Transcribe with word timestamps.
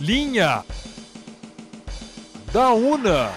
Linha 0.00 0.64
da 2.52 2.72
Una. 2.72 3.30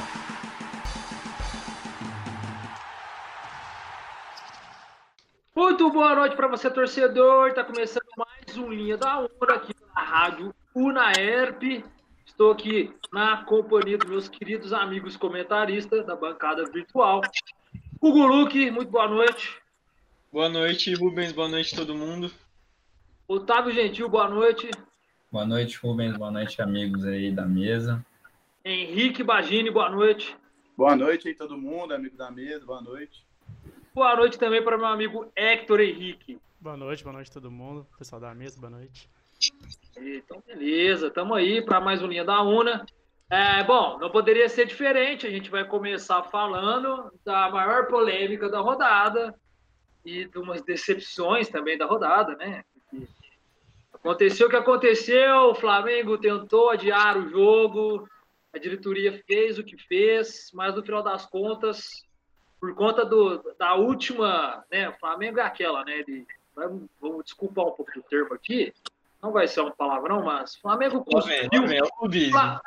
Muito 5.56 5.92
boa 5.92 6.16
noite 6.16 6.36
para 6.36 6.48
você, 6.48 6.70
torcedor. 6.70 7.50
Está 7.50 7.64
começando 7.64 8.08
mais 8.18 8.58
um 8.58 8.72
Linha 8.72 8.98
da 8.98 9.20
Una 9.20 9.54
aqui 9.54 9.74
na 9.96 10.02
rádio 10.02 10.54
Unaerp. 10.74 11.84
Estou 12.26 12.52
aqui 12.52 12.92
na 13.14 13.44
companhia 13.44 13.98
dos 13.98 14.10
meus 14.10 14.28
queridos 14.28 14.74
amigos 14.74 15.16
comentaristas 15.16 16.06
da 16.06 16.16
bancada 16.16 16.66
virtual. 16.66 17.22
Hugo 18.02 18.26
Luque, 18.26 18.72
muito 18.72 18.90
boa 18.90 19.08
noite. 19.08 19.62
Boa 20.32 20.50
noite, 20.50 20.94
Rubens. 20.96 21.32
Boa 21.32 21.48
noite, 21.48 21.76
todo 21.76 21.96
mundo. 21.96 22.32
Otávio 23.28 23.74
Gentil, 23.74 24.10
boa 24.10 24.28
noite. 24.28 24.70
Boa 25.30 25.46
noite, 25.46 25.78
Rubens. 25.78 26.16
Boa 26.16 26.32
noite, 26.32 26.62
amigos 26.62 27.04
aí 27.04 27.32
da 27.32 27.46
mesa. 27.46 28.04
Henrique 28.64 29.24
Bagini, 29.24 29.70
boa 29.70 29.90
noite. 29.90 30.38
Boa 30.78 30.96
noite 30.96 31.28
aí, 31.28 31.34
todo 31.34 31.58
mundo, 31.58 31.94
amigo 31.94 32.16
da 32.16 32.32
mesa, 32.32 32.66
boa 32.66 32.82
noite. 32.82 33.26
Boa 33.94 34.16
noite 34.16 34.40
também 34.40 34.64
para 34.64 34.78
meu 34.78 34.88
amigo 34.88 35.30
Hector 35.36 35.82
Henrique. 35.82 36.40
Boa 36.62 36.78
noite, 36.78 37.04
boa 37.04 37.14
noite 37.14 37.30
todo 37.30 37.52
mundo. 37.52 37.86
Pessoal 37.98 38.22
da 38.22 38.34
mesa, 38.34 38.58
boa 38.58 38.72
noite. 38.72 39.10
Então, 39.98 40.42
beleza, 40.48 41.08
estamos 41.08 41.38
aí 41.38 41.62
para 41.62 41.82
mais 41.82 42.02
um 42.02 42.08
Linha 42.08 42.24
da 42.24 42.42
Una. 42.42 42.86
É, 43.30 43.62
bom, 43.66 43.98
não 44.00 44.10
poderia 44.10 44.48
ser 44.48 44.66
diferente, 44.66 45.28
a 45.28 45.30
gente 45.30 45.50
vai 45.50 45.66
começar 45.66 46.24
falando 46.24 47.12
da 47.26 47.50
maior 47.50 47.88
polêmica 47.88 48.48
da 48.48 48.62
rodada 48.62 49.36
e 50.06 50.24
de 50.24 50.38
umas 50.38 50.62
decepções 50.62 51.50
também 51.50 51.78
da 51.78 51.86
rodada, 51.86 52.34
né? 52.38 52.64
Aconteceu 54.08 54.48
o 54.48 54.50
que 54.50 54.56
aconteceu, 54.56 55.50
o 55.50 55.56
Flamengo 55.56 56.18
tentou 56.18 56.70
adiar 56.70 57.18
o 57.18 57.30
jogo, 57.30 58.08
a 58.56 58.58
diretoria 58.58 59.22
fez 59.28 59.60
o 59.60 59.64
que 59.66 59.76
fez, 59.76 60.50
mas 60.54 60.74
no 60.74 60.82
final 60.82 61.04
das 61.04 61.26
contas, 61.26 62.06
por 62.58 62.74
conta 62.74 63.04
do, 63.04 63.44
da 63.60 63.76
última, 63.76 64.64
né, 64.72 64.88
o 64.88 64.94
Flamengo 64.94 65.42
é 65.42 65.44
aquela, 65.44 65.84
né, 65.84 66.04
de, 66.04 66.26
vamos 66.56 67.26
desculpar 67.26 67.66
um 67.66 67.72
pouco 67.72 67.92
do 67.94 68.02
termo 68.04 68.34
aqui, 68.34 68.74
não 69.22 69.34
vai 69.34 69.46
ser 69.46 69.60
um 69.60 69.72
palavrão, 69.72 70.24
mas 70.24 70.56
o 70.56 70.62
Flamengo 70.62 71.04
cuspiu, 71.04 71.66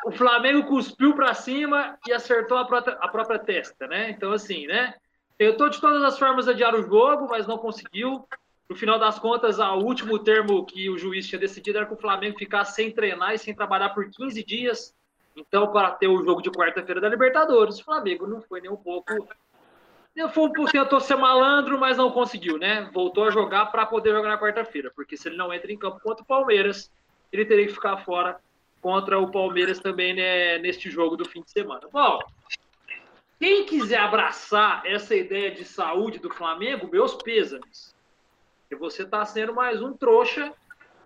o 0.05 0.12
Flamengo 0.12 0.65
cuspiu 0.65 1.15
para 1.15 1.33
cima 1.33 1.98
e 2.06 2.12
acertou 2.12 2.59
a 2.59 2.67
própria, 2.67 2.98
a 3.00 3.09
própria 3.09 3.39
testa, 3.39 3.87
né, 3.87 4.11
então 4.11 4.31
assim, 4.31 4.67
né, 4.67 4.93
tentou 5.39 5.70
de 5.70 5.81
todas 5.81 6.03
as 6.03 6.19
formas 6.19 6.47
adiar 6.48 6.75
o 6.75 6.83
jogo, 6.83 7.28
mas 7.31 7.47
não 7.47 7.56
conseguiu, 7.56 8.28
no 8.71 8.77
final 8.77 9.01
das 9.01 9.19
contas, 9.19 9.59
o 9.59 9.79
último 9.79 10.17
termo 10.17 10.65
que 10.65 10.89
o 10.89 10.97
juiz 10.97 11.27
tinha 11.27 11.41
decidido 11.41 11.79
era 11.79 11.87
que 11.87 11.93
o 11.93 11.97
Flamengo 11.97 12.39
ficasse 12.39 12.77
sem 12.77 12.93
treinar 12.93 13.35
e 13.35 13.39
sem 13.39 13.53
trabalhar 13.53 13.89
por 13.89 14.09
15 14.09 14.45
dias. 14.45 14.95
Então, 15.37 15.73
para 15.73 15.91
ter 15.91 16.07
o 16.07 16.23
jogo 16.25 16.41
de 16.41 16.53
quarta-feira 16.53 17.01
da 17.01 17.09
Libertadores, 17.09 17.81
o 17.81 17.85
Flamengo 17.85 18.29
não 18.29 18.41
foi 18.41 18.61
nem 18.61 18.71
um 18.71 18.77
pouco. 18.77 19.12
Foi 20.15 20.25
um 20.25 20.29
pouco, 20.29 20.71
tentou 20.71 21.01
ser 21.01 21.17
malandro, 21.17 21.81
mas 21.81 21.97
não 21.97 22.12
conseguiu, 22.12 22.59
né? 22.59 22.89
Voltou 22.93 23.25
a 23.25 23.31
jogar 23.31 23.67
para 23.67 23.85
poder 23.87 24.12
jogar 24.12 24.29
na 24.29 24.39
quarta-feira, 24.39 24.93
porque 24.95 25.17
se 25.17 25.29
ele 25.29 25.37
não 25.37 25.53
entra 25.53 25.73
em 25.73 25.77
campo 25.77 25.99
contra 26.01 26.23
o 26.23 26.27
Palmeiras, 26.27 26.93
ele 27.33 27.45
teria 27.45 27.67
que 27.67 27.75
ficar 27.75 27.97
fora 27.99 28.39
contra 28.81 29.19
o 29.19 29.33
Palmeiras 29.33 29.81
também 29.81 30.15
né, 30.15 30.59
neste 30.59 30.89
jogo 30.89 31.17
do 31.17 31.29
fim 31.29 31.43
de 31.43 31.51
semana. 31.51 31.89
Bom, 31.93 32.21
quem 33.41 33.67
quiser 33.67 33.99
abraçar 33.99 34.87
essa 34.87 35.17
ideia 35.17 35.51
de 35.51 35.65
saúde 35.65 36.21
do 36.21 36.31
Flamengo, 36.31 36.89
meus 36.89 37.15
pêsames. 37.15 37.99
Porque 38.71 38.81
você 38.81 39.03
está 39.03 39.25
sendo 39.25 39.53
mais 39.53 39.83
um 39.83 39.93
trouxa 39.93 40.53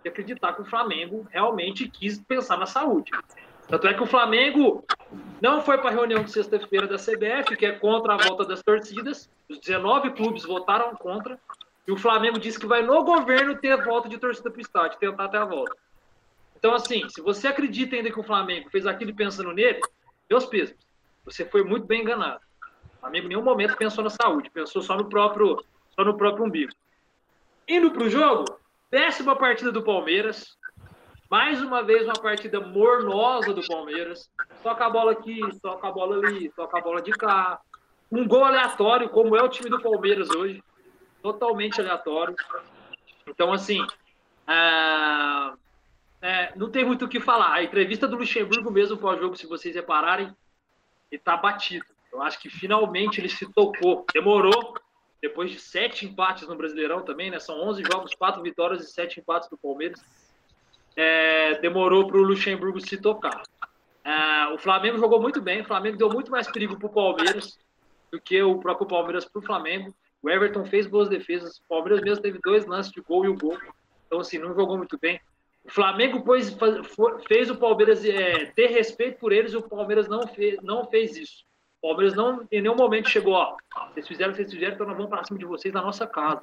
de 0.03 0.09
acreditar 0.09 0.53
que 0.53 0.61
o 0.61 0.65
Flamengo 0.65 1.25
realmente 1.31 1.89
quis 1.89 2.19
pensar 2.19 2.59
na 2.59 2.67
saúde. 2.67 3.11
Tanto 3.67 3.87
é 3.87 3.93
que 3.95 4.03
o 4.03 4.05
Flamengo 4.05 4.85
não 5.41 5.63
foi 5.63 5.79
para 5.79 5.89
a 5.89 5.93
reunião 5.93 6.23
de 6.23 6.31
sexta-feira 6.31 6.85
da 6.85 6.97
CBF, 6.97 7.57
que 7.57 7.65
é 7.65 7.71
contra 7.71 8.13
a 8.13 8.17
volta 8.17 8.45
das 8.45 8.61
torcidas. 8.61 9.27
Os 9.49 9.59
19 9.59 10.11
clubes 10.11 10.43
votaram 10.43 10.95
contra. 10.95 11.39
E 11.87 11.91
o 11.91 11.97
Flamengo 11.97 12.37
disse 12.37 12.59
que 12.59 12.67
vai 12.67 12.83
no 12.83 13.03
governo 13.03 13.57
ter 13.57 13.83
volta 13.83 14.07
de 14.07 14.19
torcida 14.19 14.51
para 14.51 14.59
o 14.59 14.61
estádio, 14.61 14.99
tentar 14.99 15.27
ter 15.29 15.37
a 15.37 15.45
volta. 15.45 15.75
Então, 16.55 16.75
assim, 16.75 17.09
se 17.09 17.19
você 17.19 17.47
acredita 17.47 17.95
ainda 17.95 18.11
que 18.11 18.19
o 18.19 18.23
Flamengo 18.23 18.69
fez 18.69 18.85
aquilo 18.85 19.15
pensando 19.15 19.51
nele, 19.51 19.81
meus 20.29 20.45
pesos, 20.45 20.75
você 21.23 21.43
foi 21.43 21.63
muito 21.63 21.87
bem 21.87 22.03
enganado. 22.03 22.41
O 22.97 22.99
Flamengo 22.99 23.25
em 23.25 23.29
nenhum 23.29 23.43
momento 23.43 23.75
pensou 23.75 24.03
na 24.03 24.11
saúde, 24.11 24.51
pensou 24.51 24.83
só 24.83 24.95
no 24.95 25.09
próprio, 25.09 25.65
só 25.95 26.05
no 26.05 26.15
próprio 26.15 26.45
umbigo. 26.45 26.71
Indo 27.67 27.91
para 27.91 28.03
o 28.03 28.09
jogo, 28.09 28.45
décima 28.91 29.35
partida 29.35 29.71
do 29.71 29.83
Palmeiras. 29.83 30.55
Mais 31.29 31.61
uma 31.61 31.81
vez 31.81 32.03
uma 32.03 32.13
partida 32.13 32.59
mornosa 32.59 33.53
do 33.53 33.65
Palmeiras. 33.65 34.29
Toca 34.61 34.85
a 34.85 34.89
bola 34.89 35.13
aqui, 35.13 35.39
toca 35.59 35.87
a 35.87 35.91
bola 35.91 36.17
ali, 36.17 36.49
toca 36.49 36.77
a 36.77 36.81
bola 36.81 37.01
de 37.01 37.11
cá. 37.11 37.59
Um 38.11 38.27
gol 38.27 38.45
aleatório, 38.45 39.09
como 39.09 39.35
é 39.35 39.41
o 39.41 39.49
time 39.49 39.69
do 39.69 39.81
Palmeiras 39.81 40.29
hoje. 40.29 40.63
Totalmente 41.23 41.81
aleatório. 41.81 42.35
Então, 43.27 43.51
assim, 43.51 43.85
é... 44.47 45.53
É, 46.21 46.53
não 46.55 46.71
tem 46.71 46.85
muito 46.85 47.05
o 47.05 47.07
que 47.07 47.19
falar. 47.19 47.53
A 47.53 47.63
entrevista 47.63 48.07
do 48.07 48.17
Luxemburgo 48.17 48.71
mesmo 48.71 48.97
pós-jogo, 48.97 49.35
se 49.35 49.45
vocês 49.45 49.75
repararem, 49.75 50.35
ele 51.11 51.21
tá 51.21 51.37
batido. 51.37 51.85
Eu 52.11 52.21
acho 52.21 52.39
que 52.39 52.49
finalmente 52.49 53.19
ele 53.19 53.29
se 53.29 53.51
tocou. 53.53 54.05
Demorou, 54.13 54.75
depois 55.27 55.49
de 55.49 55.59
sete 55.59 56.05
empates 56.05 56.47
no 56.47 56.55
Brasileirão 56.55 57.01
também, 57.01 57.31
né? 57.31 57.39
São 57.39 57.59
11 57.67 57.83
jogos, 57.91 58.13
quatro 58.13 58.43
vitórias 58.43 58.83
e 58.83 58.91
sete 58.91 59.19
empates 59.19 59.49
do 59.49 59.57
Palmeiras. 59.57 59.99
É, 60.95 61.59
demorou 61.59 62.07
para 62.07 62.17
o 62.17 62.21
Luxemburgo 62.21 62.79
se 62.79 62.95
tocar. 62.97 63.41
É, 64.03 64.53
o 64.53 64.57
Flamengo 64.59 64.99
jogou 64.99 65.19
muito 65.19 65.41
bem, 65.41 65.61
o 65.61 65.65
Flamengo 65.65 65.97
deu 65.97 66.09
muito 66.09 66.29
mais 66.29 66.49
perigo 66.51 66.77
para 66.77 66.85
o 66.85 66.93
Palmeiras 66.93 67.57
do 68.11 68.21
que 68.21 68.41
o 68.43 68.59
próprio 68.59 68.87
Palmeiras 68.87 69.25
para 69.25 69.39
o 69.39 69.45
Flamengo. 69.45 69.95
O 70.21 70.29
Everton 70.29 70.63
fez 70.63 70.85
boas 70.85 71.09
defesas, 71.09 71.57
o 71.57 71.67
Palmeiras 71.67 72.01
mesmo 72.01 72.21
teve 72.21 72.39
dois 72.43 72.67
lances 72.67 72.91
de 72.91 73.01
gol 73.01 73.25
e 73.25 73.29
o 73.29 73.35
gol. 73.35 73.57
Então, 74.05 74.19
assim, 74.19 74.37
não 74.37 74.53
jogou 74.53 74.77
muito 74.77 74.97
bem. 74.99 75.19
O 75.63 75.71
Flamengo 75.71 76.21
pois, 76.23 76.55
fez 77.27 77.49
o 77.49 77.55
Palmeiras 77.55 78.05
é, 78.05 78.45
ter 78.55 78.67
respeito 78.67 79.17
por 79.17 79.31
eles 79.31 79.53
e 79.53 79.57
o 79.57 79.63
Palmeiras 79.63 80.07
não 80.07 80.27
fez, 80.27 80.61
não 80.61 80.85
fez 80.85 81.17
isso. 81.17 81.43
O 81.85 81.89
Palmeiras 81.89 82.15
não, 82.15 82.47
em 82.51 82.63
nenhum 82.63 82.75
momento 82.75 83.07
chegou, 83.07 83.33
ó, 83.33 83.57
vocês 83.93 84.07
fizeram, 84.07 84.33
vocês 84.33 84.51
fizeram, 84.51 84.73
então 84.73 84.87
nós 84.87 84.97
vamos 84.97 85.11
para 85.11 85.23
cima 85.23 85.37
de 85.37 85.45
vocês 85.45 85.71
na 85.71 85.83
nossa 85.83 86.07
casa. 86.07 86.41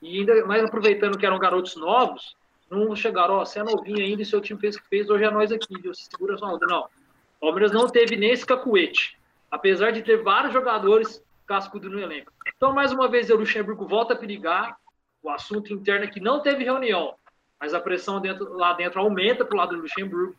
E 0.00 0.20
ainda 0.20 0.46
mais 0.46 0.62
aproveitando 0.62 1.18
que 1.18 1.26
eram 1.26 1.36
garotos 1.36 1.74
novos, 1.74 2.36
não 2.70 2.94
chegaram, 2.94 3.34
ó, 3.34 3.44
você 3.44 3.58
é 3.58 3.64
novinho 3.64 3.98
ainda 3.98 4.22
e 4.22 4.24
seu 4.24 4.40
time 4.40 4.60
fez 4.60 4.76
o 4.76 4.80
que 4.80 4.88
fez, 4.88 5.10
hoje 5.10 5.24
é 5.24 5.30
nós 5.32 5.50
aqui, 5.50 5.80
viu? 5.80 5.92
Se 5.92 6.04
segura 6.04 6.38
sua 6.38 6.54
onda. 6.54 6.64
Não. 6.68 6.84
O 6.84 7.40
Palmeiras 7.40 7.72
não 7.72 7.88
teve 7.88 8.14
nem 8.14 8.30
esse 8.30 8.46
cacuete. 8.46 9.18
Apesar 9.50 9.90
de 9.90 10.00
ter 10.00 10.22
vários 10.22 10.52
jogadores 10.52 11.20
cascudo 11.44 11.90
no 11.90 11.98
elenco. 11.98 12.32
Então, 12.56 12.72
mais 12.72 12.92
uma 12.92 13.08
vez, 13.08 13.28
o 13.30 13.36
Luxemburgo 13.36 13.88
volta 13.88 14.14
a 14.14 14.16
perigar. 14.16 14.76
O 15.20 15.28
assunto 15.28 15.72
interno 15.72 16.04
é 16.04 16.08
que 16.08 16.20
não 16.20 16.40
teve 16.40 16.62
reunião, 16.62 17.16
mas 17.60 17.74
a 17.74 17.80
pressão 17.80 18.20
dentro, 18.20 18.56
lá 18.56 18.74
dentro 18.74 19.00
aumenta 19.00 19.44
para 19.44 19.56
o 19.56 19.58
lado 19.58 19.74
do 19.74 19.82
Luxemburgo. 19.82 20.36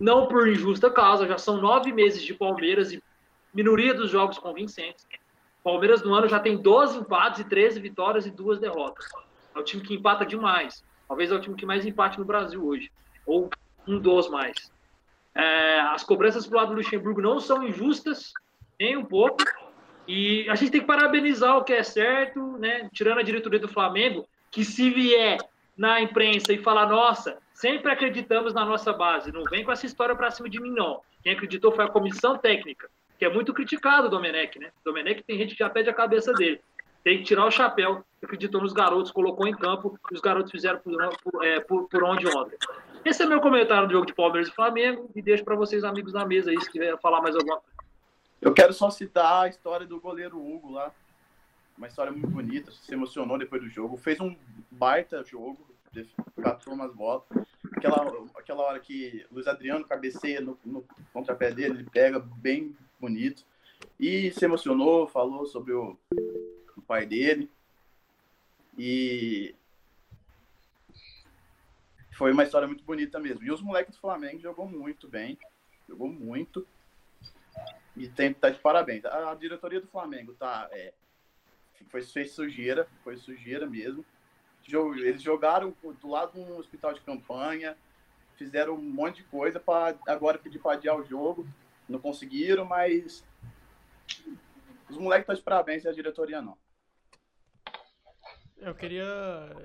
Não 0.00 0.26
por 0.26 0.48
injusta 0.48 0.90
causa, 0.90 1.28
já 1.28 1.38
são 1.38 1.58
nove 1.58 1.92
meses 1.92 2.24
de 2.24 2.34
Palmeiras 2.34 2.92
e 2.92 3.00
minoria 3.54 3.94
dos 3.94 4.10
jogos 4.10 4.38
convincentes. 4.38 5.06
Palmeiras 5.62 6.02
no 6.02 6.14
ano 6.14 6.28
já 6.28 6.38
tem 6.38 6.56
12 6.56 6.98
empates 6.98 7.40
e 7.40 7.44
13 7.44 7.80
vitórias 7.80 8.26
e 8.26 8.30
duas 8.30 8.58
derrotas. 8.58 9.06
É 9.54 9.58
o 9.58 9.64
time 9.64 9.82
que 9.82 9.94
empata 9.94 10.24
demais. 10.24 10.84
Talvez 11.06 11.30
é 11.30 11.34
o 11.34 11.40
time 11.40 11.56
que 11.56 11.66
mais 11.66 11.84
empate 11.84 12.18
no 12.18 12.24
Brasil 12.24 12.64
hoje. 12.64 12.90
Ou 13.26 13.50
um 13.86 13.98
dos 13.98 14.28
mais. 14.28 14.70
É, 15.34 15.80
as 15.80 16.04
cobranças 16.04 16.46
pro 16.46 16.56
lado 16.56 16.68
do 16.68 16.76
Luxemburgo 16.76 17.20
não 17.20 17.40
são 17.40 17.62
injustas, 17.62 18.32
nem 18.78 18.96
um 18.96 19.04
pouco. 19.04 19.42
E 20.06 20.48
a 20.48 20.54
gente 20.54 20.72
tem 20.72 20.80
que 20.80 20.86
parabenizar 20.86 21.56
o 21.56 21.64
que 21.64 21.72
é 21.72 21.82
certo, 21.82 22.40
né? 22.58 22.88
Tirando 22.92 23.18
a 23.18 23.22
diretoria 23.22 23.58
do 23.58 23.68
Flamengo, 23.68 24.26
que 24.50 24.64
se 24.64 24.90
vier 24.90 25.38
na 25.76 26.00
imprensa 26.00 26.52
e 26.52 26.58
falar, 26.58 26.86
nossa, 26.86 27.38
sempre 27.52 27.92
acreditamos 27.92 28.54
na 28.54 28.64
nossa 28.64 28.92
base, 28.92 29.30
não 29.30 29.44
vem 29.44 29.64
com 29.64 29.70
essa 29.70 29.86
história 29.86 30.16
para 30.16 30.30
cima 30.30 30.48
de 30.48 30.60
mim, 30.60 30.70
não. 30.70 31.02
Quem 31.22 31.32
acreditou 31.32 31.70
foi 31.72 31.84
a 31.84 31.88
comissão 31.88 32.38
técnica 32.38 32.88
que 33.18 33.24
é 33.24 33.28
muito 33.28 33.52
criticado 33.52 34.06
o 34.06 34.10
Domenech, 34.10 34.58
né? 34.58 34.70
O 34.80 34.84
Domenech 34.84 35.22
tem 35.24 35.36
gente 35.36 35.54
que 35.54 35.58
já 35.58 35.68
pede 35.68 35.90
a 35.90 35.94
cabeça 35.94 36.32
dele. 36.32 36.60
Tem 37.02 37.18
que 37.18 37.24
tirar 37.24 37.46
o 37.46 37.50
chapéu, 37.50 38.04
acreditou 38.22 38.60
nos 38.60 38.72
garotos, 38.72 39.10
colocou 39.10 39.46
em 39.46 39.54
campo, 39.54 39.98
e 40.10 40.14
os 40.14 40.20
garotos 40.20 40.50
fizeram 40.50 40.78
por, 40.78 40.96
por, 41.18 41.44
é, 41.44 41.60
por, 41.60 41.88
por 41.88 42.04
onde 42.04 42.26
ontem. 42.28 42.56
Esse 43.04 43.22
é 43.22 43.26
meu 43.26 43.40
comentário 43.40 43.88
do 43.88 43.92
jogo 43.92 44.06
de 44.06 44.14
Palmeiras 44.14 44.48
e 44.48 44.54
Flamengo, 44.54 45.10
e 45.14 45.22
deixo 45.22 45.44
para 45.44 45.56
vocês, 45.56 45.84
amigos 45.84 46.12
da 46.12 46.24
mesa, 46.24 46.50
aí, 46.50 46.60
se 46.60 46.70
quiser 46.70 46.98
falar 47.00 47.20
mais 47.20 47.34
alguma 47.34 47.56
coisa. 47.56 47.78
Eu 48.40 48.52
quero 48.52 48.72
só 48.72 48.88
citar 48.90 49.44
a 49.44 49.48
história 49.48 49.86
do 49.86 50.00
goleiro 50.00 50.38
Hugo 50.38 50.72
lá. 50.72 50.92
Uma 51.76 51.88
história 51.88 52.12
muito 52.12 52.28
bonita, 52.28 52.70
se 52.70 52.92
emocionou 52.92 53.38
depois 53.38 53.62
do 53.62 53.68
jogo. 53.68 53.96
Fez 53.96 54.20
um 54.20 54.36
baita 54.70 55.24
jogo, 55.24 55.58
catou 56.40 56.74
umas 56.74 56.92
bolas. 56.92 57.22
Aquela, 57.76 58.26
aquela 58.36 58.62
hora 58.62 58.78
que 58.80 59.24
Luiz 59.30 59.46
Adriano 59.46 59.84
cabeceia 59.84 60.40
no, 60.40 60.58
no 60.64 60.84
contrapé 61.12 61.50
dele, 61.52 61.80
ele 61.80 61.90
pega 61.90 62.20
bem 62.20 62.76
bonito. 63.00 63.44
E 63.98 64.30
se 64.32 64.44
emocionou, 64.44 65.08
falou 65.08 65.46
sobre 65.46 65.72
o, 65.72 65.96
o 66.76 66.82
pai 66.82 67.06
dele. 67.06 67.50
E 68.76 69.54
foi 72.12 72.32
uma 72.32 72.44
história 72.44 72.66
muito 72.66 72.84
bonita 72.84 73.18
mesmo. 73.18 73.44
E 73.44 73.50
os 73.50 73.60
moleques 73.60 73.94
do 73.94 74.00
Flamengo 74.00 74.40
jogou 74.40 74.68
muito 74.68 75.08
bem, 75.08 75.38
jogou 75.88 76.08
muito. 76.08 76.66
E 77.96 78.08
tem 78.08 78.32
tá 78.32 78.50
de 78.50 78.58
parabéns. 78.58 79.04
A, 79.04 79.30
a 79.30 79.34
diretoria 79.34 79.80
do 79.80 79.88
Flamengo 79.88 80.34
tá 80.34 80.68
é, 80.72 80.92
foi 81.88 82.02
fez 82.02 82.32
sujeira, 82.32 82.88
foi 83.02 83.16
sujeira 83.16 83.66
mesmo. 83.66 84.04
Eles 84.96 85.22
jogaram 85.22 85.74
do 86.00 86.08
lado 86.08 86.32
de 86.32 86.40
um 86.40 86.58
hospital 86.58 86.92
de 86.92 87.00
campanha, 87.00 87.76
fizeram 88.36 88.74
um 88.74 88.82
monte 88.82 89.16
de 89.16 89.24
coisa 89.24 89.58
para 89.58 89.96
agora 90.06 90.38
pedir 90.38 90.58
para 90.58 90.72
adiar 90.72 90.98
o 90.98 91.04
jogo. 91.04 91.46
Não 91.88 91.98
conseguiram, 91.98 92.64
mas 92.64 93.24
os 94.88 94.98
moleques 94.98 95.22
estão 95.22 95.34
de 95.34 95.42
parabéns 95.42 95.84
e 95.84 95.88
a 95.88 95.92
diretoria 95.92 96.42
não. 96.42 96.56
Eu 98.56 98.74
queria. 98.74 99.04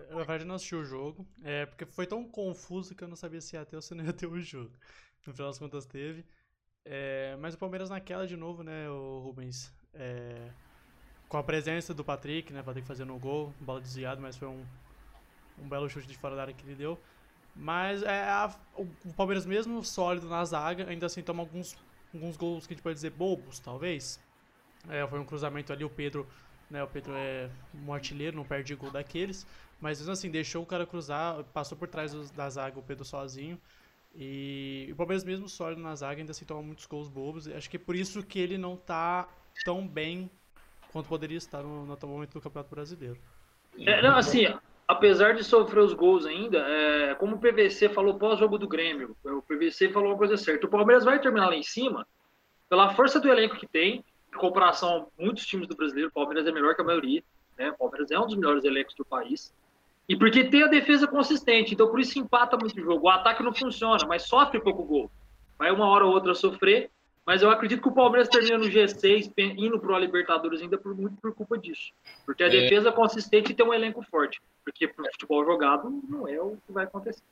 Na 0.09 0.17
verdade, 0.17 0.45
não 0.45 0.55
assisti 0.55 0.75
o 0.75 0.85
jogo. 0.85 1.27
É, 1.43 1.65
porque 1.65 1.85
foi 1.85 2.05
tão 2.05 2.23
confuso 2.23 2.95
que 2.95 3.03
eu 3.03 3.07
não 3.07 3.15
sabia 3.15 3.41
se 3.41 3.55
ia 3.55 3.65
ter 3.65 3.75
ou 3.75 3.81
se 3.81 3.95
não 3.95 4.05
ia 4.05 4.13
ter 4.13 4.27
o 4.27 4.39
jogo. 4.39 4.71
No 5.25 5.33
final 5.33 5.49
das 5.49 5.57
contas, 5.57 5.85
teve. 5.85 6.25
É, 6.85 7.35
mas 7.39 7.55
o 7.55 7.57
Palmeiras 7.57 7.89
naquela 7.89 8.27
de 8.27 8.35
novo, 8.35 8.61
né, 8.61 8.89
o 8.89 9.19
Rubens? 9.19 9.73
É, 9.93 10.49
com 11.29 11.37
a 11.37 11.43
presença 11.43 11.93
do 11.93 12.03
Patrick, 12.03 12.53
né? 12.53 12.61
Patrick 12.61 12.87
fazendo 12.87 13.15
o 13.15 13.19
gol, 13.19 13.53
bola 13.59 13.81
desviada, 13.81 14.21
mas 14.21 14.37
foi 14.37 14.47
um, 14.47 14.63
um 15.57 15.67
belo 15.67 15.89
chute 15.89 16.07
de 16.07 16.17
fora 16.17 16.35
da 16.35 16.41
área 16.43 16.53
que 16.53 16.63
ele 16.65 16.75
deu. 16.75 16.99
Mas 17.55 18.03
é 18.03 18.23
a, 18.23 18.55
o, 18.75 18.83
o, 19.05 19.13
Palmeiras, 19.15 19.45
mesmo 19.45 19.83
sólido 19.83 20.27
na 20.27 20.43
zaga, 20.43 20.87
ainda 20.89 21.05
assim 21.05 21.21
toma 21.21 21.41
alguns, 21.41 21.75
alguns 22.13 22.37
gols 22.37 22.67
que 22.67 22.73
a 22.73 22.75
gente 22.75 22.83
pode 22.83 22.95
dizer 22.95 23.11
bobos, 23.11 23.59
talvez. 23.59 24.19
É, 24.89 25.05
foi 25.07 25.19
um 25.19 25.25
cruzamento 25.25 25.71
ali, 25.71 25.83
o 25.83 25.89
Pedro 25.89 26.27
né? 26.73 26.83
O 26.83 26.87
Pedro 26.87 27.13
é 27.15 27.49
um 27.85 27.93
artilheiro, 27.93 28.35
não 28.35 28.43
perde 28.43 28.75
gol 28.75 28.89
daqueles. 28.89 29.45
Mas 29.79 29.99
mesmo 29.99 30.11
assim, 30.11 30.31
deixou 30.31 30.63
o 30.63 30.65
cara 30.65 30.87
cruzar, 30.87 31.43
passou 31.53 31.77
por 31.77 31.87
trás 31.87 32.31
da 32.31 32.49
zaga 32.49 32.79
o 32.79 32.83
Pedro 32.83 33.05
sozinho. 33.05 33.61
E 34.15 34.89
o 34.91 34.95
Palmeiras 34.95 35.23
mesmo 35.23 35.47
sólido 35.47 35.81
na 35.81 35.95
zaga 35.95 36.19
ainda 36.19 36.31
assim 36.31 36.45
toma 36.45 36.63
muitos 36.63 36.87
gols 36.87 37.07
bobos. 37.07 37.47
Acho 37.47 37.69
que 37.69 37.77
é 37.77 37.79
por 37.79 37.95
isso 37.95 38.23
que 38.23 38.39
ele 38.39 38.57
não 38.57 38.75
tá 38.75 39.27
tão 39.63 39.87
bem 39.87 40.29
quanto 40.91 41.07
poderia 41.07 41.37
estar 41.37 41.61
no, 41.61 41.85
no 41.85 41.93
atual 41.93 42.11
momento 42.11 42.33
do 42.33 42.41
Campeonato 42.41 42.73
Brasileiro. 42.73 43.19
É, 43.77 44.01
não, 44.01 44.15
assim, 44.15 44.45
apesar 44.87 45.33
de 45.33 45.43
sofrer 45.43 45.79
os 45.79 45.93
gols 45.93 46.25
ainda, 46.25 46.59
é, 46.59 47.15
como 47.15 47.35
o 47.35 47.39
PVC 47.39 47.89
falou 47.89 48.17
pós-jogo 48.17 48.57
do 48.57 48.67
Grêmio, 48.67 49.15
o 49.23 49.41
PVC 49.41 49.89
falou 49.89 50.09
uma 50.09 50.17
coisa 50.17 50.37
certa. 50.37 50.65
O 50.65 50.69
Palmeiras 50.69 51.03
vai 51.03 51.19
terminar 51.19 51.47
lá 51.47 51.55
em 51.55 51.63
cima 51.63 52.05
pela 52.69 52.93
força 52.95 53.19
do 53.19 53.29
elenco 53.29 53.57
que 53.57 53.67
tem, 53.67 54.03
em 54.33 54.37
comparação 54.37 55.07
a 55.17 55.21
muitos 55.21 55.45
times 55.45 55.67
do 55.67 55.75
brasileiro, 55.75 56.09
o 56.09 56.13
Palmeiras 56.13 56.47
é 56.47 56.51
melhor 56.51 56.75
que 56.75 56.81
a 56.81 56.85
maioria. 56.85 57.23
Né? 57.57 57.71
O 57.71 57.77
Palmeiras 57.77 58.11
é 58.11 58.19
um 58.19 58.25
dos 58.25 58.35
melhores 58.35 58.63
elencos 58.63 58.95
do 58.95 59.05
país. 59.05 59.53
E 60.07 60.17
porque 60.17 60.43
tem 60.43 60.63
a 60.63 60.67
defesa 60.67 61.07
consistente, 61.07 61.73
então 61.73 61.87
por 61.87 61.99
isso 61.99 62.19
empata 62.19 62.57
muito 62.57 62.79
o 62.79 62.83
jogo. 62.83 63.05
O 63.05 63.09
ataque 63.09 63.43
não 63.43 63.53
funciona, 63.53 64.05
mas 64.07 64.23
sofre 64.23 64.59
pouco 64.59 64.83
gol. 64.83 65.11
Vai 65.57 65.71
uma 65.71 65.87
hora 65.87 66.05
ou 66.05 66.13
outra 66.13 66.33
sofrer, 66.33 66.89
mas 67.25 67.41
eu 67.41 67.49
acredito 67.49 67.81
que 67.81 67.87
o 67.87 67.93
Palmeiras 67.93 68.27
termina 68.27 68.57
no 68.57 68.65
G6, 68.65 69.31
indo 69.37 69.79
para 69.79 69.95
o 69.95 69.99
Libertadores 69.99 70.61
ainda 70.61 70.77
por, 70.77 70.95
muito 70.95 71.15
por 71.21 71.33
culpa 71.33 71.57
disso. 71.57 71.93
Porque 72.25 72.43
a 72.43 72.47
é. 72.47 72.49
defesa 72.49 72.91
consistente 72.91 73.53
tem 73.53 73.65
um 73.65 73.73
elenco 73.73 74.03
forte. 74.03 74.41
Porque 74.63 74.87
pro 74.87 75.05
futebol 75.11 75.45
jogado 75.45 75.89
não 76.07 76.27
é 76.27 76.39
o 76.41 76.57
que 76.65 76.71
vai 76.71 76.83
acontecer. 76.83 77.23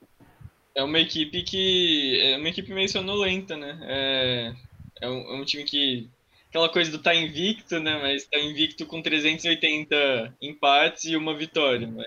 É 0.74 0.82
uma 0.82 0.98
equipe 0.98 1.42
que. 1.42 2.18
É 2.22 2.38
uma 2.38 2.48
equipe 2.48 2.72
meio 2.72 2.88
sonolenta, 2.88 3.56
né? 3.56 3.78
É, 3.82 4.54
é, 5.02 5.08
um, 5.08 5.36
é 5.36 5.40
um 5.40 5.44
time 5.44 5.64
que 5.64 6.08
aquela 6.48 6.70
coisa 6.70 6.90
do 6.90 6.98
tá 6.98 7.14
invicto, 7.14 7.78
né? 7.78 7.98
Mas 8.00 8.26
tá 8.26 8.38
invicto 8.38 8.86
com 8.86 9.02
380 9.02 10.36
empates 10.40 11.04
e 11.04 11.16
uma 11.16 11.36
vitória. 11.36 11.86
Mas... 11.86 12.06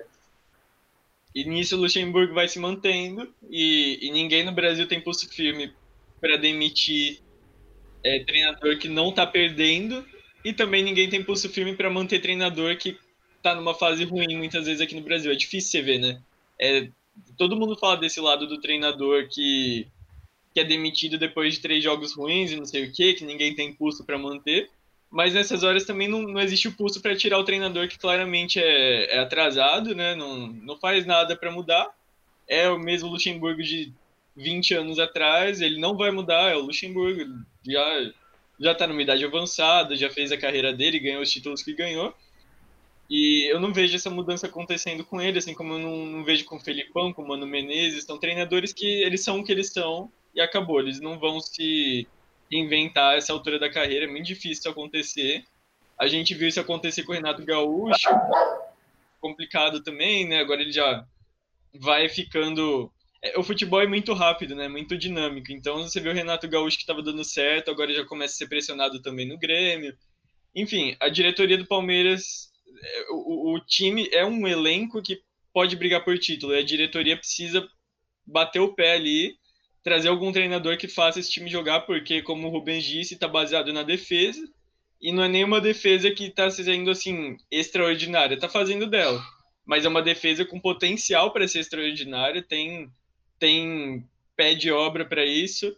E 1.36 1.44
nisso 1.44 1.76
o 1.76 1.82
Luxemburgo 1.82 2.34
vai 2.34 2.48
se 2.48 2.58
mantendo 2.58 3.32
e, 3.48 4.00
e 4.02 4.12
ninguém 4.12 4.44
no 4.44 4.52
Brasil 4.52 4.88
tem 4.88 5.02
pulso 5.02 5.30
firme 5.30 5.72
para 6.20 6.38
demitir 6.38 7.20
é, 8.06 8.20
treinador 8.20 8.78
que 8.78 8.88
não 8.88 9.12
tá 9.12 9.26
perdendo 9.26 10.06
e 10.44 10.54
também 10.54 10.84
ninguém 10.84 11.10
tem 11.10 11.24
pulso 11.24 11.50
firme 11.50 11.76
para 11.76 11.90
manter 11.90 12.20
treinador 12.20 12.78
que 12.78 12.96
tá 13.42 13.56
numa 13.56 13.74
fase 13.74 14.04
ruim 14.04 14.38
muitas 14.38 14.68
vezes 14.68 14.80
aqui 14.80 14.94
no 14.94 15.02
Brasil. 15.02 15.32
É 15.32 15.36
difícil 15.36 15.72
você 15.72 15.82
ver, 15.82 15.98
né? 15.98 16.22
É, 16.62 16.88
todo 17.36 17.56
mundo 17.56 17.76
fala 17.76 17.98
desse 17.98 18.22
lado 18.22 18.46
do 18.46 18.62
treinador 18.62 19.28
que 19.28 19.88
que 20.54 20.62
é 20.62 20.64
demitido 20.64 21.18
depois 21.18 21.56
de 21.56 21.60
três 21.60 21.84
jogos 21.84 22.16
ruins 22.16 22.50
e 22.50 22.56
não 22.56 22.66
sei 22.66 22.86
o 22.86 22.92
que, 22.94 23.16
que 23.16 23.26
ninguém 23.26 23.54
tem 23.54 23.74
pulso 23.74 24.06
para 24.06 24.18
manter. 24.18 24.70
Mas 25.12 25.34
nessas 25.34 25.64
horas 25.64 25.84
também 25.84 26.08
não, 26.08 26.22
não 26.22 26.40
existe 26.40 26.70
o 26.70 26.72
pulso 26.72 27.02
para 27.02 27.16
tirar 27.16 27.38
o 27.40 27.44
treinador 27.44 27.90
que 27.90 28.00
claramente 28.00 28.58
é, 28.58 29.16
é 29.16 29.20
atrasado, 29.20 29.94
né? 29.94 30.16
Não, 30.16 30.48
não 30.48 30.78
faz 30.78 31.06
nada 31.06 31.36
para 31.36 31.52
mudar. 31.52 31.90
É 32.48 32.70
o 32.70 32.80
mesmo 32.80 33.10
Luxemburgo 33.10 33.62
de 33.62 33.92
20 34.38 34.76
anos 34.76 34.98
atrás, 34.98 35.60
ele 35.60 35.78
não 35.78 35.98
vai 35.98 36.10
mudar, 36.10 36.52
é 36.52 36.56
o 36.56 36.62
Luxemburgo. 36.62 37.44
Já, 37.66 38.12
já 38.60 38.76
tá 38.76 38.88
numa 38.88 39.02
idade 39.02 39.26
avançada, 39.26 39.96
já 39.96 40.10
fez 40.10 40.32
a 40.32 40.38
carreira 40.38 40.74
dele, 40.74 41.00
ganhou 41.00 41.22
os 41.22 41.32
títulos 41.32 41.64
que 41.64 41.74
ganhou. 41.74 42.14
E 43.10 43.52
eu 43.52 43.60
não 43.60 43.72
vejo 43.72 43.96
essa 43.96 44.10
mudança 44.10 44.48
acontecendo 44.48 45.04
com 45.06 45.22
ele, 45.22 45.38
assim 45.38 45.54
como 45.54 45.74
eu 45.74 45.80
não, 45.80 46.06
não 46.06 46.24
vejo 46.24 46.44
com 46.46 46.56
o 46.58 46.60
Felipão, 46.60 47.14
com 47.14 47.22
o 47.22 47.28
Mano 47.28 47.46
Menezes. 47.46 48.04
São 48.04 48.18
treinadores 48.18 48.74
que 48.74 48.86
eles 48.86 49.24
são 49.24 49.40
o 49.40 49.44
que 49.44 49.52
eles 49.52 49.72
são 49.72 50.12
e 50.34 50.42
acabou. 50.42 50.80
Eles 50.80 51.00
não 51.00 51.20
vão 51.20 51.40
se 51.40 52.08
inventar 52.52 53.18
essa 53.18 53.34
altura 53.34 53.60
da 53.60 53.72
carreira, 53.72 54.06
é 54.06 54.08
muito 54.08 54.26
difícil 54.26 54.72
acontecer. 54.72 55.44
A 55.98 56.08
gente 56.08 56.34
viu 56.34 56.48
isso 56.48 56.60
acontecer 56.60 57.04
com 57.04 57.12
o 57.12 57.16
Renato 57.16 57.44
Gaúcho, 57.46 58.10
complicado 59.22 59.82
também, 59.82 60.28
né? 60.28 60.40
Agora 60.40 60.62
ele 60.62 60.72
já 60.72 61.06
vai 61.74 62.10
ficando. 62.10 62.92
É, 63.26 63.40
o 63.40 63.44
futebol 63.44 63.82
é 63.82 63.88
muito 63.88 64.14
rápido, 64.14 64.56
né? 64.56 64.68
Muito 64.68 64.98
dinâmico. 64.98 65.52
Então 65.52 65.84
você 65.84 66.00
vê 66.00 66.10
o 66.10 66.14
Renato 66.14 66.48
Gaúcho 66.48 66.78
que 66.78 66.84
estava 66.84 67.02
dando 67.02 67.24
certo, 67.24 67.72
agora 67.72 67.94
já 67.94 68.06
começa 68.06 68.36
a 68.36 68.38
ser 68.38 68.48
pressionado 68.48 69.02
também 69.02 69.28
no 69.28 69.38
Grêmio. 69.38 69.96
Enfim, 70.54 70.96
a 71.00 71.10
diretoria 71.10 71.58
do 71.58 71.68
Palmeiras, 71.68 72.50
é, 72.84 73.06
o, 73.12 73.56
o 73.56 73.60
time 73.60 74.08
é 74.12 74.26
um 74.26 74.48
elenco 74.48 75.02
que 75.02 75.20
pode 75.54 75.76
brigar 75.76 76.04
por 76.04 76.18
título. 76.20 76.54
E 76.54 76.60
a 76.60 76.64
diretoria 76.64 77.18
precisa 77.18 77.68
bater 78.26 78.60
o 78.60 78.74
pé 78.74 78.94
ali 78.94 79.36
trazer 79.86 80.08
algum 80.10 80.32
treinador 80.32 80.78
que 80.78 80.88
faça 80.88 81.20
esse 81.20 81.30
time 81.30 81.48
jogar, 81.48 81.82
porque, 81.82 82.20
como 82.24 82.48
o 82.48 82.50
Rubens 82.50 82.84
disse, 82.84 83.14
está 83.14 83.28
baseado 83.28 83.72
na 83.72 83.84
defesa, 83.84 84.42
e 85.00 85.12
não 85.12 85.24
é 85.24 85.28
nenhuma 85.28 85.62
defesa 85.62 86.10
que 86.10 86.26
está 86.26 86.50
sendo, 86.50 86.90
assim, 86.90 87.38
extraordinária, 87.52 88.34
está 88.34 88.50
fazendo 88.50 88.88
dela, 88.88 89.24
mas 89.64 89.86
é 89.86 89.88
uma 89.88 90.02
defesa 90.02 90.44
com 90.44 90.60
potencial 90.60 91.32
para 91.32 91.48
ser 91.48 91.60
extraordinária, 91.60 92.42
tem, 92.42 92.90
tem 93.40 94.08
pé 94.36 94.54
de 94.54 94.72
obra 94.72 95.06
para 95.06 95.26
isso, 95.26 95.76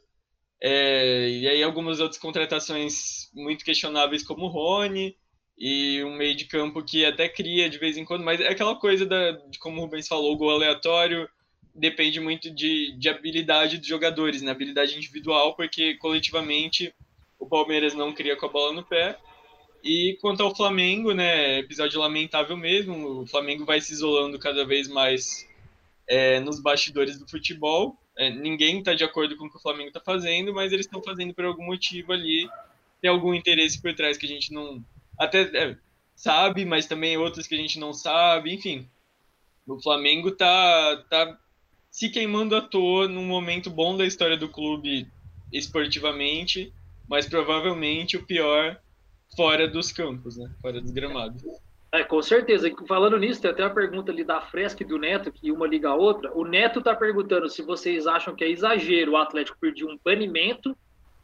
é, 0.62 1.30
e 1.30 1.48
aí 1.48 1.64
algumas 1.64 2.00
outras 2.00 2.20
contratações 2.20 3.30
muito 3.34 3.64
questionáveis, 3.64 4.24
como 4.24 4.46
o 4.46 4.50
Rony, 4.50 5.16
e 5.58 6.04
um 6.04 6.16
meio 6.16 6.36
de 6.36 6.46
campo 6.46 6.84
que 6.84 7.04
até 7.06 7.28
cria 7.28 7.70
de 7.70 7.78
vez 7.78 7.98
em 7.98 8.06
quando, 8.06 8.24
mas 8.24 8.40
é 8.40 8.48
aquela 8.50 8.76
coisa 8.76 9.06
da, 9.06 9.32
de 9.32 9.58
como 9.60 9.80
o 9.80 9.86
Rubens 9.86 10.08
falou, 10.08 10.34
o 10.34 10.38
gol 10.38 10.52
aleatório, 10.52 11.28
depende 11.74 12.20
muito 12.20 12.50
de, 12.50 12.96
de 12.98 13.10
habilidade 13.10 13.78
dos 13.78 13.88
jogadores, 13.88 14.42
né? 14.42 14.52
habilidade 14.52 14.96
individual, 14.96 15.56
porque 15.56 15.96
coletivamente 15.96 16.94
o 17.40 17.48
Palmeiras 17.48 17.94
não 17.94 18.14
cria 18.14 18.36
com 18.36 18.48
a 18.48 18.50
bola 18.50 18.74
no 18.74 18.84
pé. 18.84 19.18
E 19.84 20.18
quanto 20.20 20.42
ao 20.42 20.56
Flamengo, 20.56 21.14
né, 21.14 21.60
episódio 21.60 22.00
lamentável 22.00 22.58
mesmo, 22.58 23.22
o 23.22 23.28
Flamengo 23.28 23.64
vai 23.64 23.80
se 23.80 23.94
isolando 23.94 24.40
cada 24.40 24.66
vez 24.66 24.88
mais 24.88 25.47
é, 26.08 26.40
nos 26.40 26.60
bastidores 26.60 27.20
do 27.20 27.28
futebol. 27.28 27.98
É, 28.18 28.30
ninguém 28.30 28.80
está 28.80 28.94
de 28.94 29.04
acordo 29.04 29.36
com 29.36 29.46
o 29.46 29.50
que 29.50 29.58
o 29.58 29.62
Flamengo 29.62 29.90
está 29.90 30.00
fazendo, 30.00 30.54
mas 30.54 30.72
eles 30.72 30.86
estão 30.86 31.02
fazendo 31.04 31.34
por 31.34 31.46
algum 31.46 31.66
motivo 31.66 32.14
ali. 32.14 32.50
Tem 33.02 33.10
algum 33.10 33.34
interesse 33.34 33.82
por 33.82 33.94
trás 33.94 34.18
que 34.18 34.26
a 34.26 34.30
gente 34.30 34.52
não 34.52 34.84
até 35.18 35.42
é, 35.42 35.78
sabe, 36.16 36.66
mas 36.66 36.88
também 36.88 37.18
outros 37.18 37.48
que 37.48 37.56
a 37.56 37.58
gente 37.58 37.80
não 37.80 37.94
sabe. 37.94 38.54
Enfim, 38.54 38.88
o 39.68 39.82
Flamengo 39.82 40.32
tá, 40.32 41.06
tá 41.10 41.38
se 41.92 42.10
queimando 42.10 42.56
à 42.56 42.62
toa 42.62 43.08
num 43.08 43.26
momento 43.26 43.70
bom 43.70 43.96
da 43.96 44.06
história 44.06 44.38
do 44.38 44.50
clube 44.50 45.08
esportivamente, 45.52 46.74
mas 47.08 47.28
provavelmente 47.28 48.18
o 48.18 48.26
pior 48.26 48.80
fora 49.36 49.68
dos 49.68 49.92
campos, 49.92 50.38
né? 50.38 50.50
Fora 50.62 50.82
dos 50.82 50.92
gramados. 50.92 51.44
É, 51.91 52.03
com 52.03 52.22
certeza. 52.22 52.70
Falando 52.88 53.17
nisso, 53.17 53.41
tem 53.41 53.50
até 53.50 53.63
a 53.63 53.70
pergunta 53.70 54.12
ali 54.12 54.24
da 54.24 54.41
Fresca 54.41 54.84
e 54.84 54.86
do 54.86 54.98
Neto, 54.98 55.32
que 55.32 55.51
uma 55.51 55.67
liga 55.67 55.89
a 55.89 55.96
outra. 55.96 56.32
O 56.34 56.44
Neto 56.44 56.79
está 56.79 56.96
perguntando 56.96 57.50
se 57.50 57.62
vocês 57.62 58.08
acham 58.08 58.36
que 58.36 58.44
é 58.44 58.50
exagero 58.50 59.13
o 59.13 59.17
Atlético 59.17 59.58
pedir 59.60 59.86
um 59.86 59.98
banimento 60.03 60.75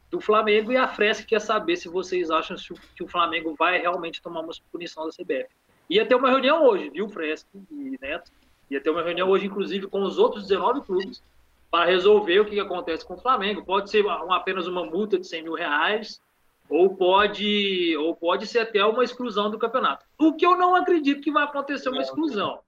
do 0.09 0.21
Flamengo 0.21 0.71
e 0.71 0.77
a 0.77 0.87
Fresca 0.87 1.25
quer 1.25 1.41
saber 1.41 1.75
se 1.75 1.89
vocês 1.89 2.29
acham 2.29 2.55
que 2.95 3.03
o 3.03 3.07
Flamengo 3.07 3.55
vai 3.57 3.79
realmente 3.79 4.21
tomar 4.21 4.41
uma 4.41 4.53
punição 4.71 5.05
da 5.05 5.11
CBF. 5.11 5.49
Ia 5.89 6.05
ter 6.05 6.15
uma 6.15 6.29
reunião 6.29 6.63
hoje, 6.65 6.89
viu, 6.89 7.09
Fresca 7.09 7.49
e 7.71 7.97
Neto? 7.99 8.31
Ia 8.69 8.79
ter 8.79 8.89
uma 8.89 9.01
reunião 9.01 9.29
hoje, 9.29 9.47
inclusive, 9.47 9.87
com 9.87 10.03
os 10.03 10.17
outros 10.17 10.47
19 10.47 10.81
clubes 10.81 11.21
para 11.69 11.85
resolver 11.85 12.39
o 12.39 12.45
que 12.45 12.59
acontece 12.59 13.05
com 13.05 13.15
o 13.15 13.17
Flamengo. 13.17 13.65
Pode 13.65 13.89
ser 13.89 14.05
uma, 14.05 14.37
apenas 14.37 14.67
uma 14.67 14.85
multa 14.85 15.19
de 15.19 15.27
100 15.27 15.43
mil 15.43 15.53
reais, 15.53 16.21
ou 16.69 16.95
pode, 16.95 17.95
ou 17.97 18.15
pode 18.15 18.47
ser 18.47 18.59
até 18.59 18.83
uma 18.85 19.03
exclusão 19.03 19.49
do 19.49 19.59
campeonato. 19.59 20.05
O 20.17 20.33
que 20.33 20.45
eu 20.45 20.57
não 20.57 20.75
acredito 20.75 21.21
que 21.21 21.31
vai 21.31 21.43
acontecer 21.43 21.89
uma 21.89 22.01
exclusão. 22.01 22.59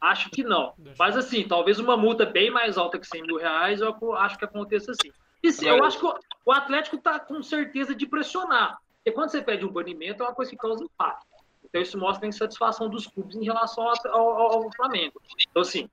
Acho 0.00 0.30
que 0.30 0.42
não. 0.42 0.72
Mas 0.98 1.16
assim, 1.16 1.46
talvez 1.46 1.78
uma 1.78 1.96
multa 1.96 2.26
bem 2.26 2.50
mais 2.50 2.76
alta 2.76 2.98
que 2.98 3.06
100 3.06 3.22
mil 3.22 3.36
reais, 3.36 3.80
eu 3.80 3.94
acho 4.16 4.36
que 4.36 4.44
aconteça 4.44 4.90
assim. 4.90 5.12
E 5.42 5.52
sim, 5.52 5.66
eu 5.68 5.84
acho 5.84 5.98
que 5.98 6.06
o- 6.06 6.52
Atlético 6.52 6.98
tá 6.98 7.20
com 7.20 7.40
certeza 7.42 7.94
de 7.94 8.06
pressionar. 8.06 8.78
Porque 8.96 9.12
quando 9.12 9.30
você 9.30 9.40
pede 9.42 9.64
um 9.64 9.72
banimento, 9.72 10.22
é 10.22 10.26
uma 10.26 10.34
coisa 10.34 10.50
que 10.50 10.56
causa 10.56 10.82
impacto. 10.84 11.26
Então 11.64 11.80
isso 11.80 11.96
mostra 11.98 12.26
a 12.26 12.28
insatisfação 12.28 12.88
dos 12.88 13.06
clubes 13.06 13.36
em 13.36 13.44
relação 13.44 13.84
ao, 13.88 13.94
ao- 14.12 14.52
ao 14.64 14.72
Flamengo. 14.72 15.20
Então, 15.48 15.62
assim, 15.62 15.88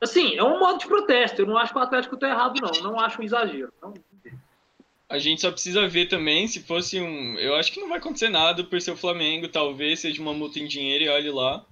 assim, 0.00 0.36
é 0.36 0.42
um 0.42 0.58
modo 0.58 0.78
de 0.78 0.86
protesto. 0.86 1.42
Eu 1.42 1.46
não 1.46 1.56
acho 1.56 1.72
que 1.72 1.78
o 1.78 1.82
Atlético 1.82 2.16
tá 2.16 2.28
errado, 2.28 2.60
não. 2.60 2.82
Não 2.92 3.00
acho 3.00 3.20
um 3.20 3.24
exagero. 3.24 3.72
Não- 3.80 3.94
A 5.08 5.18
gente 5.18 5.40
só 5.40 5.52
precisa 5.52 5.86
ver 5.86 6.06
também 6.06 6.48
se 6.48 6.60
fosse 6.62 7.00
um. 7.00 7.38
Eu 7.38 7.54
acho 7.54 7.72
que 7.72 7.80
não 7.80 7.88
vai 7.88 7.98
acontecer 7.98 8.28
nada 8.28 8.64
por 8.64 8.80
ser 8.80 8.90
o 8.90 8.96
Flamengo, 8.96 9.48
talvez 9.48 10.00
seja 10.00 10.20
uma 10.20 10.34
multa 10.34 10.58
em 10.58 10.66
dinheiro 10.66 11.04
e 11.04 11.08
olhe 11.08 11.30
lá. 11.30 11.64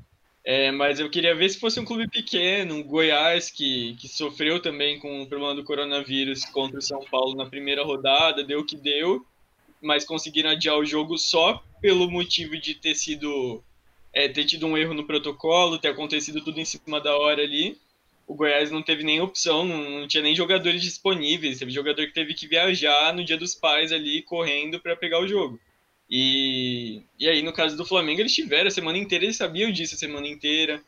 É, 0.44 0.70
mas 0.70 1.00
eu 1.00 1.10
queria 1.10 1.34
ver 1.34 1.48
se 1.48 1.58
fosse 1.58 1.80
um 1.80 1.84
clube 1.84 2.06
pequeno, 2.08 2.74
um 2.74 2.82
Goiás 2.82 3.50
que, 3.50 3.96
que 3.98 4.06
sofreu 4.06 4.60
também 4.60 5.00
com 5.00 5.22
o 5.22 5.26
problema 5.26 5.54
do 5.54 5.64
coronavírus 5.64 6.44
contra 6.44 6.78
o 6.78 6.82
São 6.82 7.02
Paulo 7.10 7.34
na 7.34 7.46
primeira 7.46 7.82
rodada, 7.82 8.44
deu 8.44 8.60
o 8.60 8.64
que 8.64 8.76
deu, 8.76 9.24
mas 9.80 10.04
conseguiram 10.04 10.50
adiar 10.50 10.76
o 10.76 10.84
jogo 10.84 11.16
só 11.16 11.62
pelo 11.80 12.10
motivo 12.10 12.58
de 12.58 12.74
ter 12.74 12.94
sido. 12.94 13.62
é, 14.12 14.28
ter 14.28 14.44
tido 14.44 14.66
um 14.66 14.76
erro 14.76 14.94
no 14.94 15.06
protocolo, 15.06 15.78
ter 15.78 15.88
acontecido 15.88 16.42
tudo 16.42 16.60
em 16.60 16.64
cima 16.64 17.00
da 17.00 17.16
hora 17.16 17.42
ali 17.42 17.78
o 18.26 18.34
Goiás 18.34 18.70
não 18.70 18.82
teve 18.82 19.02
nem 19.02 19.20
opção, 19.20 19.64
não, 19.64 20.08
tinha 20.08 20.22
nem 20.22 20.34
jogadores 20.34 20.82
disponíveis. 20.82 21.58
Teve 21.58 21.70
jogador 21.70 22.06
que 22.06 22.12
teve 22.12 22.34
que 22.34 22.46
viajar 22.46 23.12
no 23.12 23.24
dia 23.24 23.36
dos 23.36 23.54
pais 23.54 23.92
ali, 23.92 24.22
correndo 24.22 24.80
para 24.80 24.96
pegar 24.96 25.20
o 25.20 25.28
jogo. 25.28 25.60
E, 26.08 27.02
e 27.18 27.28
aí, 27.28 27.42
no 27.42 27.52
caso 27.52 27.76
do 27.76 27.84
Flamengo, 27.84 28.20
eles 28.20 28.34
tiveram 28.34 28.68
a 28.68 28.70
semana 28.70 28.98
inteira, 28.98 29.24
eles 29.24 29.36
sabiam 29.36 29.70
disso 29.70 29.94
a 29.94 29.98
semana 29.98 30.26
inteira. 30.26 30.82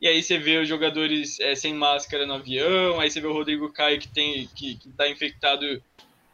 E 0.00 0.08
aí 0.08 0.22
você 0.22 0.38
vê 0.38 0.58
os 0.58 0.68
jogadores 0.68 1.38
é, 1.40 1.54
sem 1.54 1.74
máscara 1.74 2.26
no 2.26 2.34
avião, 2.34 2.98
aí 2.98 3.10
você 3.10 3.20
vê 3.20 3.26
o 3.26 3.32
Rodrigo 3.32 3.70
Caio 3.70 4.00
que 4.00 4.08
tem 4.08 4.48
que, 4.56 4.76
que 4.76 4.88
tá 4.90 5.08
infectado 5.08 5.82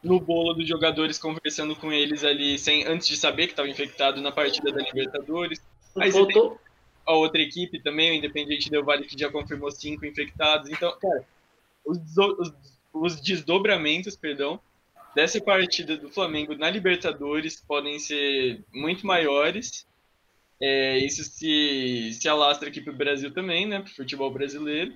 no 0.01 0.19
bolo 0.19 0.53
dos 0.53 0.67
jogadores 0.67 1.17
conversando 1.17 1.75
com 1.75 1.91
eles 1.91 2.23
ali 2.23 2.57
sem 2.57 2.85
antes 2.85 3.07
de 3.07 3.17
saber 3.17 3.47
que 3.47 3.53
estava 3.53 3.67
infectado 3.67 4.21
na 4.21 4.31
partida 4.31 4.71
da 4.71 4.81
Libertadores. 4.81 5.61
Aí 5.97 6.11
Faltou, 6.11 6.57
a 7.07 7.13
outra 7.13 7.41
equipe 7.41 7.79
também, 7.79 8.11
o 8.11 8.13
Independente 8.13 8.69
Del 8.69 8.83
Vale, 8.83 9.05
que 9.05 9.17
já 9.17 9.31
confirmou 9.31 9.71
cinco 9.71 10.05
infectados. 10.05 10.69
Então, 10.69 10.95
cara, 10.99 11.25
os, 11.85 11.97
os, 12.17 12.53
os 12.93 13.21
desdobramentos, 13.21 14.15
perdão, 14.15 14.59
dessa 15.15 15.39
partida 15.41 15.95
do 15.97 16.09
Flamengo 16.09 16.53
na 16.55 16.69
Libertadores 16.69 17.63
podem 17.65 17.97
ser 17.97 18.61
muito 18.73 19.07
maiores. 19.07 19.87
É, 20.61 20.97
isso 20.97 21.23
se, 21.23 22.11
se 22.13 22.27
alastra 22.27 22.67
aqui 22.67 22.81
pro 22.81 22.93
Brasil 22.93 23.31
também, 23.31 23.65
né? 23.65 23.79
Pro 23.79 23.95
futebol 23.95 24.29
brasileiro. 24.29 24.93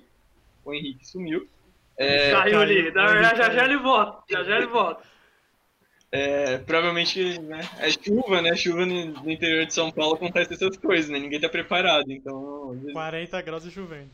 O 0.66 0.74
Henrique 0.74 1.08
sumiu. 1.08 1.48
É, 1.98 2.32
caiu 2.32 2.60
ali. 2.60 2.92
caiu, 2.92 3.24
Já, 3.24 3.36
já, 3.36 3.50
já 3.52 3.66
ele 3.66 3.78
volta. 3.78 4.24
Já 4.30 4.44
já 4.44 4.58
ele 4.58 4.68
volta. 4.68 5.04
É, 6.12 6.58
provavelmente 6.58 7.40
né, 7.40 7.62
é 7.80 7.90
chuva, 7.90 8.42
né? 8.42 8.56
Chuva 8.56 8.86
no, 8.86 9.06
no 9.24 9.32
interior 9.32 9.66
de 9.66 9.74
São 9.74 9.92
Paulo 9.92 10.16
acontece 10.16 10.54
essas 10.54 10.76
coisas, 10.78 11.10
né? 11.10 11.20
Ninguém 11.20 11.40
tá 11.40 11.48
preparado. 11.50 12.12
Então, 12.12 12.72
às 12.72 12.78
vezes- 12.80 12.94
40 12.94 13.42
graus 13.42 13.66
e 13.66 13.72
chovendo. 13.72 14.10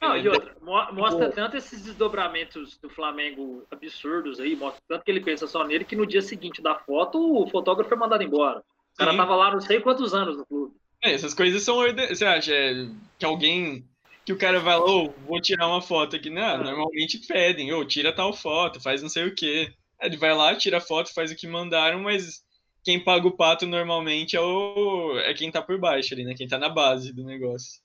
Não, 0.00 0.16
e 0.16 0.28
outra, 0.28 0.54
mo- 0.62 0.92
mostra 0.92 1.28
tanto 1.30 1.56
esses 1.56 1.82
desdobramentos 1.82 2.78
do 2.78 2.88
Flamengo 2.88 3.64
absurdos 3.70 4.38
aí, 4.38 4.54
mostra 4.54 4.80
tanto 4.88 5.04
que 5.04 5.10
ele 5.10 5.20
pensa 5.20 5.46
só 5.48 5.66
nele 5.66 5.84
que 5.84 5.96
no 5.96 6.06
dia 6.06 6.22
seguinte 6.22 6.62
da 6.62 6.76
foto 6.76 7.18
o 7.18 7.48
fotógrafo 7.50 7.88
foi 7.88 7.98
mandado 7.98 8.22
embora. 8.22 8.60
O 8.60 8.96
cara 8.98 9.10
Sim. 9.10 9.16
tava 9.16 9.34
lá 9.34 9.50
não 9.50 9.60
sei 9.60 9.80
quantos 9.80 10.14
anos 10.14 10.36
no 10.36 10.46
clube. 10.46 10.74
É, 11.02 11.12
essas 11.12 11.34
coisas 11.34 11.62
são. 11.62 11.78
Você 12.08 12.24
acha 12.24 12.52
é, 12.54 12.86
que 13.18 13.24
alguém. 13.24 13.84
Que 14.24 14.32
o 14.32 14.38
cara 14.38 14.60
vai 14.60 14.76
lá, 14.76 14.84
ô, 14.84 15.10
vou 15.26 15.40
tirar 15.40 15.66
uma 15.66 15.80
foto 15.80 16.14
aqui. 16.14 16.28
Não, 16.28 16.42
Ah. 16.42 16.58
normalmente 16.58 17.18
pedem, 17.26 17.72
ô, 17.72 17.84
tira 17.84 18.12
tal 18.12 18.32
foto, 18.32 18.80
faz 18.80 19.00
não 19.02 19.08
sei 19.08 19.26
o 19.26 19.34
quê. 19.34 19.72
Ele 20.00 20.16
vai 20.16 20.34
lá, 20.34 20.54
tira 20.56 20.78
a 20.78 20.80
foto, 20.80 21.12
faz 21.12 21.30
o 21.30 21.36
que 21.36 21.46
mandaram, 21.46 22.00
mas 22.02 22.44
quem 22.84 23.02
paga 23.02 23.26
o 23.26 23.36
pato 23.36 23.66
normalmente 23.66 24.36
é, 24.36 24.40
o, 24.40 25.18
é 25.18 25.34
quem 25.34 25.50
tá 25.50 25.60
por 25.60 25.78
baixo 25.78 26.14
ali, 26.14 26.24
né? 26.24 26.34
Quem 26.34 26.46
tá 26.48 26.58
na 26.58 26.68
base 26.68 27.12
do 27.12 27.24
negócio. 27.24 27.80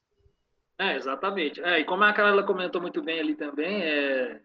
É, 0.77 0.95
exatamente. 0.95 1.61
É, 1.61 1.79
e 1.79 1.85
como 1.85 2.03
a 2.03 2.13
Carla 2.13 2.43
comentou 2.43 2.81
muito 2.81 3.01
bem 3.01 3.19
ali 3.19 3.35
também, 3.35 3.81
é... 3.83 4.39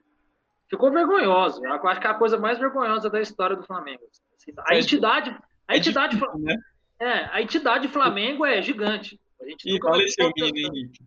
ficou 0.68 0.90
vergonhoso. 0.90 1.64
Eu 1.64 1.72
acho 1.88 2.00
que 2.00 2.06
é 2.06 2.10
a 2.10 2.14
coisa 2.14 2.38
mais 2.38 2.58
vergonhosa 2.58 3.10
da 3.10 3.20
história 3.20 3.56
do 3.56 3.64
Flamengo. 3.64 4.02
Assim, 4.36 4.52
A 4.66 4.74
É, 4.74 4.78
entidade, 4.80 5.36
a 5.66 5.74
é 5.74 5.78
entidade, 5.78 6.16
Né? 6.38 6.56
é, 7.00 7.12
a 7.30 7.42
entidade 7.42 7.88
Flamengo 7.88 8.44
é 8.44 8.60
gigante. 8.62 9.20
A 9.40 9.48
gente 9.48 9.68
E 9.68 9.78
olha 9.84 10.04
o 10.20 10.32
menino 10.36 10.76
Henrique. 10.76 11.04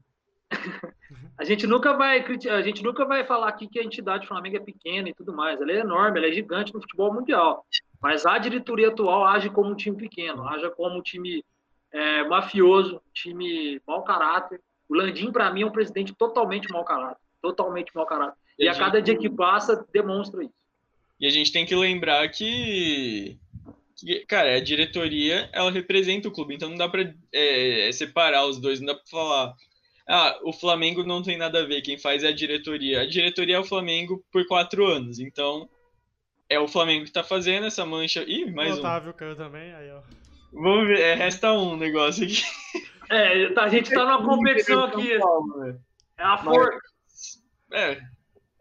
A 1.38 1.44
gente 1.44 1.66
nunca 1.66 1.94
vai 1.94 2.24
a 2.50 2.62
gente 2.62 2.84
nunca 2.84 3.06
vai 3.06 3.26
falar 3.26 3.48
aqui 3.48 3.68
que 3.68 3.80
a 3.80 3.84
entidade 3.84 4.28
Flamengo 4.28 4.58
é 4.58 4.60
pequena 4.60 5.10
e 5.10 5.14
tudo 5.14 5.34
mais. 5.34 5.60
Ela 5.60 5.72
é 5.72 5.80
enorme, 5.80 6.20
ela 6.20 6.28
é 6.28 6.32
gigante 6.32 6.74
no 6.74 6.82
futebol 6.82 7.14
mundial. 7.14 7.66
Mas 8.02 8.26
a 8.26 8.38
diretoria 8.38 8.90
atual 8.90 9.26
age 9.26 9.50
como 9.50 9.72
um 9.72 9.76
time 9.76 9.98
pequeno, 9.98 10.48
age 10.48 10.70
como 10.72 10.98
um 10.98 11.02
time 11.02 11.44
é, 11.92 12.24
mafioso, 12.26 12.98
um 12.98 13.12
time 13.14 13.82
mau 13.88 14.04
caráter. 14.04 14.62
O 14.88 14.96
Landim, 14.96 15.32
para 15.32 15.52
mim, 15.52 15.64
é 15.64 15.66
um 15.66 15.72
presidente 15.72 16.14
totalmente 16.14 16.70
mau 16.72 16.84
caráter. 16.84 17.22
Totalmente 17.42 17.92
mau 17.96 18.06
caráter. 18.06 18.38
E 18.60 18.68
a 18.68 18.74
gente- 18.74 18.82
cada 18.84 19.02
dia 19.02 19.18
que 19.18 19.30
passa, 19.30 19.86
demonstra 19.92 20.44
isso. 20.44 20.54
E 21.20 21.26
a 21.28 21.30
gente 21.30 21.52
tem 21.52 21.66
que 21.66 21.76
lembrar 21.76 22.28
que, 22.30 23.38
que, 23.96 24.26
cara, 24.26 24.56
a 24.56 24.60
diretoria, 24.60 25.50
ela 25.54 25.72
representa 25.72 26.28
o 26.28 26.32
clube, 26.32 26.56
então 26.56 26.70
não 26.70 26.78
dá 26.78 26.90
pra 26.90 27.12
é, 27.32 27.92
separar 27.94 28.46
os 28.46 28.60
dois, 28.60 28.80
não 28.80 28.88
dá 28.88 28.96
pra 28.96 29.04
falar, 29.10 29.56
ah, 30.14 30.38
o 30.44 30.52
Flamengo 30.52 31.06
não 31.06 31.24
tem 31.24 31.38
nada 31.38 31.62
a 31.62 31.66
ver, 31.66 31.82
quem 31.82 31.98
faz 31.98 32.22
é 32.22 32.28
a 32.28 32.34
diretoria. 32.34 33.00
A 33.02 33.08
diretoria 33.08 33.56
é 33.56 33.60
o 33.60 33.64
Flamengo 33.64 34.22
por 34.30 34.46
quatro 34.46 34.86
anos, 34.86 35.20
então 35.20 35.70
é 36.50 36.60
o 36.60 36.68
Flamengo 36.68 37.06
que 37.06 37.14
tá 37.14 37.24
fazendo 37.24 37.66
essa 37.66 37.86
mancha. 37.86 38.22
Ih, 38.28 38.52
mais 38.52 38.74
o 38.74 38.76
um. 38.76 38.80
Otávio 38.80 39.14
caiu 39.14 39.38
também, 39.38 39.74
aí 39.74 39.90
ó. 39.90 40.02
Vamos 40.52 40.86
ver, 40.86 41.00
é, 41.00 41.14
resta 41.14 41.54
um 41.54 41.78
negócio 41.78 42.26
aqui. 42.26 42.42
É, 43.10 43.50
tá- 43.50 43.64
a 43.64 43.68
gente 43.68 43.90
tá 43.90 44.06
numa 44.06 44.24
competição 44.24 44.86
aqui. 44.86 45.12
É 45.12 46.24
a 46.24 46.38
força. 46.38 46.80
É, 47.74 47.92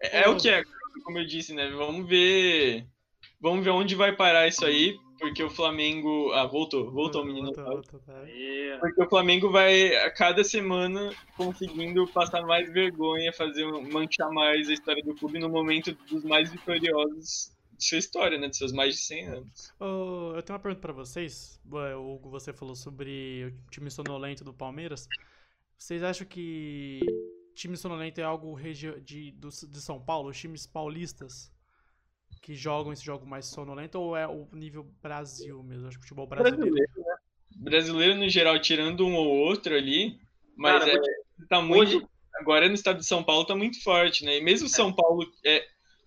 é, 0.02 0.22
é 0.24 0.28
o 0.28 0.36
que 0.36 0.48
é, 0.48 0.64
como 1.04 1.18
eu 1.18 1.24
disse, 1.24 1.54
né? 1.54 1.70
Vamos 1.70 2.08
ver. 2.08 2.84
Vamos 3.40 3.64
ver 3.64 3.70
onde 3.70 3.94
vai 3.94 4.10
parar 4.10 4.48
isso 4.48 4.66
aí, 4.66 4.96
porque 5.20 5.42
o 5.42 5.50
Flamengo. 5.50 6.32
Ah, 6.32 6.46
voltou, 6.46 6.90
voltou 6.90 7.22
o 7.22 7.24
menino. 7.26 7.46
Voltou, 7.52 7.64
voltou, 7.64 8.00
tá. 8.00 8.24
É. 8.28 8.78
Porque 8.78 9.02
o 9.02 9.08
Flamengo 9.08 9.50
vai, 9.50 9.94
a 9.96 10.10
cada 10.10 10.42
semana, 10.42 11.14
conseguindo 11.36 12.06
passar 12.08 12.42
mais 12.46 12.72
vergonha, 12.72 13.32
fazer 13.32 13.64
manchar 13.92 14.30
mais 14.32 14.68
a 14.68 14.72
história 14.72 15.02
do 15.04 15.14
clube 15.14 15.38
no 15.38 15.48
momento 15.48 15.92
dos 16.08 16.24
mais 16.24 16.50
vitoriosos 16.50 17.52
de 17.76 17.84
sua 17.84 17.98
história, 17.98 18.38
né? 18.38 18.48
De 18.48 18.56
seus 18.56 18.72
mais 18.72 18.94
de 18.96 19.00
100 19.02 19.26
anos. 19.28 19.72
Ô, 19.78 20.32
eu 20.34 20.42
tenho 20.42 20.56
uma 20.56 20.62
pergunta 20.62 20.80
pra 20.80 20.92
vocês. 20.92 21.60
O 21.70 22.14
Hugo, 22.14 22.28
você 22.30 22.52
falou 22.52 22.74
sobre 22.74 23.52
o 23.66 23.70
time 23.70 23.90
sonolento 23.90 24.42
do 24.44 24.52
Palmeiras. 24.52 25.06
Vocês 25.78 26.02
acham 26.02 26.26
que 26.26 27.00
time 27.54 27.76
sonolento 27.76 28.20
é 28.20 28.24
algo 28.24 28.52
regi- 28.54 29.00
de, 29.00 29.30
do- 29.32 29.48
de 29.48 29.80
São 29.80 30.00
Paulo, 30.00 30.28
os 30.30 30.38
times 30.38 30.66
paulistas 30.66 31.50
que 32.40 32.54
jogam 32.54 32.92
esse 32.92 33.04
jogo 33.04 33.26
mais 33.26 33.46
sonolento, 33.46 33.98
ou 33.98 34.16
é 34.16 34.26
o 34.26 34.48
nível 34.52 34.84
Brasil 35.02 35.62
mesmo? 35.62 35.86
Acho 35.86 35.98
que 35.98 36.00
o 36.00 36.08
futebol 36.08 36.26
brasileiro. 36.26 36.58
Brasileiro, 36.58 36.90
Brasileiro, 37.56 38.14
no 38.16 38.28
geral, 38.28 38.58
tirando 38.58 39.06
um 39.06 39.14
ou 39.14 39.26
outro 39.26 39.74
ali, 39.74 40.18
mas 40.56 40.84
Cara, 40.84 40.96
é, 40.96 41.46
tá 41.48 41.60
muito. 41.60 41.98
Hoje, 41.98 42.06
Agora 42.40 42.68
no 42.68 42.74
estado 42.74 42.98
de 42.98 43.06
São 43.06 43.22
Paulo 43.22 43.44
tá 43.44 43.54
muito 43.54 43.82
forte, 43.82 44.24
né? 44.24 44.38
E 44.38 44.40
mesmo 44.40 44.66
o 44.66 44.70
São 44.70 44.90
Paulo. 44.92 45.30
É, 45.44 45.62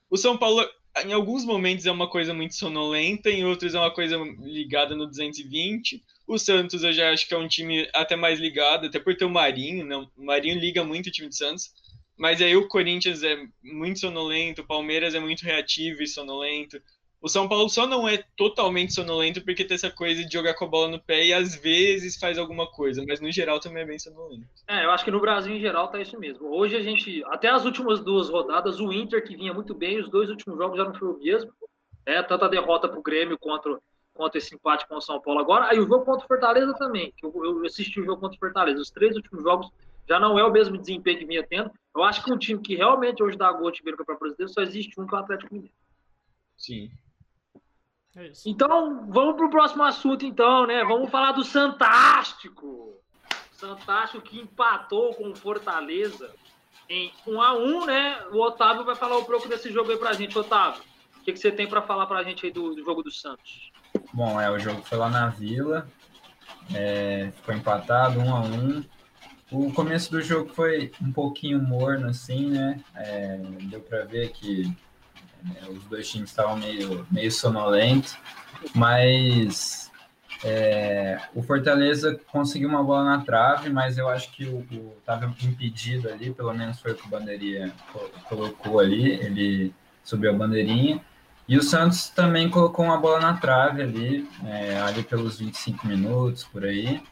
o 0.10 0.18
São 0.18 0.36
Paulo, 0.36 0.68
em 1.06 1.14
alguns 1.14 1.46
momentos, 1.46 1.86
é 1.86 1.92
uma 1.92 2.10
coisa 2.10 2.34
muito 2.34 2.56
sonolenta, 2.56 3.30
em 3.30 3.46
outros 3.46 3.76
é 3.76 3.80
uma 3.80 3.94
coisa 3.94 4.18
ligada 4.40 4.96
no 4.96 5.06
220. 5.06 6.04
O 6.28 6.40
Santos 6.40 6.84
eu 6.84 6.92
já 6.92 7.12
acho 7.12 7.28
que 7.28 7.34
é 7.34 7.38
um 7.38 7.48
time 7.48 7.88
até 7.94 8.16
mais 8.16 8.40
ligado, 8.40 8.88
até 8.88 9.00
por 9.00 9.16
ter 9.16 9.26
o 9.26 9.30
Marinho, 9.30 9.86
né? 9.86 9.96
O 9.96 10.26
Marinho 10.26 10.60
liga 10.60 10.84
muito 10.84 11.08
o 11.08 11.12
time 11.12 11.28
do 11.30 11.36
Santos. 11.36 11.72
Mas 12.24 12.42
aí 12.42 12.56
o 12.56 12.70
Corinthians 12.70 13.22
é 13.22 13.38
muito 13.62 14.00
sonolento, 14.00 14.62
o 14.62 14.66
Palmeiras 14.66 15.14
é 15.14 15.20
muito 15.20 15.44
reativo 15.44 16.02
e 16.02 16.08
sonolento. 16.08 16.82
O 17.22 17.28
São 17.28 17.50
Paulo 17.50 17.68
só 17.68 17.86
não 17.86 18.08
é 18.08 18.24
totalmente 18.38 18.94
sonolento 18.94 19.44
porque 19.44 19.66
tem 19.66 19.76
essa 19.76 19.92
coisa 19.92 20.24
de 20.24 20.32
jogar 20.32 20.54
com 20.54 20.64
a 20.64 20.68
bola 20.70 20.88
no 20.88 21.04
pé 21.04 21.26
e 21.26 21.34
às 21.34 21.54
vezes 21.54 22.16
faz 22.18 22.38
alguma 22.38 22.66
coisa, 22.66 23.04
mas 23.06 23.20
no 23.20 23.30
geral 23.30 23.60
também 23.60 23.84
é 23.84 23.86
bem 23.86 24.00
sonolento. 24.00 24.48
É, 24.66 24.86
eu 24.86 24.92
acho 24.92 25.04
que 25.04 25.12
no 25.12 25.20
Brasil 25.20 25.54
em 25.54 25.60
geral 25.60 25.90
tá 25.90 26.00
isso 26.00 26.18
mesmo. 26.18 26.48
Hoje 26.48 26.78
a 26.78 26.82
gente, 26.82 27.22
até 27.26 27.50
as 27.50 27.66
últimas 27.66 28.00
duas 28.00 28.30
rodadas, 28.30 28.80
o 28.80 28.94
Inter 28.94 29.22
que 29.22 29.36
vinha 29.36 29.54
muito 29.54 29.74
bem, 29.74 30.00
os 30.00 30.10
dois 30.10 30.30
últimos 30.30 30.58
jogos 30.58 30.78
já 30.78 30.86
não 30.86 30.94
foi 30.94 31.10
o 31.10 31.20
mesmo. 31.20 31.52
É, 32.06 32.24
tanto 32.24 32.46
a 32.46 32.48
derrota 32.48 32.88
pro 32.88 33.02
Grêmio 33.02 33.38
contra, 33.38 33.78
contra 34.14 34.38
esse 34.38 34.56
empate 34.56 34.88
com 34.88 34.96
o 34.96 35.02
São 35.02 35.20
Paulo 35.20 35.42
agora. 35.42 35.66
Aí 35.66 35.78
o 35.78 35.86
jogo 35.86 36.06
contra 36.06 36.24
o 36.24 36.28
Fortaleza 36.30 36.74
também, 36.76 37.14
que 37.18 37.26
eu, 37.26 37.34
eu 37.44 37.66
assisti 37.66 38.00
o 38.00 38.06
jogo 38.06 38.22
contra 38.22 38.38
o 38.38 38.40
Fortaleza. 38.40 38.80
Os 38.80 38.92
três 38.92 39.14
últimos 39.14 39.44
jogos 39.44 39.70
já 40.08 40.20
não 40.20 40.38
é 40.38 40.44
o 40.44 40.52
mesmo 40.52 40.78
desempenho 40.78 41.20
que 41.20 41.26
vinha 41.26 41.46
tendo. 41.46 41.72
Eu 41.96 42.04
acho 42.04 42.24
que 42.24 42.34
um 42.34 42.38
time 42.38 42.62
que 42.62 42.76
realmente 42.76 43.22
hoje 43.22 43.38
dá 43.38 43.52
gol 43.52 43.72
de 43.72 43.82
o 43.82 43.98
Campeonato 43.98 44.20
Brasileiro 44.20 44.54
só 44.54 44.62
existe 44.62 45.00
um 45.00 45.08
que 45.08 45.16
é 45.16 45.18
o 45.18 45.22
Atlético 45.22 45.54
Mineiro. 45.54 45.76
Sim. 46.58 46.92
É 48.16 48.28
isso. 48.28 48.48
Então, 48.48 49.08
vamos 49.10 49.36
pro 49.36 49.50
próximo 49.50 49.84
assunto 49.84 50.26
então, 50.26 50.68
né? 50.68 50.84
Vamos 50.84 51.10
falar 51.10 51.32
do 51.32 51.44
Santástico. 51.44 53.00
Fantástico 53.54 54.22
que 54.22 54.40
empatou 54.40 55.14
com 55.16 55.32
o 55.32 55.36
Fortaleza 55.36 56.34
em 56.90 57.12
1 57.26 57.42
a 57.42 57.54
1 57.54 57.86
né? 57.86 58.26
O 58.32 58.42
Otávio 58.42 58.84
vai 58.84 58.96
falar 58.96 59.18
um 59.18 59.24
pouco 59.24 59.48
desse 59.48 59.72
jogo 59.72 59.92
aí 59.92 59.98
pra 59.98 60.14
gente, 60.14 60.38
Otávio. 60.38 60.82
O 61.18 61.24
que, 61.24 61.32
que 61.32 61.40
você 61.40 61.52
tem 61.52 61.68
para 61.68 61.82
falar 61.82 62.06
pra 62.06 62.24
gente 62.24 62.46
aí 62.46 62.52
do, 62.52 62.76
do, 62.76 62.84
jogo 62.84 63.02
do 63.02 63.10
Santos? 63.10 63.72
Bom, 64.12 64.40
é, 64.40 64.52
o 64.52 64.60
jogo 64.60 64.82
foi 64.84 64.98
lá 64.98 65.10
na 65.10 65.30
Vila, 65.30 65.88
é, 66.76 67.32
ficou 67.38 67.56
empatado, 67.56 68.20
1 68.20 68.36
a 68.36 68.42
1 68.42 68.84
O 69.54 69.72
começo 69.72 70.10
do 70.10 70.20
jogo 70.20 70.50
foi 70.52 70.92
um 71.00 71.12
pouquinho 71.12 71.62
morno, 71.62 72.08
assim, 72.08 72.50
né? 72.50 72.80
É, 72.96 73.38
deu 73.70 73.80
para 73.82 74.04
ver 74.04 74.32
que 74.32 74.76
é, 75.56 75.70
os 75.70 75.84
dois 75.86 76.10
times 76.10 76.32
estavam 76.32 76.58
meio, 76.58 77.06
meio 77.12 77.32
sonolentos, 77.32 78.18
mas 78.74 79.92
é, 80.44 81.22
o 81.36 81.44
Fortaleza 81.44 82.20
conseguiu 82.32 82.68
uma 82.68 82.84
bola 82.84 83.04
na 83.04 83.24
trave, 83.24 83.70
mas 83.70 83.96
eu 84.00 84.10
acho 84.10 84.32
que 84.32 84.46
o 84.46 84.66
estava 84.98 85.32
impedido 85.44 86.10
ali, 86.10 86.34
pelo 86.34 86.54
menos 86.56 86.80
foi 86.80 86.94
o 86.94 86.96
que 86.96 87.06
o 87.06 87.10
Bandeirinha 87.10 87.72
colocou 88.28 88.80
ali, 88.80 89.12
ele 89.12 89.72
subiu 90.04 90.32
a 90.32 90.34
bandeirinha. 90.34 91.00
E 91.48 91.58
o 91.58 91.62
Santos 91.62 92.10
também 92.10 92.50
colocou 92.50 92.86
uma 92.86 92.98
bola 92.98 93.20
na 93.20 93.38
trave 93.38 93.84
ali, 93.84 94.28
é, 94.46 94.80
ali 94.80 95.04
pelos 95.04 95.38
25 95.38 95.86
minutos, 95.86 96.44
por 96.44 96.66
aí. 96.66 97.04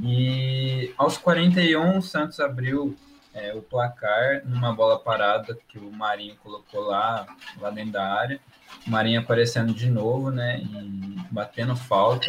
E 0.00 0.92
aos 0.98 1.16
41, 1.16 1.98
o 1.98 2.02
Santos 2.02 2.38
abriu 2.40 2.96
é, 3.32 3.54
o 3.54 3.62
placar 3.62 4.42
numa 4.46 4.72
bola 4.72 4.98
parada 4.98 5.58
que 5.68 5.78
o 5.78 5.92
Marinho 5.92 6.36
colocou 6.36 6.82
lá, 6.82 7.26
lá 7.58 7.70
dentro 7.70 7.92
da 7.92 8.06
área. 8.06 8.40
O 8.86 8.90
Marinho 8.90 9.20
aparecendo 9.20 9.72
de 9.74 9.90
novo, 9.90 10.30
né? 10.30 10.60
E 10.60 11.20
batendo 11.30 11.76
falta. 11.76 12.26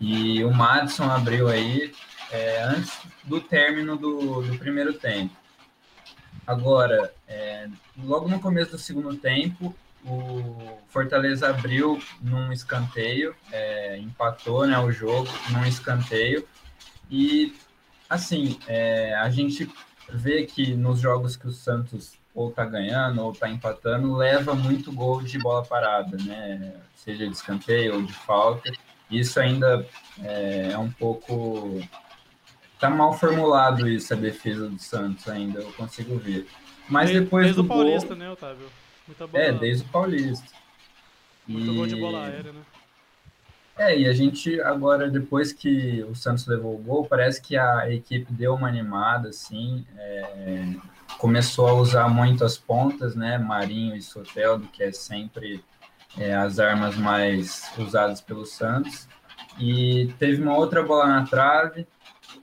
E 0.00 0.44
o 0.44 0.52
Madison 0.52 1.10
abriu 1.10 1.48
aí 1.48 1.92
é, 2.30 2.62
antes 2.62 2.98
do 3.24 3.40
término 3.40 3.96
do, 3.96 4.42
do 4.42 4.58
primeiro 4.58 4.92
tempo. 4.92 5.34
Agora, 6.46 7.12
é, 7.26 7.68
logo 7.98 8.28
no 8.28 8.40
começo 8.40 8.72
do 8.72 8.78
segundo 8.78 9.16
tempo, 9.16 9.74
o 10.06 10.78
Fortaleza 10.88 11.50
abriu 11.50 12.00
num 12.22 12.52
escanteio, 12.52 13.34
é, 13.52 13.98
empatou 13.98 14.66
né, 14.66 14.78
o 14.78 14.90
jogo 14.92 15.28
num 15.50 15.64
escanteio. 15.66 16.46
E, 17.10 17.54
assim, 18.08 18.58
é, 18.66 19.14
a 19.14 19.28
gente 19.28 19.70
vê 20.08 20.44
que 20.44 20.74
nos 20.74 21.00
jogos 21.00 21.36
que 21.36 21.46
o 21.46 21.52
Santos 21.52 22.16
ou 22.36 22.50
tá 22.50 22.66
ganhando 22.66 23.22
ou 23.22 23.32
tá 23.32 23.48
empatando, 23.48 24.14
leva 24.14 24.54
muito 24.54 24.92
gol 24.92 25.22
de 25.22 25.38
bola 25.38 25.64
parada, 25.64 26.18
né? 26.22 26.74
Seja 26.94 27.26
de 27.26 27.32
escanteio 27.32 27.94
ou 27.94 28.02
de 28.02 28.12
falta. 28.12 28.70
Isso 29.10 29.40
ainda 29.40 29.86
é, 30.22 30.72
é 30.72 30.78
um 30.78 30.90
pouco. 30.90 31.80
Tá 32.78 32.90
mal 32.90 33.14
formulado 33.14 33.88
isso, 33.88 34.12
a 34.12 34.16
defesa 34.16 34.68
do 34.68 34.78
Santos 34.78 35.26
ainda, 35.28 35.60
eu 35.60 35.72
consigo 35.72 36.18
ver. 36.18 36.46
Mas 36.90 37.10
depois 37.10 37.46
desde 37.46 37.62
do 37.62 37.64
o 37.64 37.68
Paulista, 37.68 38.08
gol... 38.08 38.16
né, 38.18 38.30
Otávio? 38.30 38.66
Muita 39.06 39.26
bola... 39.26 39.44
É, 39.44 39.52
desde 39.52 39.84
o 39.84 39.88
Paulista. 39.88 40.46
Muito 41.46 41.70
e... 41.70 41.74
gol 41.74 41.86
de 41.86 41.96
bola 41.96 42.26
aérea, 42.26 42.52
né? 42.52 42.60
É, 43.78 43.98
e 43.98 44.08
a 44.08 44.12
gente 44.12 44.58
agora, 44.62 45.10
depois 45.10 45.52
que 45.52 46.02
o 46.08 46.14
Santos 46.14 46.46
levou 46.46 46.74
o 46.74 46.78
gol, 46.78 47.06
parece 47.06 47.42
que 47.42 47.58
a 47.58 47.92
equipe 47.92 48.32
deu 48.32 48.54
uma 48.54 48.68
animada, 48.68 49.28
assim, 49.28 49.86
é, 49.98 50.74
começou 51.18 51.68
a 51.68 51.74
usar 51.74 52.08
muito 52.08 52.42
as 52.42 52.56
pontas, 52.56 53.14
né, 53.14 53.36
Marinho 53.36 53.94
e 53.94 54.00
Soteldo, 54.00 54.66
que 54.68 54.82
é 54.82 54.92
sempre 54.92 55.62
é, 56.16 56.34
as 56.34 56.58
armas 56.58 56.96
mais 56.96 57.70
usadas 57.76 58.22
pelo 58.22 58.46
Santos, 58.46 59.06
e 59.58 60.10
teve 60.18 60.40
uma 60.40 60.56
outra 60.56 60.82
bola 60.82 61.06
na 61.06 61.26
trave, 61.26 61.86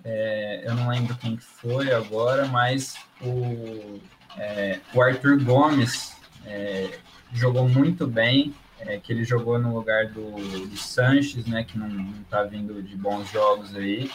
é, 0.03 0.61
eu 0.65 0.75
não 0.75 0.89
lembro 0.89 1.15
quem 1.15 1.37
foi 1.37 1.91
agora, 1.91 2.45
mas 2.45 2.95
o, 3.19 3.99
é, 4.37 4.79
o 4.93 5.01
Arthur 5.01 5.43
Gomes 5.43 6.15
é, 6.45 6.99
jogou 7.33 7.67
muito 7.67 8.07
bem, 8.07 8.53
é, 8.79 8.97
que 8.99 9.11
ele 9.11 9.23
jogou 9.23 9.57
no 9.57 9.73
lugar 9.73 10.07
do, 10.07 10.31
do 10.67 10.77
Sanches, 10.77 11.45
né, 11.45 11.63
que 11.63 11.77
não 11.77 12.11
está 12.21 12.43
vindo 12.43 12.81
de 12.81 12.95
bons 12.95 13.29
jogos 13.31 13.75
aí. 13.75 14.11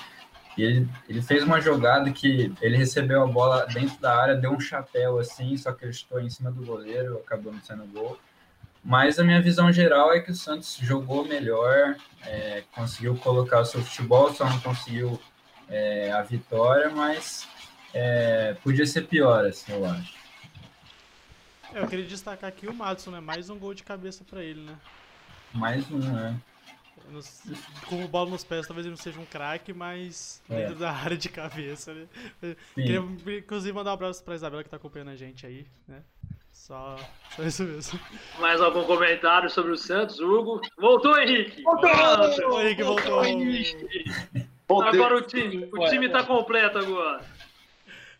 E 0.57 0.62
ele, 0.62 0.88
ele 1.09 1.22
fez 1.22 1.44
uma 1.44 1.61
jogada 1.61 2.11
que 2.11 2.52
ele 2.61 2.76
recebeu 2.76 3.22
a 3.22 3.26
bola 3.26 3.64
dentro 3.66 3.98
da 4.00 4.20
área, 4.20 4.35
deu 4.35 4.50
um 4.50 4.61
chapéu 4.61 5.18
assim, 5.18 5.57
só 5.57 5.72
que 5.72 5.85
ele 5.85 5.92
estou 5.92 6.20
em 6.20 6.29
cima 6.29 6.50
do 6.50 6.64
goleiro, 6.64 7.18
acabou 7.18 7.52
não 7.52 7.61
sendo 7.62 7.87
gol. 7.87 8.18
Mas 8.85 9.18
a 9.18 9.24
minha 9.24 9.40
visão 9.40 9.70
geral 9.70 10.12
é 10.12 10.20
que 10.20 10.31
o 10.31 10.35
Santos 10.35 10.76
jogou 10.81 11.24
melhor, 11.24 11.96
é, 12.26 12.64
conseguiu 12.72 13.16
colocar 13.16 13.61
o 13.61 13.64
seu 13.64 13.83
futebol, 13.83 14.33
só 14.35 14.48
não 14.48 14.59
conseguiu 14.61 15.20
é, 15.68 16.11
a 16.11 16.22
vitória, 16.22 16.90
mas 16.90 17.46
é, 17.94 18.57
podia 18.62 18.87
ser 18.87 19.02
pior, 19.02 19.44
assim, 19.44 19.72
eu 19.72 19.85
acho. 19.85 20.17
É, 21.74 21.81
eu 21.83 21.87
queria 21.87 22.04
destacar 22.07 22.48
aqui 22.48 22.66
o 22.66 22.74
Madison, 22.74 23.11
né? 23.11 23.20
Mais 23.20 23.50
um 23.50 23.59
gol 23.59 23.74
de 23.74 23.83
cabeça 23.83 24.24
para 24.28 24.42
ele, 24.42 24.61
né? 24.62 24.76
Mais 25.54 25.90
um, 25.90 25.98
né? 25.98 26.38
Nos, 27.11 27.42
com 27.87 28.04
o 28.04 28.09
bola 28.09 28.28
nos 28.28 28.44
pés, 28.44 28.66
talvez 28.66 28.85
ele 28.87 28.94
não 28.94 29.02
seja 29.02 29.18
um 29.18 29.24
craque, 29.24 29.72
mas 29.72 30.42
É. 30.50 30.57
dentro 30.62 30.74
da 30.76 30.90
área 30.92 31.16
de 31.16 31.28
cabeça, 31.28 31.94
né? 31.94 32.07
Queria, 32.74 32.98
inclusive, 33.38 33.72
mandar 33.72 33.90
um 33.90 33.94
abraço 33.94 34.22
pra 34.22 34.35
Isabela 34.35 34.62
que 34.62 34.68
tá 34.68 34.76
acompanhando 34.76 35.11
a 35.11 35.16
gente 35.16 35.46
aí, 35.46 35.66
né? 35.87 36.02
Só, 36.52 36.96
só 37.35 37.42
isso 37.44 37.64
mesmo. 37.64 37.98
Mais 38.38 38.61
algum 38.61 38.85
comentário 38.85 39.48
sobre 39.48 39.72
o 39.72 39.76
Santos, 39.76 40.18
Hugo? 40.20 40.61
Voltou, 40.76 41.18
Henrique! 41.18 41.62
Voltou! 41.62 42.50
O 42.50 42.61
Henrique 42.61 42.83
voltou. 42.83 43.22
Voltei. 44.68 45.00
Agora 45.00 45.16
o 45.16 45.22
time, 45.22 45.64
o 45.72 45.88
time 45.88 46.11
tá 46.11 46.24
completo 46.24 46.78
agora. 46.78 47.24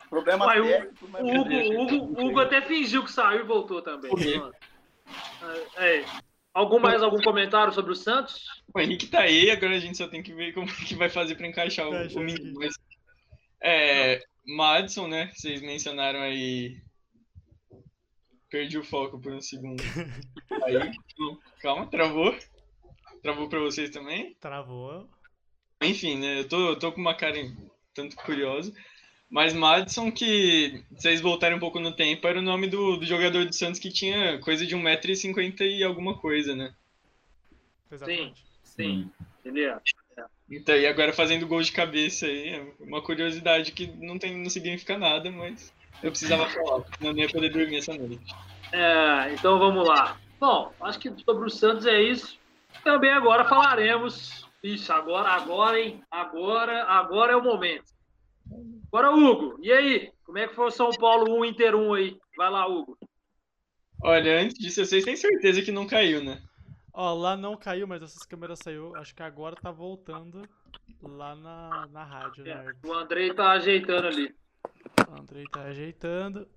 Problema 0.09 0.47
o- 0.47 0.49
técnico, 0.49 1.09
mas 1.09 1.23
O 1.23 1.27
Hugo, 1.27 1.51
o 1.55 1.83
Hugo, 1.83 2.21
o 2.23 2.27
Hugo 2.27 2.41
até 2.41 2.63
fingiu 2.63 3.05
que 3.05 3.13
saiu 3.13 3.41
e 3.41 3.47
voltou 3.47 3.83
também. 3.83 4.11
É, 5.77 5.99
é. 6.01 6.05
Algum 6.55 6.79
mais 6.79 7.03
algum 7.03 7.21
comentário 7.23 7.73
sobre 7.73 7.93
o 7.93 7.95
Santos? 7.95 8.63
O 8.75 8.81
Henrique 8.81 9.07
tá 9.07 9.21
aí, 9.21 9.51
agora 9.51 9.77
a 9.77 9.79
gente 9.79 9.97
só 9.97 10.09
tem 10.09 10.23
que 10.23 10.35
ver 10.35 10.53
como 10.53 10.67
que 10.67 10.95
vai 10.95 11.09
fazer 11.09 11.35
pra 11.37 11.47
encaixar 11.47 11.87
o, 11.87 11.95
Encaixa 11.95 12.19
o 12.19 12.23
menino. 12.23 12.59
Mas, 12.59 12.75
é, 13.63 14.21
Madison, 14.47 15.07
né? 15.07 15.31
Vocês 15.35 15.61
mencionaram 15.61 16.21
aí. 16.21 16.81
Perdi 18.51 18.79
o 18.79 18.83
foco 18.85 19.21
por 19.21 19.33
um 19.33 19.43
segundo. 19.43 19.83
Aí, 20.65 20.91
calma, 21.61 21.87
travou. 21.87 22.35
Travou 23.23 23.47
pra 23.49 23.61
vocês 23.61 23.91
também? 23.91 24.35
Travou. 24.41 25.07
Enfim, 25.83 26.17
né? 26.19 26.41
Eu 26.41 26.49
tô, 26.49 26.71
eu 26.71 26.79
tô 26.79 26.91
com 26.91 27.01
uma 27.01 27.15
cara 27.15 27.37
tanto 27.93 28.17
curiosa. 28.17 28.73
Mas 29.31 29.53
Madison, 29.53 30.11
que 30.11 30.83
vocês 30.91 31.21
voltarem 31.21 31.57
um 31.57 31.61
pouco 31.61 31.79
no 31.79 31.93
tempo, 31.93 32.27
era 32.27 32.39
o 32.39 32.43
nome 32.43 32.67
do, 32.67 32.97
do 32.97 33.05
jogador 33.05 33.45
do 33.45 33.55
Santos 33.55 33.79
que 33.79 33.91
tinha 33.91 34.39
coisa 34.39 34.67
de 34.67 34.75
1,50m 34.75 35.61
e 35.61 35.85
alguma 35.85 36.17
coisa, 36.17 36.57
né? 36.57 36.73
Exatamente. 37.93 38.43
Sim, 38.65 39.11
ele 39.45 39.65
é. 39.65 39.79
Então, 40.51 40.75
e 40.75 40.87
agora 40.87 41.13
fazendo 41.13 41.47
gol 41.47 41.61
de 41.61 41.73
cabeça 41.73 42.25
aí, 42.25 42.49
é 42.55 42.67
uma 42.81 43.03
curiosidade 43.03 43.73
que 43.73 43.87
não, 43.87 44.19
tem, 44.19 44.35
não 44.37 44.49
significa 44.49 44.97
nada, 44.97 45.31
mas 45.31 45.73
eu 46.03 46.11
precisava 46.11 46.49
falar, 46.49 46.85
senão 46.97 47.13
não 47.13 47.19
ia 47.19 47.29
poder 47.29 47.51
dormir 47.51 47.77
essa 47.77 47.93
noite. 47.93 48.35
É, 48.73 49.35
então 49.35 49.59
vamos 49.59 49.87
lá. 49.87 50.19
Bom, 50.41 50.73
acho 50.81 50.99
que 50.99 51.13
sobre 51.23 51.47
o 51.47 51.51
Santos 51.51 51.85
é 51.85 52.01
isso. 52.01 52.39
Também 52.83 53.11
agora 53.11 53.45
falaremos. 53.45 54.47
Isso, 54.63 54.93
agora, 54.93 55.29
agora, 55.29 55.79
hein? 55.79 56.03
Agora, 56.11 56.85
agora 56.85 57.33
é 57.33 57.37
o 57.37 57.43
momento. 57.43 57.93
Agora, 58.89 59.11
Hugo, 59.15 59.59
e 59.61 59.71
aí? 59.73 60.13
Como 60.25 60.39
é 60.39 60.49
que 60.49 60.55
foi 60.55 60.67
o 60.67 60.71
São 60.71 60.91
Paulo 60.93 61.39
1 61.41 61.45
Inter 61.45 61.75
1 61.75 61.95
aí? 61.95 62.17
Vai 62.37 62.51
lá, 62.51 62.67
Hugo. 62.67 62.99
Olha, 64.03 64.41
antes 64.41 64.59
disso, 64.59 64.85
vocês 64.85 65.05
têm 65.05 65.17
certeza 65.17 65.61
que 65.63 65.73
não 65.73 65.87
caiu, 65.87 66.23
né? 66.23 66.41
Ó, 66.93 67.15
lá 67.15 67.37
não 67.37 67.57
caiu, 67.57 67.87
mas 67.87 68.03
essas 68.03 68.25
câmeras 68.25 68.59
saiu. 68.63 68.95
Acho 68.97 69.15
que 69.15 69.23
agora 69.23 69.57
tá 69.57 69.71
voltando 69.71 70.43
lá 71.03 71.35
na, 71.35 71.87
na 71.91 72.05
rádio, 72.05 72.45
né? 72.45 72.51
É, 72.83 72.87
o 72.89 72.93
Andrei 72.95 73.33
tá 73.35 73.51
ajeitando 73.53 74.07
ali. 74.09 74.35
O 75.09 75.21
Andrei 75.21 75.45
tá 75.53 75.63
ajeitando. 75.65 76.49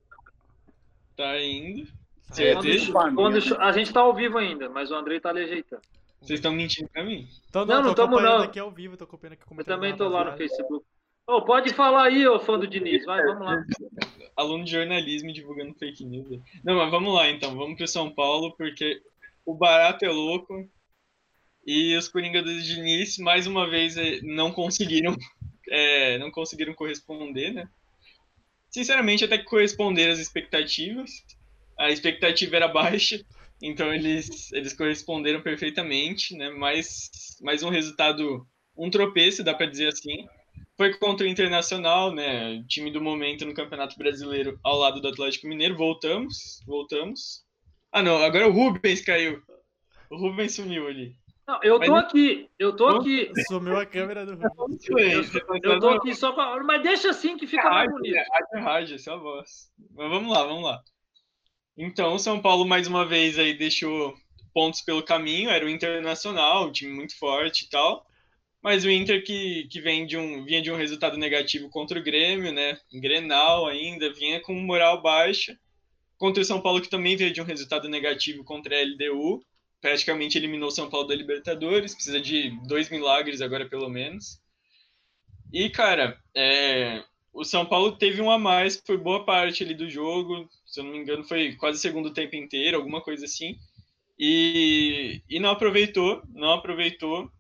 Tá 1.16 1.40
indo. 1.42 1.86
Tá 2.28 2.36
Certeza? 2.36 2.92
Quando, 2.92 3.16
quando- 3.16 3.62
a 3.62 3.72
gente 3.72 3.92
tá 3.92 4.00
ao 4.02 4.16
vivo 4.16 4.38
ainda, 4.38 4.70
mas 4.70 4.90
o 4.90 4.96
Andrei 4.96 5.20
tá 5.20 5.30
ali 5.30 5.44
ajeitando. 5.44 5.82
Vocês 6.22 6.40
estão 6.40 6.52
mentindo 6.54 6.88
pra 6.90 7.04
mim? 7.04 7.28
Então, 7.50 7.66
Não, 7.66 7.76
não, 7.76 7.84
não 7.84 7.90
tô 7.96 8.04
tamo, 8.04 8.16
acompanhando 8.16 8.40
não. 8.40 8.46
aqui 8.46 8.60
ao 8.60 8.72
vivo, 8.72 8.96
tô 8.96 9.04
acompanhando 9.06 9.34
aqui 9.34 9.44
Eu 9.58 9.66
também 9.66 9.96
tô 9.96 10.08
lá 10.08 10.32
no. 10.32 10.38
Facebook. 10.38 10.86
Ô, 11.32 11.42
pode 11.42 11.74
falar 11.74 12.08
aí, 12.08 12.28
ô 12.28 12.38
fã 12.42 12.60
do 12.60 12.68
Diniz. 12.68 13.06
Vai, 13.06 13.24
vamos 13.24 13.46
lá. 13.46 13.66
Aluno 14.36 14.66
de 14.66 14.72
jornalismo 14.72 15.32
divulgando 15.32 15.74
fake 15.76 16.04
news. 16.04 16.30
aí. 16.30 16.42
Não, 16.62 16.76
mas 16.76 16.92
vamos 16.92 17.14
lá 17.14 17.30
então, 17.30 17.56
vamos 17.56 17.78
pro 17.78 17.88
São 17.88 18.14
Paulo, 18.14 18.54
porque 18.58 19.02
o 19.46 19.54
barato 19.54 20.04
é 20.04 20.10
louco. 20.10 20.70
E 21.66 21.96
os 21.96 22.10
Coringa 22.10 22.42
do 22.42 22.62
Diniz, 22.62 23.18
mais 23.18 23.48
uma 23.48 23.70
vez, 23.70 23.96
eh, 23.96 24.20
não 24.24 24.52
conseguiram, 24.52 25.16
eh, 25.72 26.18
não 26.18 26.30
conseguiram 26.32 26.74
corresponder, 26.74 27.54
né? 27.54 27.70
Sinceramente, 28.70 29.24
até 29.24 29.38
que 29.38 29.46
corresponderam 29.46 30.12
às 30.12 30.20
expectativas. 30.20 31.12
A 31.80 31.90
expectativa 31.92 32.58
era 32.58 32.68
baixa, 32.68 33.24
então 33.64 33.94
eles, 33.94 34.52
eles 34.52 34.74
corresponderam 34.74 35.42
perfeitamente, 35.42 36.36
né? 36.36 36.50
Mais, 36.50 37.10
mais 37.42 37.64
um 37.64 37.70
resultado, 37.70 38.46
um 38.76 38.90
tropeço, 38.90 39.46
dá 39.46 39.54
para 39.54 39.68
dizer 39.68 39.88
assim. 39.88 40.28
Foi 40.82 40.94
contra 40.96 41.28
o 41.28 41.30
Internacional, 41.30 42.12
né? 42.12 42.64
Time 42.68 42.90
do 42.92 43.00
momento 43.00 43.46
no 43.46 43.54
Campeonato 43.54 43.96
Brasileiro 44.00 44.60
ao 44.64 44.80
lado 44.80 45.00
do 45.00 45.08
Atlético 45.10 45.48
Mineiro. 45.48 45.78
Voltamos, 45.78 46.60
voltamos. 46.66 47.44
Ah, 47.92 48.02
não, 48.02 48.18
agora 48.18 48.48
o 48.48 48.52
Rubens 48.52 49.00
caiu. 49.02 49.40
O 50.10 50.18
Rubens 50.18 50.56
sumiu 50.56 50.88
ali. 50.88 51.16
Não, 51.48 51.60
eu 51.62 51.80
tô 51.80 51.92
Mas- 51.92 52.06
aqui, 52.06 52.50
eu 52.58 52.76
tô 52.76 52.88
aqui. 52.88 53.32
Sumiu 53.48 53.78
a 53.78 53.86
câmera 53.86 54.26
do 54.26 54.34
Rubens. 54.58 55.32
Eu 55.64 55.80
tô 55.80 55.90
aqui 55.90 56.16
só 56.16 56.32
pra. 56.32 56.64
Mas 56.64 56.82
deixa 56.82 57.12
assim 57.12 57.38
que 57.38 57.46
fica 57.46 57.64
mais 57.70 57.76
Rádio, 57.88 57.92
bonito. 57.98 58.16
é, 58.16 58.26
rádio, 58.34 58.66
rádio, 58.66 58.96
essa 58.96 59.12
é 59.12 59.14
a 59.14 59.18
voz. 59.18 59.50
Mas 59.96 60.10
vamos 60.10 60.34
lá, 60.36 60.44
vamos 60.48 60.64
lá. 60.64 60.82
Então, 61.78 62.16
o 62.16 62.20
São 62.20 62.42
Paulo 62.42 62.66
mais 62.66 62.88
uma 62.88 63.06
vez 63.06 63.38
aí 63.38 63.54
deixou 63.56 64.16
pontos 64.52 64.82
pelo 64.82 65.04
caminho, 65.04 65.52
era 65.52 65.64
o 65.64 65.70
Internacional, 65.70 66.66
um 66.68 66.72
time 66.72 66.92
muito 66.92 67.16
forte 67.20 67.66
e 67.66 67.70
tal. 67.70 68.04
Mas 68.62 68.86
o 68.86 68.90
Inter 68.90 69.24
que, 69.24 69.68
que 69.70 69.82
vem 69.82 70.06
de 70.06 70.18
um, 70.18 70.44
vinha 70.44 70.62
de 70.62 70.72
um 70.72 70.76
resultado 70.76 71.18
negativo 71.18 71.70
contra 71.70 72.00
o 72.00 72.04
Grêmio, 72.04 72.52
né? 72.52 72.78
Grenal 72.94 73.68
ainda, 73.68 74.14
vinha 74.14 74.40
com 74.40 74.54
moral 74.54 75.02
baixa. 75.02 75.58
Contra 76.18 76.44
o 76.44 76.46
São 76.46 76.62
Paulo 76.62 76.82
que 76.82 76.90
também 76.90 77.16
veio 77.16 77.34
de 77.34 77.42
um 77.42 77.46
resultado 77.46 77.90
negativo 77.90 78.44
contra 78.44 78.76
a 78.76 78.84
LDU. 78.84 79.44
Praticamente 79.82 80.38
eliminou 80.38 80.70
o 80.70 80.72
São 80.72 80.90
Paulo 80.90 81.08
da 81.08 81.16
Libertadores, 81.16 81.96
precisa 81.96 82.22
de 82.22 82.52
dois 82.68 82.90
milagres 82.92 83.42
agora 83.42 83.68
pelo 83.68 83.90
menos. 83.90 84.40
E, 85.52 85.68
cara, 85.70 86.18
é, 86.36 87.04
o 87.34 87.44
São 87.44 87.66
Paulo 87.66 87.98
teve 87.98 88.22
um 88.22 88.30
a 88.30 88.38
mais 88.38 88.78
por 88.78 88.98
boa 88.98 89.26
parte 89.26 89.64
ali 89.64 89.74
do 89.74 89.90
jogo, 89.90 90.48
se 90.66 90.80
eu 90.80 90.84
não 90.84 90.92
me 90.92 91.00
engano, 91.00 91.24
foi 91.24 91.56
quase 91.56 91.80
o 91.80 91.82
segundo 91.82 92.14
tempo 92.14 92.36
inteiro, 92.36 92.78
alguma 92.78 93.02
coisa 93.02 93.26
assim. 93.26 93.58
E, 94.20 95.22
e 95.28 95.40
não 95.40 95.50
aproveitou, 95.50 96.22
não 96.34 96.52
aproveitou. 96.52 97.32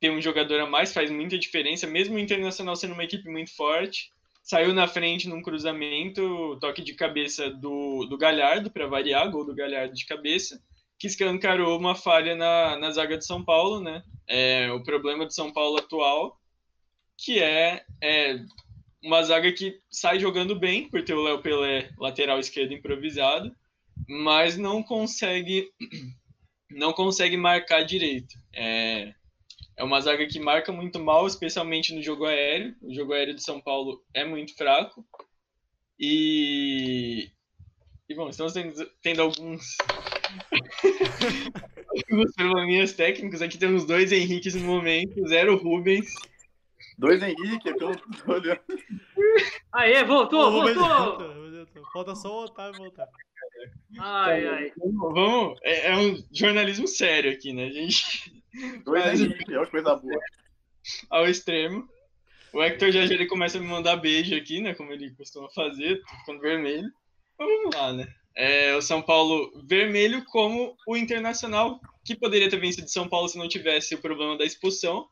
Ter 0.00 0.10
um 0.10 0.20
jogador 0.20 0.60
a 0.60 0.66
mais 0.66 0.92
faz 0.92 1.10
muita 1.10 1.38
diferença, 1.38 1.86
mesmo 1.86 2.16
o 2.16 2.18
Internacional 2.18 2.76
sendo 2.76 2.94
uma 2.94 3.04
equipe 3.04 3.28
muito 3.30 3.54
forte. 3.54 4.12
Saiu 4.42 4.72
na 4.72 4.86
frente 4.86 5.28
num 5.28 5.42
cruzamento, 5.42 6.56
toque 6.60 6.82
de 6.82 6.94
cabeça 6.94 7.50
do, 7.50 8.06
do 8.06 8.16
Galhardo, 8.16 8.70
para 8.70 8.86
variar, 8.86 9.30
gol 9.30 9.44
do 9.44 9.54
Galhardo 9.54 9.94
de 9.94 10.06
cabeça, 10.06 10.62
que 10.98 11.06
escancarou 11.06 11.78
uma 11.78 11.94
falha 11.94 12.36
na, 12.36 12.78
na 12.78 12.90
zaga 12.90 13.18
de 13.18 13.26
São 13.26 13.44
Paulo, 13.44 13.80
né? 13.80 14.02
É, 14.28 14.70
o 14.70 14.82
problema 14.82 15.26
do 15.26 15.32
São 15.32 15.52
Paulo 15.52 15.78
atual, 15.78 16.38
que 17.16 17.42
é, 17.42 17.84
é 18.02 18.38
uma 19.02 19.22
zaga 19.22 19.52
que 19.52 19.80
sai 19.90 20.18
jogando 20.18 20.58
bem, 20.58 20.88
por 20.88 21.02
ter 21.02 21.14
o 21.14 21.22
Léo 21.22 21.40
Pelé 21.40 21.90
lateral 21.98 22.38
esquerdo 22.38 22.72
improvisado, 22.72 23.54
mas 24.08 24.56
não 24.56 24.82
consegue 24.82 25.70
não 26.70 26.92
consegue 26.92 27.36
marcar 27.36 27.82
direito. 27.82 28.34
É, 28.52 29.14
é 29.76 29.84
uma 29.84 30.00
zaga 30.00 30.26
que 30.26 30.40
marca 30.40 30.72
muito 30.72 30.98
mal, 30.98 31.26
especialmente 31.26 31.94
no 31.94 32.02
jogo 32.02 32.24
aéreo. 32.24 32.74
O 32.82 32.94
jogo 32.94 33.12
aéreo 33.12 33.34
de 33.34 33.42
São 33.42 33.60
Paulo 33.60 34.02
é 34.14 34.24
muito 34.24 34.54
fraco. 34.56 35.06
E, 35.98 37.30
e 38.08 38.14
bom, 38.14 38.28
estamos 38.28 38.52
tendo, 38.52 38.74
tendo 39.02 39.22
alguns 39.22 39.76
alguns 42.10 42.32
probleminhas 42.34 42.92
técnicos. 42.92 43.42
Aqui 43.42 43.58
temos 43.58 43.84
dois 43.84 44.12
Henriques 44.12 44.54
no 44.54 44.64
momento, 44.64 45.26
zero 45.28 45.56
Rubens. 45.56 46.06
Dois 46.98 47.22
Henrique, 47.22 47.58
que 47.58 47.68
eu 47.68 47.76
tô 47.76 48.32
olhando. 48.32 48.60
Aê, 49.72 50.02
voltou, 50.04 50.50
voltou! 50.50 51.36
Falta 51.92 52.14
só 52.14 52.40
o 52.40 52.44
Otávio 52.44 52.78
voltar. 52.78 53.06
Ai, 53.98 54.46
ai. 54.46 54.72
Vamos, 54.76 55.14
vamos- 55.14 55.58
é, 55.62 55.88
é 55.90 55.96
um 55.96 56.22
jornalismo 56.32 56.88
sério 56.88 57.32
aqui, 57.32 57.52
né? 57.52 57.66
A 57.66 57.72
gente 57.72 58.35
Dois 58.84 59.20
olha 59.20 59.34
que 59.34 59.70
coisa 59.70 59.96
boa. 59.96 60.20
ao 61.10 61.26
extremo. 61.26 61.88
O 62.52 62.62
Hector 62.62 62.90
já, 62.90 63.06
já 63.06 63.14
ele 63.14 63.26
começa 63.26 63.58
a 63.58 63.60
me 63.60 63.66
mandar 63.66 63.96
beijo 63.96 64.34
aqui, 64.34 64.60
né? 64.60 64.74
Como 64.74 64.92
ele 64.92 65.10
costuma 65.10 65.48
fazer, 65.50 66.00
tô 66.02 66.16
ficando 66.18 66.40
vermelho. 66.40 66.90
Mas 67.38 67.48
vamos 67.48 67.74
lá, 67.74 67.92
né? 67.92 68.08
É, 68.34 68.74
o 68.74 68.82
São 68.82 69.02
Paulo 69.02 69.50
vermelho 69.66 70.24
como 70.26 70.76
o 70.86 70.96
Internacional, 70.96 71.80
que 72.04 72.14
poderia 72.14 72.48
ter 72.48 72.60
vencido 72.60 72.88
São 72.88 73.08
Paulo 73.08 73.28
se 73.28 73.38
não 73.38 73.48
tivesse 73.48 73.94
o 73.94 74.00
problema 74.00 74.36
da 74.38 74.44
expulsão. 74.44 75.08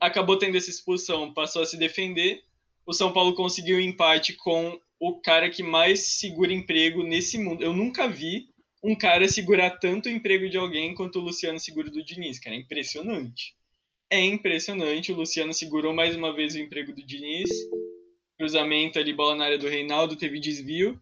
Acabou 0.00 0.36
tendo 0.38 0.56
essa 0.56 0.70
expulsão, 0.70 1.32
passou 1.32 1.62
a 1.62 1.66
se 1.66 1.76
defender. 1.76 2.42
O 2.86 2.92
São 2.92 3.12
Paulo 3.12 3.34
conseguiu 3.34 3.78
o 3.78 3.80
empate 3.80 4.34
com 4.34 4.78
o 5.00 5.20
cara 5.20 5.48
que 5.50 5.62
mais 5.62 6.18
segura 6.18 6.52
emprego 6.52 7.02
nesse 7.02 7.38
mundo. 7.38 7.62
Eu 7.62 7.72
nunca 7.72 8.08
vi 8.08 8.48
um 8.82 8.94
cara 8.94 9.28
segurar 9.28 9.78
tanto 9.78 10.08
o 10.08 10.12
emprego 10.12 10.48
de 10.48 10.56
alguém 10.56 10.94
quanto 10.94 11.18
o 11.18 11.22
Luciano 11.22 11.58
segura 11.58 11.90
do 11.90 12.04
Diniz, 12.04 12.38
cara. 12.38 12.54
É 12.54 12.58
impressionante. 12.58 13.54
É 14.10 14.24
impressionante. 14.24 15.12
O 15.12 15.16
Luciano 15.16 15.52
segurou 15.52 15.92
mais 15.92 16.16
uma 16.16 16.32
vez 16.32 16.54
o 16.54 16.58
emprego 16.58 16.92
do 16.92 17.04
Diniz. 17.04 17.48
Cruzamento 18.38 18.98
ali, 18.98 19.12
bola 19.12 19.34
na 19.34 19.44
área 19.44 19.58
do 19.58 19.68
Reinaldo, 19.68 20.16
teve 20.16 20.38
desvio 20.38 21.00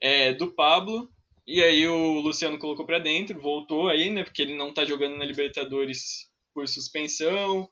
é, 0.00 0.32
do 0.32 0.52
Pablo. 0.52 1.08
E 1.46 1.62
aí 1.62 1.86
o 1.86 2.20
Luciano 2.20 2.58
colocou 2.58 2.84
para 2.84 2.98
dentro, 2.98 3.40
voltou 3.40 3.88
aí, 3.88 4.10
né? 4.10 4.24
Porque 4.24 4.42
ele 4.42 4.56
não 4.56 4.74
tá 4.74 4.84
jogando 4.84 5.16
na 5.16 5.24
Libertadores 5.24 6.28
por 6.52 6.66
suspensão, 6.66 7.68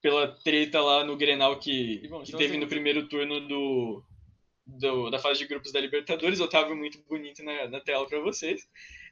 pela 0.00 0.28
treta 0.28 0.80
lá 0.80 1.04
no 1.04 1.16
Grenal 1.16 1.58
que, 1.58 2.06
Bom, 2.08 2.22
que 2.22 2.32
teve 2.32 2.56
no 2.56 2.66
primeiro 2.66 3.08
turno 3.08 3.46
do, 3.46 4.02
do- 4.78 5.10
da 5.10 5.18
fase 5.18 5.38
de 5.40 5.46
grupos 5.46 5.72
da 5.72 5.80
Libertadores. 5.80 6.40
Otávio 6.40 6.76
muito 6.76 6.98
bonito 7.08 7.42
na, 7.42 7.68
na 7.68 7.80
tela 7.80 8.06
para 8.06 8.20
vocês. 8.20 8.66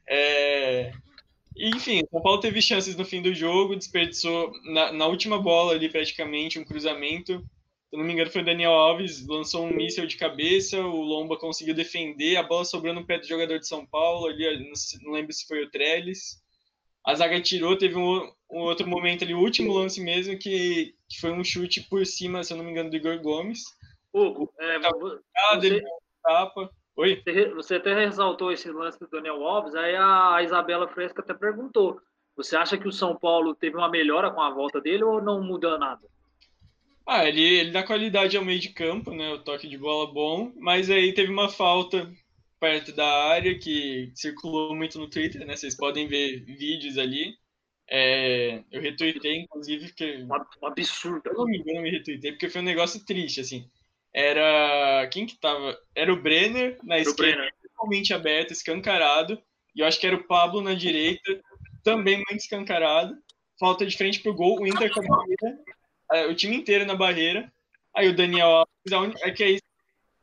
É, 0.07 0.91
enfim, 1.55 2.01
o 2.03 2.09
São 2.11 2.21
Paulo 2.21 2.39
teve 2.39 2.61
chances 2.61 2.95
no 2.95 3.05
fim 3.05 3.21
do 3.21 3.33
jogo, 3.33 3.75
desperdiçou 3.75 4.51
na, 4.71 4.91
na 4.91 5.07
última 5.07 5.37
bola 5.41 5.73
ali 5.73 5.89
praticamente 5.89 6.57
um 6.57 6.65
cruzamento. 6.65 7.43
Se 7.89 7.97
não 7.97 8.03
me 8.05 8.13
engano, 8.13 8.29
foi 8.29 8.43
o 8.43 8.45
Daniel 8.45 8.71
Alves, 8.71 9.25
lançou 9.25 9.65
um 9.65 9.75
míssil 9.75 10.05
de 10.05 10.15
cabeça, 10.15 10.79
o 10.79 11.01
Lomba 11.01 11.35
conseguiu 11.37 11.73
defender, 11.73 12.37
a 12.37 12.43
bola 12.43 12.63
sobrou 12.63 12.93
no 12.93 13.03
pé 13.03 13.17
do 13.17 13.27
jogador 13.27 13.57
de 13.57 13.67
São 13.67 13.83
Paulo, 13.83 14.27
ali, 14.27 14.71
não 15.01 15.11
lembro 15.11 15.33
se 15.33 15.47
foi 15.47 15.63
o 15.63 15.69
Trellis. 15.71 16.39
A 17.03 17.15
zaga 17.15 17.41
tirou, 17.41 17.75
teve 17.75 17.97
um, 17.97 18.31
um 18.51 18.59
outro 18.59 18.87
momento 18.87 19.23
ali, 19.23 19.33
o 19.33 19.39
último 19.39 19.73
lance 19.73 19.99
mesmo, 20.01 20.37
que, 20.37 20.93
que 21.09 21.19
foi 21.19 21.31
um 21.31 21.43
chute 21.43 21.81
por 21.89 22.05
cima, 22.05 22.43
se 22.43 22.53
eu 22.53 22.57
não 22.57 22.63
me 22.63 22.69
engano, 22.69 22.91
do 22.91 22.95
Igor 22.95 23.19
Gomes. 23.21 23.63
Hugo, 24.13 24.51
é, 24.59 24.75
Ah, 24.77 25.55
Você-. 25.55 25.83
Oi? 26.95 27.23
você 27.55 27.75
até 27.75 27.93
ressaltou 27.93 28.51
esse 28.51 28.69
lance 28.71 28.99
do 28.99 29.07
Daniel 29.07 29.41
Alves, 29.45 29.73
aí 29.75 29.95
a 29.95 30.41
Isabela 30.43 30.87
Fresca 30.87 31.21
até 31.21 31.33
perguntou. 31.33 32.01
Você 32.35 32.55
acha 32.55 32.77
que 32.77 32.87
o 32.87 32.91
São 32.91 33.15
Paulo 33.17 33.55
teve 33.55 33.75
uma 33.77 33.89
melhora 33.89 34.31
com 34.31 34.41
a 34.41 34.49
volta 34.49 34.81
dele 34.81 35.03
ou 35.03 35.21
não 35.21 35.41
muda 35.41 35.77
nada? 35.77 36.01
Ah, 37.05 37.25
ele, 37.27 37.41
ele 37.41 37.71
dá 37.71 37.83
qualidade 37.83 38.37
ao 38.37 38.45
meio 38.45 38.59
de 38.59 38.69
campo, 38.69 39.11
né? 39.11 39.31
O 39.33 39.39
toque 39.43 39.67
de 39.67 39.77
bola 39.77 40.11
bom, 40.13 40.51
mas 40.57 40.89
aí 40.89 41.13
teve 41.13 41.31
uma 41.31 41.49
falta 41.49 42.11
perto 42.59 42.93
da 42.93 43.05
área 43.29 43.57
que 43.57 44.11
circulou 44.15 44.75
muito 44.75 44.99
no 44.99 45.09
Twitter, 45.09 45.45
né? 45.45 45.55
Vocês 45.55 45.75
podem 45.75 46.07
ver 46.07 46.43
vídeos 46.45 46.97
ali. 46.97 47.33
É, 47.89 48.63
eu 48.71 48.81
retuitei, 48.81 49.37
inclusive, 49.37 49.87
porque 49.87 50.17
Um 50.23 50.27
um 50.61 50.67
absurdo. 50.67 51.23
eu 51.25 51.33
não 51.33 51.45
me 51.45 51.57
engano, 51.57 51.79
eu 51.79 51.83
me 51.83 51.89
retuitei, 51.89 52.31
porque 52.31 52.49
foi 52.49 52.61
um 52.61 52.65
negócio 52.65 53.03
triste, 53.03 53.41
assim. 53.41 53.67
Era. 54.13 55.07
Quem 55.11 55.25
que 55.25 55.37
tava? 55.37 55.77
Era 55.95 56.11
o 56.11 56.21
Brenner 56.21 56.77
na 56.83 56.95
Pro 56.95 57.09
esquerda, 57.09 57.35
Brenner. 57.37 57.53
totalmente 57.63 58.13
aberto, 58.13 58.51
escancarado. 58.51 59.41
E 59.75 59.81
eu 59.81 59.87
acho 59.87 59.99
que 59.99 60.07
era 60.07 60.15
o 60.15 60.23
Pablo 60.23 60.61
na 60.61 60.73
direita, 60.73 61.39
também 61.83 62.17
muito 62.17 62.41
escancarado. 62.41 63.17
Falta 63.59 63.85
de 63.85 63.95
frente 63.95 64.21
pro 64.21 64.33
gol, 64.33 64.59
o 64.59 64.67
Inter 64.67 64.91
com 64.91 65.01
a 65.01 65.17
barreira, 65.17 65.59
é, 66.13 66.25
o 66.27 66.35
time 66.35 66.55
inteiro 66.55 66.85
na 66.85 66.95
barreira. 66.95 67.51
Aí 67.95 68.07
o 68.07 68.15
Daniel 68.15 68.47
Alves, 68.47 68.93
a 68.93 68.99
única, 68.99 69.27
é 69.27 69.31
que 69.31 69.43
é 69.43 69.51
isso, 69.51 69.63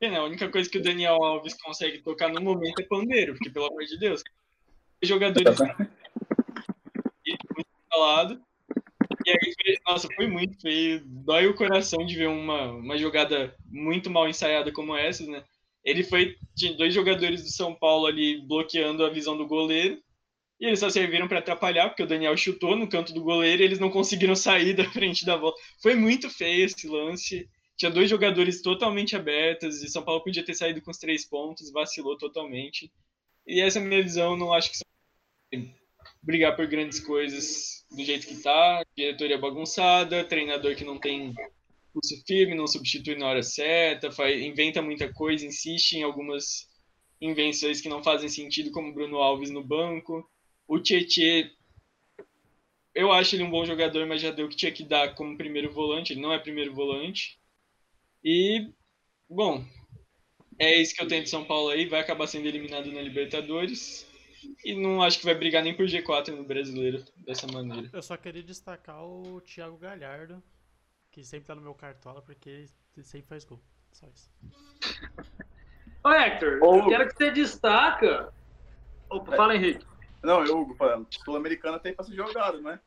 né? 0.00 0.16
A 0.16 0.24
única 0.24 0.48
coisa 0.48 0.70
que 0.70 0.78
o 0.78 0.82
Daniel 0.82 1.22
Alves 1.22 1.54
consegue 1.54 1.98
tocar 1.98 2.28
no 2.28 2.40
momento 2.40 2.80
é 2.80 2.84
pandeiro, 2.84 3.34
porque 3.34 3.50
pelo 3.50 3.66
amor 3.66 3.84
de 3.84 3.98
Deus, 3.98 4.22
jogadores 5.02 5.58
muito 7.28 7.66
falado. 7.90 8.45
E 9.26 9.30
aí, 9.30 9.78
nossa, 9.84 10.08
foi 10.14 10.28
muito 10.28 10.60
feio. 10.60 11.02
Dói 11.04 11.48
o 11.48 11.54
coração 11.54 12.06
de 12.06 12.14
ver 12.14 12.28
uma, 12.28 12.70
uma 12.70 12.96
jogada 12.96 13.56
muito 13.66 14.08
mal 14.08 14.28
ensaiada 14.28 14.72
como 14.72 14.96
essa, 14.96 15.26
né? 15.26 15.44
Ele 15.84 16.04
foi. 16.04 16.36
Tinha 16.56 16.72
dois 16.74 16.94
jogadores 16.94 17.42
do 17.42 17.48
São 17.50 17.74
Paulo 17.74 18.06
ali 18.06 18.40
bloqueando 18.46 19.04
a 19.04 19.10
visão 19.10 19.36
do 19.36 19.44
goleiro. 19.46 20.00
E 20.60 20.66
eles 20.66 20.78
só 20.78 20.88
serviram 20.88 21.26
para 21.26 21.40
atrapalhar, 21.40 21.88
porque 21.88 22.04
o 22.04 22.06
Daniel 22.06 22.36
chutou 22.36 22.76
no 22.76 22.88
canto 22.88 23.12
do 23.12 23.22
goleiro 23.22 23.62
e 23.62 23.64
eles 23.64 23.80
não 23.80 23.90
conseguiram 23.90 24.34
sair 24.36 24.74
da 24.74 24.88
frente 24.90 25.26
da 25.26 25.36
bola. 25.36 25.54
Foi 25.82 25.96
muito 25.96 26.30
feio 26.30 26.64
esse 26.64 26.86
lance. 26.86 27.48
Tinha 27.76 27.90
dois 27.90 28.08
jogadores 28.08 28.62
totalmente 28.62 29.16
abertos 29.16 29.82
e 29.82 29.88
São 29.88 30.04
Paulo 30.04 30.22
podia 30.22 30.44
ter 30.44 30.54
saído 30.54 30.80
com 30.80 30.90
os 30.90 30.98
três 30.98 31.24
pontos, 31.26 31.70
vacilou 31.72 32.16
totalmente. 32.16 32.92
E 33.46 33.60
essa 33.60 33.80
é 33.80 33.82
a 33.82 33.84
minha 33.84 34.02
visão, 34.02 34.36
não 34.36 34.52
acho 34.52 34.70
que 34.70 34.78
brigar 36.26 36.56
por 36.56 36.66
grandes 36.66 36.98
coisas 36.98 37.86
do 37.88 38.04
jeito 38.04 38.26
que 38.26 38.42
tá, 38.42 38.84
diretoria 38.96 39.38
bagunçada, 39.38 40.24
treinador 40.24 40.74
que 40.74 40.84
não 40.84 40.98
tem 40.98 41.32
pulso 41.92 42.20
firme, 42.26 42.56
não 42.56 42.66
substitui 42.66 43.14
na 43.14 43.28
hora 43.28 43.42
certa, 43.44 44.10
faz, 44.10 44.42
inventa 44.42 44.82
muita 44.82 45.10
coisa, 45.12 45.46
insiste 45.46 45.92
em 45.92 46.02
algumas 46.02 46.68
invenções 47.20 47.80
que 47.80 47.88
não 47.88 48.02
fazem 48.02 48.28
sentido, 48.28 48.72
como 48.72 48.92
Bruno 48.92 49.18
Alves 49.18 49.50
no 49.50 49.62
banco. 49.62 50.28
O 50.66 50.80
Tietê, 50.80 51.52
eu 52.92 53.12
acho 53.12 53.36
ele 53.36 53.44
um 53.44 53.50
bom 53.50 53.64
jogador, 53.64 54.04
mas 54.04 54.20
já 54.20 54.32
deu 54.32 54.46
o 54.46 54.48
que 54.48 54.56
tinha 54.56 54.72
que 54.72 54.82
dar 54.82 55.14
como 55.14 55.38
primeiro 55.38 55.72
volante, 55.72 56.12
ele 56.12 56.20
não 56.20 56.32
é 56.32 56.38
primeiro 56.38 56.74
volante. 56.74 57.38
E, 58.22 58.68
bom, 59.30 59.64
é 60.58 60.80
isso 60.80 60.94
que 60.94 61.02
eu 61.02 61.08
tenho 61.08 61.22
de 61.22 61.30
São 61.30 61.44
Paulo 61.44 61.68
aí. 61.68 61.86
Vai 61.86 62.00
acabar 62.00 62.26
sendo 62.26 62.46
eliminado 62.46 62.90
na 62.90 63.00
Libertadores. 63.00 64.05
E 64.64 64.74
não 64.74 65.02
acho 65.02 65.18
que 65.18 65.24
vai 65.24 65.34
brigar 65.34 65.62
nem 65.62 65.74
por 65.74 65.86
G4 65.86 66.28
no 66.28 66.44
brasileiro 66.44 67.04
dessa 67.18 67.46
maneira. 67.46 67.88
Eu 67.92 68.02
só 68.02 68.16
queria 68.16 68.42
destacar 68.42 69.04
o 69.04 69.40
Thiago 69.40 69.76
Galhardo, 69.76 70.42
que 71.10 71.24
sempre 71.24 71.46
tá 71.46 71.54
no 71.54 71.62
meu 71.62 71.74
cartola, 71.74 72.22
porque 72.22 72.66
ele 72.96 73.04
sempre 73.04 73.28
faz 73.28 73.44
gol. 73.44 73.62
Só 73.92 74.06
isso. 74.08 74.30
Ô, 76.04 76.10
Hector, 76.10 76.62
Ô. 76.62 76.76
eu 76.76 76.88
quero 76.88 77.08
que 77.08 77.16
você 77.16 77.30
destaca. 77.30 78.32
Opa, 79.08 79.36
fala, 79.36 79.56
Henrique. 79.56 79.84
Não, 80.22 80.44
eu, 80.44 80.58
Hugo, 80.58 80.74
falando, 80.74 81.06
Sul-Americana 81.24 81.78
tá 81.78 81.88
aí 81.88 81.94
pra 81.94 82.04
ser 82.04 82.14
jogada, 82.14 82.60
né? 82.60 82.80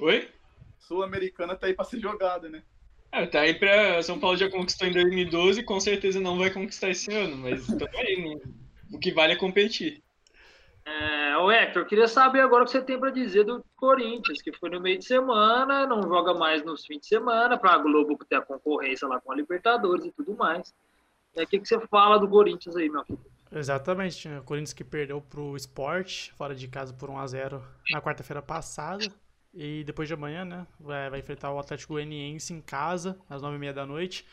Oi? 0.00 0.28
Sul-Americana 0.78 1.56
tá 1.56 1.66
aí 1.66 1.74
pra 1.74 1.84
ser 1.84 2.00
jogada, 2.00 2.48
né? 2.48 2.62
Ah, 3.10 3.26
tá 3.26 3.40
aí 3.40 3.54
pra. 3.54 4.02
São 4.02 4.18
Paulo 4.18 4.36
já 4.36 4.50
conquistou 4.50 4.88
em 4.88 4.92
2012, 4.92 5.62
com 5.62 5.78
certeza 5.78 6.20
não 6.20 6.38
vai 6.38 6.50
conquistar 6.50 6.88
esse 6.90 7.12
ano, 7.12 7.36
mas 7.36 7.66
tamo 7.66 7.98
aí, 7.98 8.22
né? 8.22 8.40
O 8.92 8.98
que 8.98 9.12
vale 9.12 9.34
é 9.34 9.36
competir. 9.36 10.02
É, 10.84 11.36
ô, 11.36 11.50
Hector, 11.50 11.82
eu 11.82 11.86
queria 11.86 12.08
saber 12.08 12.40
agora 12.40 12.62
o 12.62 12.66
que 12.66 12.72
você 12.72 12.82
tem 12.82 12.98
para 12.98 13.10
dizer 13.10 13.44
do 13.44 13.64
Corinthians, 13.76 14.42
que 14.42 14.52
foi 14.52 14.68
no 14.70 14.80
meio 14.80 14.98
de 14.98 15.04
semana, 15.04 15.86
não 15.86 16.02
joga 16.02 16.34
mais 16.34 16.64
nos 16.64 16.84
fins 16.84 17.00
de 17.00 17.06
semana, 17.06 17.56
para 17.56 17.74
a 17.74 17.78
Globo 17.78 18.18
ter 18.24 18.36
a 18.36 18.42
concorrência 18.42 19.06
lá 19.06 19.20
com 19.20 19.30
a 19.30 19.36
Libertadores 19.36 20.04
e 20.04 20.12
tudo 20.12 20.36
mais. 20.36 20.74
É, 21.36 21.44
O 21.44 21.46
que, 21.46 21.60
que 21.60 21.66
você 21.66 21.78
fala 21.86 22.18
do 22.18 22.28
Corinthians 22.28 22.76
aí, 22.76 22.88
meu 22.88 23.04
filho? 23.04 23.20
Exatamente, 23.54 24.16
tinha 24.16 24.40
o 24.40 24.42
Corinthians 24.42 24.72
que 24.72 24.82
perdeu 24.82 25.20
pro 25.20 25.56
Sport, 25.56 26.30
fora 26.32 26.54
de 26.54 26.66
casa 26.66 26.92
por 26.94 27.10
1x0 27.10 27.60
na 27.90 28.00
quarta-feira 28.00 28.40
passada. 28.40 29.04
E 29.54 29.84
depois 29.84 30.08
de 30.08 30.14
amanhã, 30.14 30.46
né? 30.46 30.66
Vai, 30.80 31.10
vai 31.10 31.20
enfrentar 31.20 31.52
o 31.52 31.58
Atlético 31.58 31.92
Goianiense 31.92 32.54
em 32.54 32.60
casa, 32.62 33.18
às 33.28 33.42
9h30 33.42 33.72
da 33.74 33.84
noite. 33.84 34.26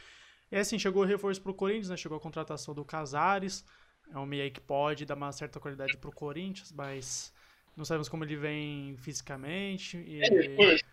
E 0.50 0.56
assim, 0.56 0.80
chegou 0.80 1.04
o 1.04 1.06
reforço 1.06 1.42
pro 1.42 1.54
Corinthians, 1.54 1.90
né? 1.90 1.98
Chegou 1.98 2.18
a 2.18 2.22
contratação 2.22 2.74
do 2.74 2.86
Casares. 2.86 3.66
É 4.12 4.18
um 4.18 4.26
meio 4.26 4.44
aí 4.44 4.52
que 4.52 4.62
pode 4.62 5.06
dar 5.06 5.16
uma 5.16 5.32
certa 5.32 5.60
qualidade 5.60 5.98
pro 5.98 6.12
Corinthians, 6.12 6.72
mas 6.72 7.34
não 7.76 7.86
sabemos 7.86 8.10
como 8.10 8.24
ele 8.24 8.36
vem 8.36 8.98
fisicamente. 8.98 9.98
E... 9.98 10.22
É 10.22 10.28
reforço. 10.28 10.86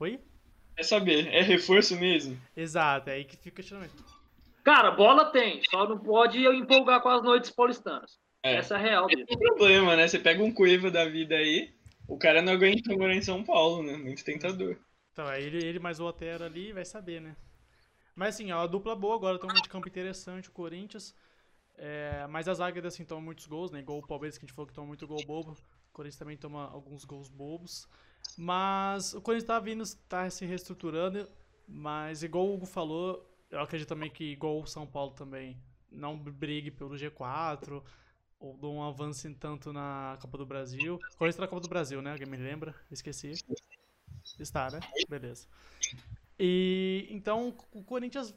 Oi? 0.00 0.20
É 0.76 0.82
saber, 0.82 1.28
é 1.28 1.42
reforço 1.42 1.98
mesmo? 1.98 2.40
Exato, 2.56 3.10
é 3.10 3.14
aí 3.14 3.24
que 3.24 3.36
fica 3.36 3.50
o 3.50 3.56
questionamento. 3.56 4.02
Cara, 4.64 4.90
bola 4.90 5.26
tem, 5.26 5.60
só 5.70 5.88
não 5.88 5.98
pode 5.98 6.38
empolgar 6.46 7.02
com 7.02 7.08
as 7.08 7.22
noites 7.22 7.50
paulistanas. 7.50 8.18
É. 8.42 8.56
Essa 8.56 8.74
é 8.74 8.76
a 8.78 8.80
real 8.80 9.06
dele. 9.06 9.26
Tem 9.26 9.38
problema, 9.38 9.96
né? 9.96 10.08
Você 10.08 10.18
pega 10.18 10.42
um 10.42 10.52
Cueva 10.52 10.90
da 10.90 11.04
vida 11.04 11.34
aí, 11.34 11.74
o 12.08 12.18
cara 12.18 12.40
não 12.40 12.52
aguenta 12.52 12.96
morar 12.96 13.14
em 13.14 13.22
São 13.22 13.44
Paulo, 13.44 13.82
né? 13.82 13.96
Muito 13.96 14.24
tentador. 14.24 14.76
Então, 15.12 15.26
aí 15.26 15.44
ele, 15.44 15.64
ele 15.64 15.78
mais 15.78 16.00
o 16.00 16.06
Otero 16.06 16.44
ali 16.44 16.72
vai 16.72 16.84
saber, 16.84 17.20
né? 17.20 17.36
Mas 18.14 18.34
assim, 18.34 18.50
é 18.50 18.54
uma 18.54 18.66
dupla 18.66 18.96
boa 18.96 19.14
agora, 19.14 19.38
tem 19.38 19.48
um 19.48 19.52
meio 19.52 19.62
de 19.62 19.68
campo 19.68 19.88
interessante 19.88 20.48
o 20.48 20.52
Corinthians. 20.52 21.14
É, 21.84 22.28
mas 22.28 22.46
as 22.46 22.60
águias 22.60 22.84
assim 22.84 23.04
tomam 23.04 23.24
muitos 23.24 23.44
gols, 23.48 23.72
né? 23.72 23.80
Igual 23.80 23.98
o 23.98 24.06
Palmeiras 24.06 24.38
que 24.38 24.44
a 24.44 24.46
gente 24.46 24.54
falou 24.54 24.68
que 24.68 24.72
toma 24.72 24.86
muito 24.86 25.04
gol 25.04 25.20
bobo. 25.26 25.50
O 25.50 25.92
Corinthians 25.92 26.16
também 26.16 26.36
toma 26.36 26.70
alguns 26.70 27.04
gols 27.04 27.28
bobos. 27.28 27.88
Mas 28.38 29.14
o 29.14 29.20
Corinthians 29.20 29.48
tá 29.48 29.58
vindo, 29.58 29.82
tá 30.08 30.30
se 30.30 30.46
reestruturando. 30.46 31.28
Mas 31.66 32.22
igual 32.22 32.46
o 32.46 32.54
Hugo 32.54 32.66
falou, 32.66 33.28
eu 33.50 33.58
acredito 33.58 33.88
também 33.88 34.08
que 34.08 34.22
igual 34.22 34.60
o 34.60 34.66
São 34.66 34.86
Paulo 34.86 35.10
também 35.10 35.60
não 35.90 36.16
brigue 36.16 36.70
pelo 36.70 36.94
G4 36.94 37.82
ou 38.38 38.56
não 38.62 38.84
avance 38.84 39.28
tanto 39.34 39.72
na 39.72 40.16
Copa 40.20 40.38
do 40.38 40.46
Brasil. 40.46 41.00
Corinthians 41.18 41.34
tá 41.34 41.42
na 41.42 41.48
Copa 41.48 41.62
do 41.62 41.68
Brasil, 41.68 42.00
né? 42.00 42.12
Alguém 42.12 42.28
me 42.28 42.36
lembra? 42.36 42.76
Esqueci. 42.92 43.32
Está, 44.38 44.70
né? 44.70 44.78
Beleza. 45.08 45.48
E 46.38 47.08
então 47.10 47.56
o 47.72 47.82
Corinthians 47.82 48.32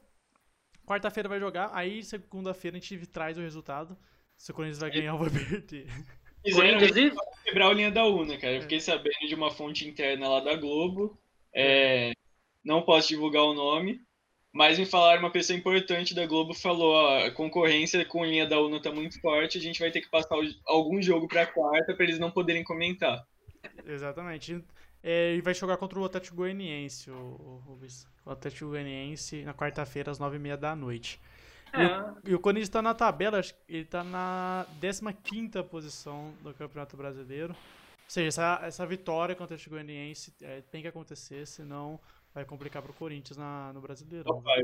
quarta-feira 0.86 1.28
vai 1.28 1.40
jogar, 1.40 1.72
aí 1.74 2.04
segunda-feira 2.04 2.78
a 2.78 2.80
gente 2.80 3.06
traz 3.08 3.38
o 3.38 3.42
resultado. 3.42 3.98
Se 4.38 4.52
o 4.52 4.54
Corinthians 4.54 4.80
vai 4.80 4.92
ganhar 4.92 5.14
ou 5.14 5.20
vai 5.20 5.30
perder. 5.30 5.88
Fizeram 6.46 6.80
Corinthians 6.80 7.16
quebrar 7.44 7.70
a 7.70 7.74
linha 7.74 7.92
da 7.92 8.06
UNA, 8.06 8.38
cara. 8.38 8.56
Eu 8.56 8.62
fiquei 8.62 8.80
sabendo 8.80 9.28
de 9.28 9.34
uma 9.34 9.50
fonte 9.50 9.88
interna 9.88 10.30
lá 10.30 10.40
da 10.42 10.56
Globo. 10.56 11.20
É, 11.54 12.12
não 12.64 12.82
posso 12.82 13.08
divulgar 13.08 13.44
o 13.44 13.54
nome, 13.54 14.00
mas 14.52 14.78
me 14.78 14.86
falaram 14.86 15.22
uma 15.22 15.32
pessoa 15.32 15.58
importante 15.58 16.14
da 16.14 16.26
Globo 16.28 16.54
falou: 16.54 16.94
ó, 16.94 17.26
a 17.26 17.32
concorrência 17.32 18.06
com 18.06 18.24
a 18.24 18.28
linha 18.28 18.46
da 18.46 18.62
UNA 18.62 18.82
tá 18.82 18.92
muito 18.92 19.20
forte, 19.22 19.58
a 19.58 19.62
gente 19.62 19.80
vai 19.80 19.90
ter 19.90 20.02
que 20.02 20.10
passar 20.10 20.36
algum 20.66 21.02
jogo 21.02 21.28
pra 21.28 21.48
quarta 21.48 21.96
pra 21.96 22.06
eles 22.06 22.20
não 22.20 22.30
poderem 22.30 22.64
comentar. 22.64 23.26
Exatamente. 23.86 24.64
É, 25.08 25.36
e 25.36 25.42
vai 25.42 25.54
jogar 25.54 25.78
contra 25.78 26.00
o 26.00 26.04
Atlético 26.04 26.38
Goianiense, 26.38 27.12
o, 27.12 27.14
o 27.14 27.64
Rubens. 27.64 28.08
O 28.26 28.32
Atlético 28.32 28.72
Goianiense 28.72 29.46
na 29.46 29.54
quarta-feira 29.54 30.10
às 30.10 30.18
nove 30.18 30.38
e 30.38 30.40
meia 30.40 30.58
da 30.58 30.76
noite. 30.76 31.22
é, 31.72 32.32
E 32.32 32.34
o 32.34 32.40
Corinthians 32.40 32.70
tá 32.70 32.82
na 32.82 32.96
tabela, 32.96 33.40
ele 33.70 33.86
tá 33.86 34.04
na 34.04 34.66
15ª 34.82 35.64
posição 35.64 36.34
do 36.42 36.52
Campeonato 36.56 36.98
Brasileiro. 36.98 37.54
Ou 37.54 38.10
seja, 38.10 38.30
essa, 38.30 38.60
essa 38.64 38.86
vitória 38.88 39.36
contra 39.36 39.44
o 39.44 39.46
Atlético 39.46 39.76
Goianiense 39.76 40.34
é, 40.42 40.62
tem 40.72 40.82
que 40.82 40.88
acontecer, 40.88 41.46
senão 41.46 42.00
vai 42.34 42.44
complicar 42.44 42.82
pro 42.82 42.92
Corinthians 42.92 43.38
na, 43.38 43.72
no 43.74 43.82
Brasileirão. 43.82 44.42
Vai. 44.42 44.64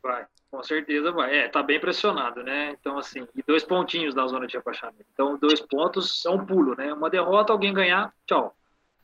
vai, 0.00 0.26
com 0.48 0.62
certeza 0.62 1.10
vai. 1.10 1.36
É, 1.38 1.48
tá 1.48 1.60
bem 1.60 1.80
pressionado, 1.80 2.44
né? 2.44 2.70
Então, 2.70 2.98
assim, 2.98 3.26
e 3.34 3.42
dois 3.42 3.64
pontinhos 3.64 4.14
da 4.14 4.24
zona 4.28 4.46
de 4.46 4.56
rebaixamento. 4.56 5.06
Então, 5.12 5.36
dois 5.36 5.60
pontos 5.60 6.24
é 6.24 6.30
um 6.30 6.46
pulo, 6.46 6.76
né? 6.76 6.92
Uma 6.94 7.10
derrota, 7.10 7.52
alguém 7.52 7.74
ganhar, 7.74 8.14
tchau. 8.28 8.56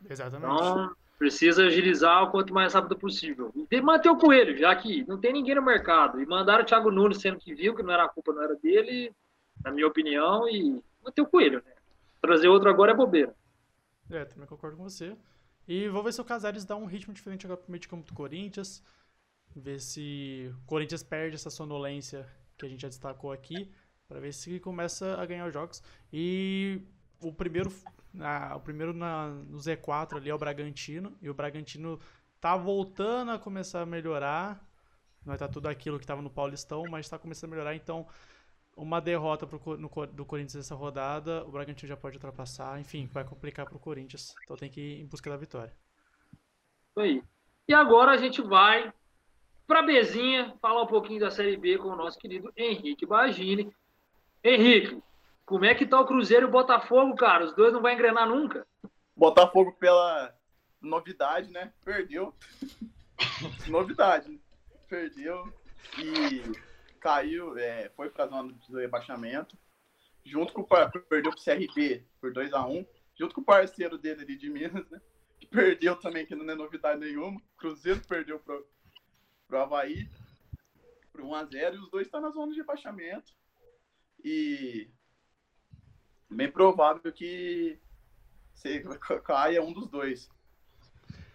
Exatamente. 0.09 0.53
Então, 0.53 0.97
precisa 1.19 1.67
agilizar 1.67 2.25
o 2.25 2.31
quanto 2.31 2.55
mais 2.55 2.73
rápido 2.73 2.97
possível. 2.97 3.53
E 3.71 3.81
manter 3.81 4.09
o 4.09 4.17
coelho, 4.17 4.57
já 4.57 4.75
que 4.75 5.07
não 5.07 5.19
tem 5.19 5.33
ninguém 5.33 5.55
no 5.55 5.63
mercado. 5.63 6.21
E 6.21 6.27
mandaram 6.27 6.63
o 6.63 6.67
Thiago 6.67 6.91
Nunes, 6.91 7.19
sendo 7.19 7.39
que 7.39 7.55
viu 7.55 7.75
que 7.75 7.83
não 7.83 7.93
era 7.93 8.05
a 8.05 8.09
culpa, 8.09 8.33
não 8.33 8.43
era 8.43 8.57
dele, 8.57 9.13
na 9.63 9.71
minha 9.71 9.87
opinião, 9.87 10.49
e 10.49 10.83
manter 11.05 11.21
o 11.21 11.27
coelho, 11.27 11.63
né? 11.65 11.73
Trazer 12.21 12.49
outro 12.49 12.71
agora 12.71 12.93
é 12.93 12.95
bobeira. 12.95 13.35
É, 14.11 14.25
também 14.25 14.47
concordo 14.47 14.77
com 14.77 14.83
você. 14.83 15.17
E 15.69 15.89
vou 15.89 16.03
ver 16.03 16.13
se 16.13 16.21
o 16.21 16.25
Casares 16.25 16.65
dá 16.65 16.75
um 16.75 16.87
ritmo 16.87 17.15
diferente 17.15 17.47
agora 17.47 17.61
pro 17.61 17.71
meio 17.71 17.81
de 17.81 17.89
campo 17.89 18.07
do 18.07 18.15
Corinthians. 18.15 18.83
Ver 19.55 19.79
se 19.81 20.51
o 20.63 20.67
Corinthians 20.67 21.03
perde 21.03 21.37
essa 21.37 21.51
sonolência 21.51 22.27
que 22.57 22.67
a 22.67 22.69
gente 22.69 22.81
já 22.83 22.89
destacou 22.89 23.31
aqui. 23.31 23.71
Pra 24.09 24.19
ver 24.19 24.33
se 24.33 24.59
começa 24.59 25.21
a 25.21 25.27
ganhar 25.27 25.47
os 25.47 25.53
jogos. 25.53 25.83
E 26.13 26.83
o 27.21 27.33
primeiro, 27.33 27.71
na- 28.13 28.57
o 28.57 28.61
primeiro 28.61 28.93
na, 28.93 29.29
no 29.29 29.59
Z4 29.59 30.17
ali 30.17 30.31
é 30.31 30.35
o 30.35 30.39
Bragantino. 30.39 31.17
E 31.21 31.29
o 31.31 31.35
Bragantino 31.35 31.99
tá 32.41 32.57
voltando 32.57 33.33
a 33.33 33.39
começar 33.39 33.83
a 33.83 33.87
melhorar. 33.87 34.57
Não 35.21 35.27
vai 35.27 35.37
estar 35.37 35.49
tudo 35.49 35.67
aquilo 35.69 35.99
que 35.99 36.05
estava 36.05 36.23
no 36.23 36.31
Paulistão, 36.31 36.85
mas 36.91 37.07
está 37.07 37.19
começando 37.19 37.51
a 37.51 37.55
melhorar. 37.55 37.75
Então, 37.75 38.07
uma 38.77 39.01
derrota 39.01 39.47
pro, 39.47 39.77
no, 39.77 39.89
do 40.07 40.25
Corinthians 40.25 40.55
nessa 40.55 40.75
rodada, 40.75 41.45
o 41.45 41.51
Bragantino 41.51 41.89
já 41.89 41.97
pode 41.97 42.17
ultrapassar. 42.17 42.81
Enfim, 42.81 43.07
vai 43.13 43.25
complicar 43.25 43.67
pro 43.67 43.79
Corinthians. 43.79 44.35
Então 44.45 44.57
tem 44.57 44.71
que 44.71 44.81
ir 44.81 45.01
em 45.03 45.07
busca 45.07 45.29
da 45.29 45.37
vitória. 45.37 45.73
Aí. 46.97 47.23
E 47.69 47.75
agora 47.75 48.13
a 48.13 48.17
gente 48.17 48.43
vai 48.43 48.93
para 49.67 49.83
Bezinha 49.83 50.57
falar 50.61 50.83
um 50.83 50.87
pouquinho 50.87 51.21
da 51.21 51.31
Série 51.31 51.57
B 51.57 51.79
com 51.79 51.89
o 51.89 51.97
nosso 51.97 52.19
querido 52.19 52.53
Henrique 52.57 53.07
Bagini. 53.07 53.71
Henrique, 54.43 55.01
como 55.51 55.65
é 55.65 55.75
que 55.75 55.85
tá 55.85 56.01
o 56.01 56.07
Cruzeiro 56.07 56.47
e 56.47 56.49
o 56.49 56.53
Botafogo, 56.53 57.17
cara? 57.17 57.45
Os 57.45 57.53
dois 57.53 57.73
não 57.73 57.83
vão 57.83 57.91
engrenar 57.91 58.29
nunca? 58.29 58.65
Botafogo 59.17 59.73
pela 59.73 60.33
novidade, 60.81 61.51
né? 61.51 61.73
Perdeu. 61.85 62.33
novidade, 63.67 64.31
né? 64.31 64.39
Perdeu 64.89 65.53
e 65.99 66.41
caiu, 67.01 67.59
é, 67.59 67.89
foi 67.97 68.09
para 68.11 68.27
a 68.27 68.29
zona 68.29 68.55
do 68.69 68.79
rebaixamento. 68.79 69.59
Junto 70.25 70.53
com 70.53 70.61
o 70.61 71.01
perdeu 71.09 71.33
pro 71.33 71.43
CRB 71.43 72.07
por 72.21 72.33
2 72.33 72.53
a 72.53 72.65
1 72.65 72.87
junto 73.19 73.35
com 73.35 73.41
o 73.41 73.45
parceiro 73.45 73.99
dele 73.99 74.23
ali 74.23 74.37
de 74.37 74.49
Minas, 74.49 74.89
né? 74.89 75.01
Que 75.41 75.49
perdeu 75.49 75.97
também, 75.97 76.25
que 76.25 76.37
não 76.37 76.49
é 76.49 76.55
novidade 76.55 77.01
nenhuma. 77.01 77.43
Cruzeiro 77.57 78.01
perdeu 78.07 78.39
pro, 78.39 78.65
pro 79.49 79.59
Havaí 79.59 80.09
por 81.11 81.23
1 81.23 81.35
a 81.35 81.45
0 81.45 81.75
e 81.75 81.79
os 81.81 81.91
dois 81.91 82.07
estão 82.07 82.21
na 82.21 82.31
zona 82.31 82.53
de 82.53 82.61
rebaixamento. 82.61 83.33
E 84.23 84.89
bem 86.31 86.51
provável 86.51 87.13
que 87.13 87.79
se 88.55 88.83
caia 89.25 89.63
um 89.63 89.73
dos 89.73 89.89
dois. 89.89 90.29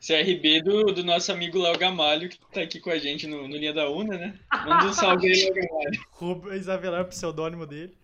CRB 0.06 0.62
do, 0.62 0.84
do 0.94 1.04
nosso 1.04 1.32
amigo 1.32 1.60
Léo 1.60 1.78
Gamalho, 1.78 2.30
que 2.30 2.40
tá 2.52 2.62
aqui 2.62 2.80
com 2.80 2.92
a 2.92 2.98
gente 2.98 3.26
no, 3.26 3.48
no 3.48 3.56
Linha 3.56 3.74
da 3.74 3.90
Una, 3.90 4.18
né? 4.18 4.40
Manda 4.66 4.86
um 4.86 4.94
salve 4.94 5.28
aí, 5.28 5.44
Léo 5.46 5.54
Gamalho. 5.56 6.06
Rubens 6.12 6.70
Avelar, 6.70 7.02
o 7.02 7.08
pseudônimo 7.08 7.66
dele. 7.66 7.98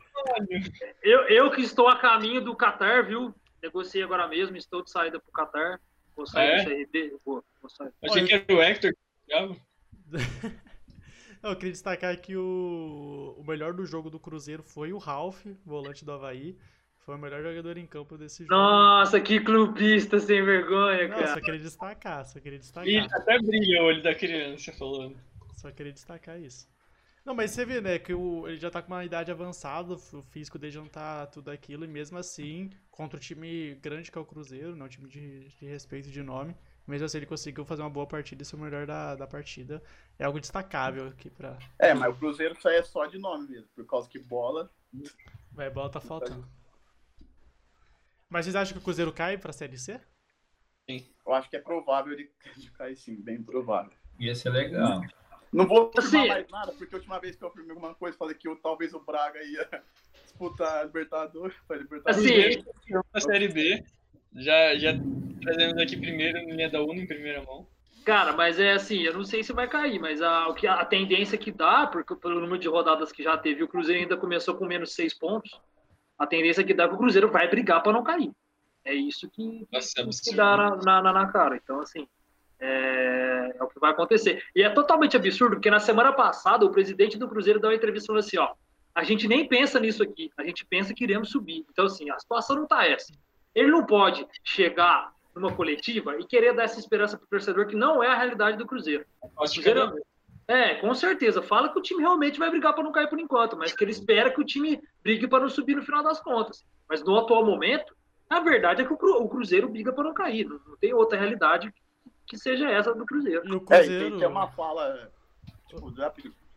Eu, 1.02 1.22
eu 1.28 1.52
que 1.52 1.62
estou 1.62 1.88
a 1.88 1.98
caminho 1.98 2.42
do 2.44 2.56
Qatar, 2.56 3.06
viu? 3.06 3.34
Negociei 3.62 4.04
agora 4.04 4.28
mesmo, 4.28 4.58
estou 4.58 4.84
de 4.84 4.90
saída 4.90 5.20
pro 5.20 5.32
Qatar. 5.32 5.80
Vou 6.16 6.26
sair 6.26 6.50
É? 6.50 6.64
do 6.64 6.70
CRB. 6.70 7.18
Vou, 7.24 7.44
vou 7.62 7.70
sair. 7.70 7.92
Achei 8.04 8.26
que 8.26 8.34
era 8.34 8.46
o 8.50 8.62
Hector. 8.62 8.94
Eu 11.44 11.56
queria 11.56 11.72
destacar 11.72 12.16
que 12.20 12.36
o, 12.38 13.36
o 13.38 13.44
melhor 13.44 13.74
do 13.74 13.84
jogo 13.84 14.12
do 14.12 14.20
Cruzeiro 14.20 14.62
foi 14.62 14.94
o 14.94 15.00
Ralph, 15.00 15.44
volante 15.66 16.06
do 16.06 16.12
Havaí. 16.12 16.56
Foi 17.06 17.16
o 17.16 17.18
melhor 17.18 17.42
jogador 17.42 17.78
em 17.78 17.86
campo 17.88 18.18
desse 18.18 18.44
jogo. 18.44 18.54
Nossa, 18.54 19.20
que 19.20 19.40
clubista 19.40 20.20
sem 20.20 20.44
vergonha, 20.44 21.08
Não, 21.08 21.16
cara. 21.16 21.34
só 21.34 21.42
queria 21.42 21.60
destacar, 21.60 22.26
só 22.26 22.40
queria 22.40 22.58
E 22.58 22.60
destacar. 22.60 23.08
até 23.14 23.40
brilha 23.40 23.82
o 23.82 23.86
olho 23.86 24.04
da 24.04 24.14
criança 24.14 24.72
falando. 24.72 25.18
Só 25.54 25.72
queria 25.72 25.92
destacar 25.92 26.40
isso. 26.40 26.70
Não, 27.26 27.36
mas 27.36 27.52
você 27.52 27.66
vê, 27.66 27.80
né, 27.82 28.00
que 28.00 28.14
o, 28.14 28.48
ele 28.48 28.58
já 28.58 28.70
tá 28.72 28.82
com 28.82 28.92
uma 28.94 29.06
idade 29.06 29.32
avançada, 29.32 29.94
o 29.94 30.24
físico 30.32 30.58
dele 30.58 30.72
já 30.74 30.80
não 30.82 30.88
tá 30.88 31.28
tudo 31.28 31.52
aquilo, 31.52 31.86
e 31.86 31.88
mesmo 31.88 32.18
assim, 32.18 32.72
contra 32.90 33.18
o 33.18 33.20
time 33.20 33.76
grande 33.76 34.12
que 34.12 34.18
é 34.18 34.22
o 34.22 34.26
Cruzeiro, 34.26 34.76
né, 34.76 34.84
um 34.84 34.88
time 34.88 35.08
de, 35.08 35.48
de 35.50 35.66
respeito 35.68 36.10
de 36.10 36.24
nome, 36.24 36.56
mesmo 36.88 37.06
assim 37.06 37.18
ele 37.20 37.28
conseguiu 37.28 37.64
fazer 37.64 37.84
uma 37.84 37.92
boa 37.92 38.08
partida 38.08 38.42
e 38.42 38.46
ser 38.46 38.56
o 38.56 38.60
melhor 38.60 38.88
da, 38.88 39.16
da 39.16 39.28
partida. 39.28 39.84
É 40.18 40.26
algo 40.26 40.40
destacável 40.40 41.08
aqui 41.10 41.30
pra. 41.30 41.58
É, 41.78 41.94
mas 41.94 42.12
o 42.12 42.18
Cruzeiro 42.18 42.58
aí 42.66 42.78
é 42.78 42.84
só 42.84 43.06
de 43.06 43.20
nome 43.20 43.48
mesmo, 43.48 43.68
por 43.76 43.86
causa 43.86 44.10
que 44.10 44.18
bola. 44.18 44.68
Vai, 45.52 45.70
bola 45.70 45.90
tá 45.92 46.00
faltando. 46.00 46.48
Mas 48.32 48.46
vocês 48.46 48.56
acham 48.56 48.74
que 48.74 48.80
o 48.80 48.82
Cruzeiro 48.82 49.12
cai 49.12 49.38
pra 49.38 49.52
Série 49.52 49.78
C? 49.78 50.00
Eu 50.88 51.34
acho 51.34 51.50
que 51.50 51.58
é 51.58 51.60
provável 51.60 52.14
ele 52.16 52.32
cair 52.78 52.96
sim, 52.96 53.22
bem 53.22 53.44
provável. 53.44 53.92
Ia 54.18 54.34
ser 54.34 54.50
legal. 54.52 55.02
Não 55.52 55.68
vou 55.68 55.92
afirmar 55.98 56.22
Assim- 56.22 56.28
mais 56.30 56.48
nada, 56.50 56.72
porque 56.72 56.96
a 56.96 56.98
última 56.98 57.20
vez 57.20 57.36
que 57.36 57.44
eu 57.44 57.50
afirmei 57.50 57.72
alguma 57.72 57.94
coisa, 57.94 58.18
falei 58.18 58.34
que 58.36 58.48
eu, 58.48 58.56
talvez 58.56 58.94
o 58.94 59.02
Braga 59.02 59.44
ia 59.44 59.68
disputar 60.24 60.80
a 60.80 60.84
Libertadores. 60.86 61.54
Libertadores. 61.70 62.58
Assim, 62.58 62.94
Na 63.14 63.20
Série 63.20 63.50
B, 63.50 63.84
já, 64.38 64.76
já 64.78 64.94
trazemos 65.42 65.82
aqui 65.82 65.98
primeiro, 65.98 66.40
linha 66.40 66.70
da 66.70 66.82
UNA 66.82 67.02
em 67.02 67.08
primeira 67.08 67.44
mão. 67.44 67.68
Cara, 68.06 68.32
mas 68.32 68.60
é 68.60 68.72
assim, 68.72 69.02
eu 69.02 69.14
não 69.14 69.26
sei 69.26 69.44
se 69.44 69.52
vai 69.52 69.68
cair, 69.68 70.00
mas 70.00 70.22
a, 70.22 70.48
o 70.48 70.56
que, 70.56 70.66
a 70.66 70.84
tendência 70.86 71.38
que 71.38 71.52
dá, 71.52 71.86
porque 71.86 72.16
pelo 72.16 72.40
número 72.40 72.58
de 72.58 72.68
rodadas 72.70 73.12
que 73.12 73.22
já 73.22 73.38
teve, 73.38 73.62
o 73.62 73.68
Cruzeiro 73.68 74.02
ainda 74.02 74.16
começou 74.18 74.56
com 74.56 74.66
menos 74.66 74.94
seis 74.94 75.14
pontos. 75.14 75.52
A 76.22 76.28
tendência 76.28 76.64
que 76.64 76.72
dá 76.72 76.84
é 76.84 76.88
que 76.88 76.94
o 76.94 76.98
Cruzeiro 77.00 77.32
vai 77.32 77.48
brigar 77.50 77.82
para 77.82 77.92
não 77.92 78.04
cair. 78.04 78.32
É 78.86 78.94
isso 78.94 79.28
que, 79.28 79.66
que 79.68 79.76
absurdo. 79.76 80.38
dá 80.38 80.56
na, 80.56 81.02
na, 81.02 81.14
na 81.14 81.28
cara. 81.32 81.56
Então, 81.56 81.80
assim, 81.82 82.08
é, 82.60 83.56
é 83.60 83.64
o 83.64 83.68
que 83.68 83.80
vai 83.80 83.90
acontecer. 83.90 84.44
E 84.56 84.62
é 84.62 84.70
totalmente 84.70 85.18
absurdo, 85.18 85.56
porque 85.56 85.72
na 85.72 85.80
semana 85.80 86.14
passada 86.14 86.64
o 86.64 86.70
presidente 86.70 87.18
do 87.18 87.28
Cruzeiro 87.28 87.60
deu 87.60 87.72
uma 87.72 87.76
entrevista 87.76 88.06
falando 88.06 88.24
assim: 88.24 88.38
ó, 88.38 88.54
a 88.94 89.04
gente 89.04 89.28
nem 89.28 89.48
pensa 89.48 89.80
nisso 89.80 90.04
aqui, 90.04 90.30
a 90.38 90.44
gente 90.44 90.64
pensa 90.64 90.94
que 90.94 91.04
iremos 91.04 91.32
subir. 91.32 91.66
Então, 91.72 91.86
assim, 91.86 92.12
a 92.12 92.20
situação 92.20 92.56
não 92.56 92.68
tá 92.68 92.86
essa. 92.86 93.12
Ele 93.56 93.72
não 93.72 93.84
pode 93.84 94.24
chegar 94.44 95.12
numa 95.36 95.52
coletiva 95.52 96.20
e 96.20 96.26
querer 96.26 96.54
dar 96.54 96.64
essa 96.66 96.80
esperança 96.80 97.18
pro 97.18 97.28
torcedor 97.28 97.66
que 97.66 97.76
não 97.76 98.04
é 98.04 98.10
a 98.10 98.16
realidade 98.16 98.58
do 98.58 98.68
Cruzeiro. 98.68 99.06
Te 99.48 99.62
Cruzeiro- 99.62 99.96
É, 100.52 100.76
com 100.76 100.94
certeza. 100.94 101.42
Fala 101.42 101.70
que 101.72 101.80
o 101.80 101.82
time 101.82 102.02
realmente 102.02 102.38
vai 102.40 102.50
brigar 102.50 102.74
para 102.74 102.84
não 102.84 102.92
cair 102.92 103.08
por 103.10 103.20
enquanto, 103.20 103.56
mas 103.58 103.72
que 103.74 103.84
ele 103.84 103.92
espera 103.92 104.30
que 104.32 104.42
o 104.42 104.46
time 104.46 104.82
brigue 105.04 105.28
para 105.28 105.40
não 105.42 105.50
subir 105.50 105.76
no 105.76 105.84
final 105.84 106.04
das 106.04 106.20
contas. 106.20 106.66
Mas 106.90 107.02
no 107.04 107.18
atual 107.18 107.46
momento, 107.46 107.96
a 108.30 108.40
verdade 108.42 108.82
é 108.82 108.86
que 108.86 108.92
o 108.94 108.98
Cru- 108.98 109.22
o 109.24 109.30
Cruzeiro 109.30 109.70
briga 109.70 109.94
para 109.94 110.04
não 110.04 110.14
cair. 110.14 110.46
Não 110.46 110.60
não 110.68 110.76
tem 110.78 110.94
outra 110.94 111.18
realidade 111.18 111.74
que 112.28 112.38
seja 112.38 112.70
essa 112.70 112.94
do 112.94 113.06
Cruzeiro. 113.06 113.46
E 113.48 113.52
o 113.52 113.56
É, 113.56 113.60
Cruzeiro. 113.60 114.10
tem, 114.10 114.20
tem 114.20 114.28
uma 114.28 114.48
fala. 114.52 115.12
Tipo, 115.68 115.94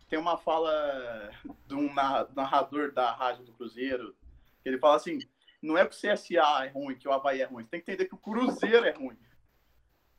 tem 0.09 0.18
uma 0.18 0.37
fala 0.37 1.30
de 1.66 1.74
um 1.74 1.92
narra- 1.94 2.28
narrador 2.35 2.90
da 2.92 3.12
rádio 3.12 3.44
do 3.44 3.52
Cruzeiro, 3.52 4.14
que 4.62 4.68
ele 4.68 4.78
fala 4.78 4.96
assim: 4.96 5.18
não 5.62 5.78
é 5.78 5.87
que 5.87 5.94
o 5.94 5.98
CSA 5.98 6.64
é 6.64 6.68
ruim, 6.68 6.96
que 6.96 7.07
o 7.07 7.12
Havaí 7.12 7.40
é 7.40 7.44
ruim. 7.44 7.62
Você 7.64 7.70
tem 7.70 7.80
que 7.80 7.90
entender 7.92 8.09
que 8.09 8.14
o 8.14 8.18
Cruzeiro 8.18 8.85
é 8.85 8.90
ruim. 8.90 9.16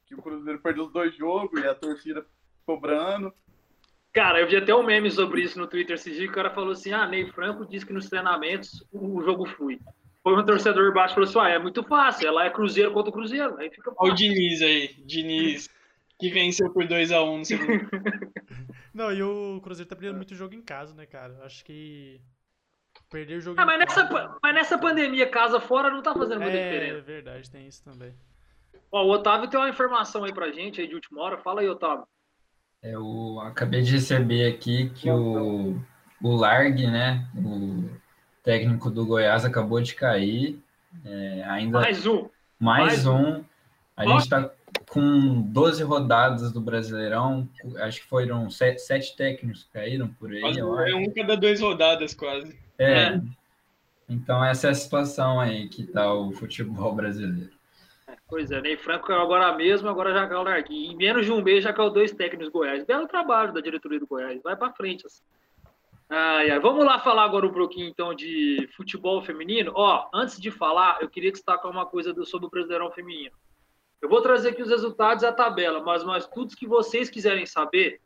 Que 0.06 0.16
o 0.16 0.22
Cruzeiro 0.22 0.60
perdeu 0.62 0.86
os 0.86 0.94
dois 0.94 1.14
jogos 1.16 1.60
e 1.62 1.68
a 1.68 1.76
torcida 1.76 2.26
cobrando. 2.66 3.34
Cara, 4.16 4.40
eu 4.40 4.48
vi 4.48 4.56
até 4.56 4.74
um 4.74 4.82
meme 4.82 5.12
sobre 5.12 5.42
isso 5.42 5.60
no 5.60 5.68
Twitter 5.68 5.96
esse 5.96 6.10
dia, 6.10 6.24
que 6.26 6.32
o 6.32 6.36
cara 6.36 6.50
falou 6.50 6.72
assim, 6.72 6.94
ah, 6.94 7.06
Ney 7.06 7.30
Franco 7.32 7.66
disse 7.66 7.86
que 7.86 7.92
nos 7.92 8.10
treinamentos 8.10 8.82
o 8.92 9.22
jogo 9.22 9.46
flui. 9.46 9.78
Foi 10.24 10.34
um 10.34 10.46
torcedor 10.46 10.94
baixo 10.94 11.12
e 11.12 11.16
falou 11.16 11.30
assim, 11.30 11.40
ah, 11.40 11.50
é 11.56 11.60
muito 11.60 11.84
fácil, 11.84 12.26
ela 12.30 12.46
é 12.46 12.50
Cruzeiro 12.50 12.94
contra 12.94 13.12
Cruzeiro, 13.12 13.58
aí 13.58 13.70
fica 13.70 13.92
Olha 13.98 14.14
o. 14.14 14.16
Diniz 14.16 14.62
aí. 14.62 14.88
Diniz, 15.06 15.70
que 16.18 16.30
venceu 16.30 16.72
por 16.72 16.86
2x1 16.86 17.38
no 17.40 17.44
segundo. 17.46 17.90
Não, 18.96 19.12
e 19.12 19.22
o 19.22 19.60
Cruzeiro 19.62 19.90
tá 19.90 19.96
perdendo 19.98 20.16
muito 20.16 20.34
jogo 20.34 20.54
em 20.56 20.62
casa, 20.62 20.96
né, 20.96 21.06
cara? 21.06 21.38
Acho 21.44 21.66
que. 21.66 22.22
Perder 23.12 23.36
o 23.40 23.42
jogo 23.42 23.60
Ah, 23.60 23.64
em 23.64 23.66
mas 23.66 23.80
nessa, 23.80 24.08
casa- 24.08 24.38
mas 24.42 24.56
nessa 24.56 24.78
pandemia, 24.78 25.28
casa 25.30 25.60
fora, 25.60 25.90
não 25.92 26.02
tá 26.02 26.14
fazendo 26.14 26.40
muita 26.40 26.58
É, 26.58 26.64
diferença. 26.64 27.02
verdade, 27.02 27.52
tem 27.52 27.68
isso 27.68 27.84
também. 27.84 28.14
Ó, 28.90 29.04
o 29.04 29.10
Otávio 29.12 29.50
tem 29.50 29.60
uma 29.60 29.68
informação 29.70 30.24
aí 30.24 30.34
pra 30.34 30.50
gente, 30.52 30.80
aí 30.80 30.88
de 30.88 30.96
última 30.96 31.22
hora. 31.22 31.38
Fala 31.38 31.60
aí, 31.60 31.68
Otávio. 31.68 32.08
Eu 32.86 33.40
acabei 33.42 33.82
de 33.82 33.94
receber 33.94 34.48
aqui 34.48 34.92
que 34.92 35.10
o, 35.10 35.76
o 36.22 36.36
Largue, 36.36 36.86
né? 36.86 37.28
O 37.36 37.90
técnico 38.44 38.92
do 38.92 39.06
Goiás 39.08 39.44
acabou 39.44 39.82
de 39.82 39.96
cair. 39.96 40.60
É, 41.04 41.44
ainda 41.48 41.80
Mais 41.80 42.06
um. 42.06 42.30
mais 42.60 43.04
mais 43.04 43.08
um. 43.08 43.44
A 43.98 44.06
gente 44.06 44.22
está 44.22 44.52
com 44.88 45.42
12 45.42 45.84
rodadas 45.84 46.52
do 46.52 46.62
Brasileirão. 46.62 47.50
Acho 47.78 48.02
que 48.02 48.08
foram 48.08 48.50
sete, 48.52 48.80
sete 48.80 49.16
técnicos 49.16 49.64
que 49.64 49.72
caíram 49.72 50.08
por 50.08 50.32
aí, 50.32 50.42
Quase 50.42 50.60
é 50.60 50.96
um 50.96 51.10
cada 51.12 51.36
duas 51.36 51.60
rodadas, 51.60 52.14
quase. 52.14 52.56
É. 52.78 52.92
É. 52.92 53.22
Então 54.08 54.44
essa 54.46 54.68
é 54.68 54.70
a 54.70 54.76
situação 54.76 55.40
aí 55.40 55.68
que 55.68 55.84
tá 55.84 56.14
o 56.14 56.32
futebol 56.34 56.94
brasileiro. 56.94 57.55
Pois 58.28 58.52
é, 58.52 58.62
Ney 58.62 58.78
Franco 58.78 59.08
caiu 59.08 59.22
agora 59.22 59.56
mesmo, 59.56 59.90
agora 59.90 60.14
já 60.14 60.28
caiu 60.28 60.42
o 60.42 60.44
Larguinho. 60.44 60.92
Em 60.94 60.96
menos 60.96 61.26
de 61.26 61.32
um 61.32 61.42
mês 61.42 61.64
já 61.64 61.74
caiu 61.74 61.90
dois 61.90 62.12
técnicos 62.12 62.50
Goiás. 62.50 62.84
Belo 62.86 63.08
trabalho 63.08 63.54
da 63.54 63.62
diretoria 63.62 64.00
do 64.00 64.08
Goiás. 64.08 64.42
Vai 64.44 64.56
pra 64.56 64.72
frente. 64.72 65.06
Assim. 65.06 65.24
Ai, 66.10 66.52
ai. 66.52 66.60
Vamos 66.60 66.86
lá 66.86 67.00
falar 67.00 67.24
agora 67.24 67.46
um 67.48 67.52
pouquinho 67.54 67.88
então 67.88 68.14
de 68.14 68.70
futebol 68.76 69.22
feminino. 69.24 69.72
Ó, 69.76 70.08
antes 70.14 70.40
de 70.40 70.52
falar, 70.52 71.00
eu 71.02 71.10
queria 71.10 71.32
destacar 71.32 71.70
uma 71.72 71.86
coisa 71.86 72.14
do- 72.14 72.26
sobre 72.26 72.48
o 72.48 72.50
Brasileirão 72.50 72.92
Feminino. 72.92 73.36
Eu 74.02 74.10
vou 74.10 74.22
trazer 74.22 74.50
aqui 74.50 74.62
os 74.62 74.70
resultados 74.70 75.24
e 75.24 75.26
a 75.28 75.32
tabela, 75.34 75.82
mas, 75.82 76.04
mas 76.04 76.28
tudo 76.28 76.56
que 76.56 76.68
vocês 76.68 77.10
quiserem 77.10 77.46
saber, 77.46 78.00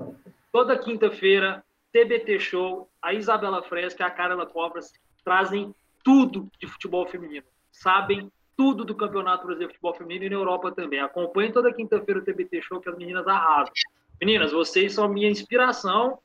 toda 0.52 0.78
quinta-feira, 0.78 1.62
TBT 1.92 2.40
Show, 2.40 2.90
a 3.02 3.14
Isabela 3.14 3.62
Fresca 3.64 4.04
e 4.04 4.06
a 4.06 4.12
Carla 4.12 4.46
Cobras 4.46 4.94
trazem 5.26 5.76
tudo 6.04 6.50
de 6.58 6.68
futebol 6.68 7.06
feminino. 7.06 7.46
Sabem 7.72 8.32
tudo 8.60 8.84
do 8.84 8.94
Campeonato 8.94 9.46
Brasileiro 9.46 9.72
de 9.72 9.78
Futebol 9.78 9.96
Feminino 9.96 10.26
e 10.26 10.30
na 10.30 10.36
Europa 10.36 10.70
também. 10.70 11.00
Acompanhe 11.00 11.50
toda 11.50 11.72
quinta-feira 11.72 12.20
o 12.20 12.24
TBT 12.26 12.62
Show 12.62 12.82
que 12.82 12.90
as 12.90 12.98
meninas 12.98 13.26
arrasam. 13.26 13.72
Meninas, 14.20 14.52
vocês 14.52 14.96
são 14.96 15.08
minha 15.08 15.30
inspiração 15.30 16.20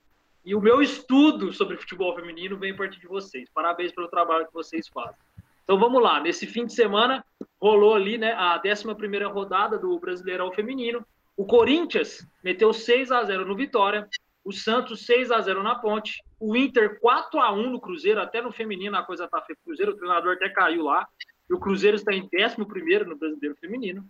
e 0.45 0.53
o 0.53 0.61
meu 0.61 0.83
estudo 0.83 1.53
sobre 1.53 1.77
futebol 1.77 2.13
feminino 2.17 2.57
vem 2.57 2.73
a 2.73 2.77
partir 2.77 2.99
de 2.99 3.07
vocês. 3.07 3.49
Parabéns 3.55 3.93
pelo 3.93 4.09
trabalho 4.09 4.49
que 4.49 4.53
vocês 4.53 4.89
fazem. 4.89 5.15
Então 5.63 5.79
vamos 5.79 6.03
lá, 6.03 6.21
nesse 6.21 6.45
fim 6.45 6.67
de 6.67 6.75
semana 6.75 7.25
rolou 7.63 7.95
ali 7.95 8.19
né, 8.19 8.33
a 8.33 8.61
11ª 8.61 9.33
rodada 9.33 9.79
do 9.79 9.97
Brasileirão 10.01 10.51
Feminino. 10.51 11.07
O 11.37 11.47
Corinthians 11.47 12.27
meteu 12.43 12.73
6 12.73 13.13
a 13.13 13.23
0 13.23 13.47
no 13.47 13.55
Vitória, 13.55 14.09
o 14.45 14.51
Santos 14.51 15.07
6 15.07 15.31
a 15.31 15.41
0 15.41 15.63
na 15.63 15.77
Ponte, 15.77 16.21
o 16.41 16.57
Inter 16.57 16.99
4 16.99 17.39
a 17.39 17.53
1 17.53 17.71
no 17.71 17.81
Cruzeiro, 17.81 18.21
até 18.21 18.43
no 18.43 18.51
feminino 18.51 18.97
a 18.97 19.05
coisa 19.05 19.29
tá 19.29 19.41
feia 19.41 19.57
Cruzeiro, 19.65 19.93
o 19.93 19.97
treinador 19.97 20.35
até 20.35 20.49
caiu 20.49 20.83
lá. 20.83 21.07
E 21.49 21.55
o 21.55 21.59
Cruzeiro 21.59 21.97
está 21.97 22.13
em 22.13 22.29
11º 22.29 23.05
no 23.07 23.17
Brasileiro 23.17 23.57
Feminino. 23.57 24.07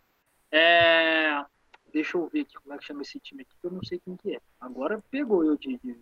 É, 0.50 1.44
Deixa 1.92 2.16
eu 2.16 2.28
ver 2.28 2.40
aqui 2.40 2.54
como 2.60 2.74
é 2.74 2.78
que 2.78 2.84
chama 2.84 3.02
esse 3.02 3.20
time 3.20 3.42
aqui, 3.42 3.52
que 3.60 3.66
eu 3.66 3.70
não 3.70 3.82
sei 3.84 4.00
quem 4.04 4.16
que 4.16 4.34
é. 4.34 4.40
Agora 4.60 5.02
pegou 5.12 5.44
eu 5.44 5.56
de... 5.56 5.78
de- 5.78 5.96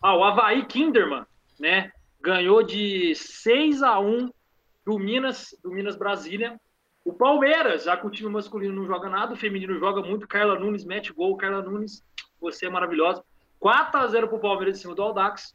Ah, 0.00 0.16
o 0.16 0.22
Havaí 0.22 0.64
Kinderman, 0.66 1.24
né? 1.58 1.90
Ganhou 2.20 2.62
de 2.62 3.14
6 3.16 3.82
a 3.82 3.98
1 3.98 4.30
do 4.86 4.96
Minas, 4.98 5.56
do 5.62 5.70
Minas 5.72 5.96
Brasília. 5.96 6.60
O 7.04 7.12
Palmeiras, 7.12 7.84
já 7.84 7.96
que 7.96 8.06
o 8.06 8.10
time 8.10 8.28
masculino 8.28 8.74
não 8.74 8.86
joga 8.86 9.08
nada, 9.08 9.34
o 9.34 9.36
feminino 9.36 9.76
joga 9.78 10.02
muito. 10.02 10.28
Carla 10.28 10.58
Nunes 10.58 10.84
mete 10.84 11.12
gol. 11.12 11.36
Carla 11.36 11.62
Nunes, 11.62 12.04
você 12.40 12.66
é 12.66 12.70
maravilhosa. 12.70 13.24
4 13.58 14.00
a 14.00 14.06
0 14.06 14.28
para 14.28 14.36
o 14.36 14.40
Palmeiras 14.40 14.78
em 14.78 14.82
cima 14.82 14.94
do 14.94 15.02
Aldax. 15.02 15.52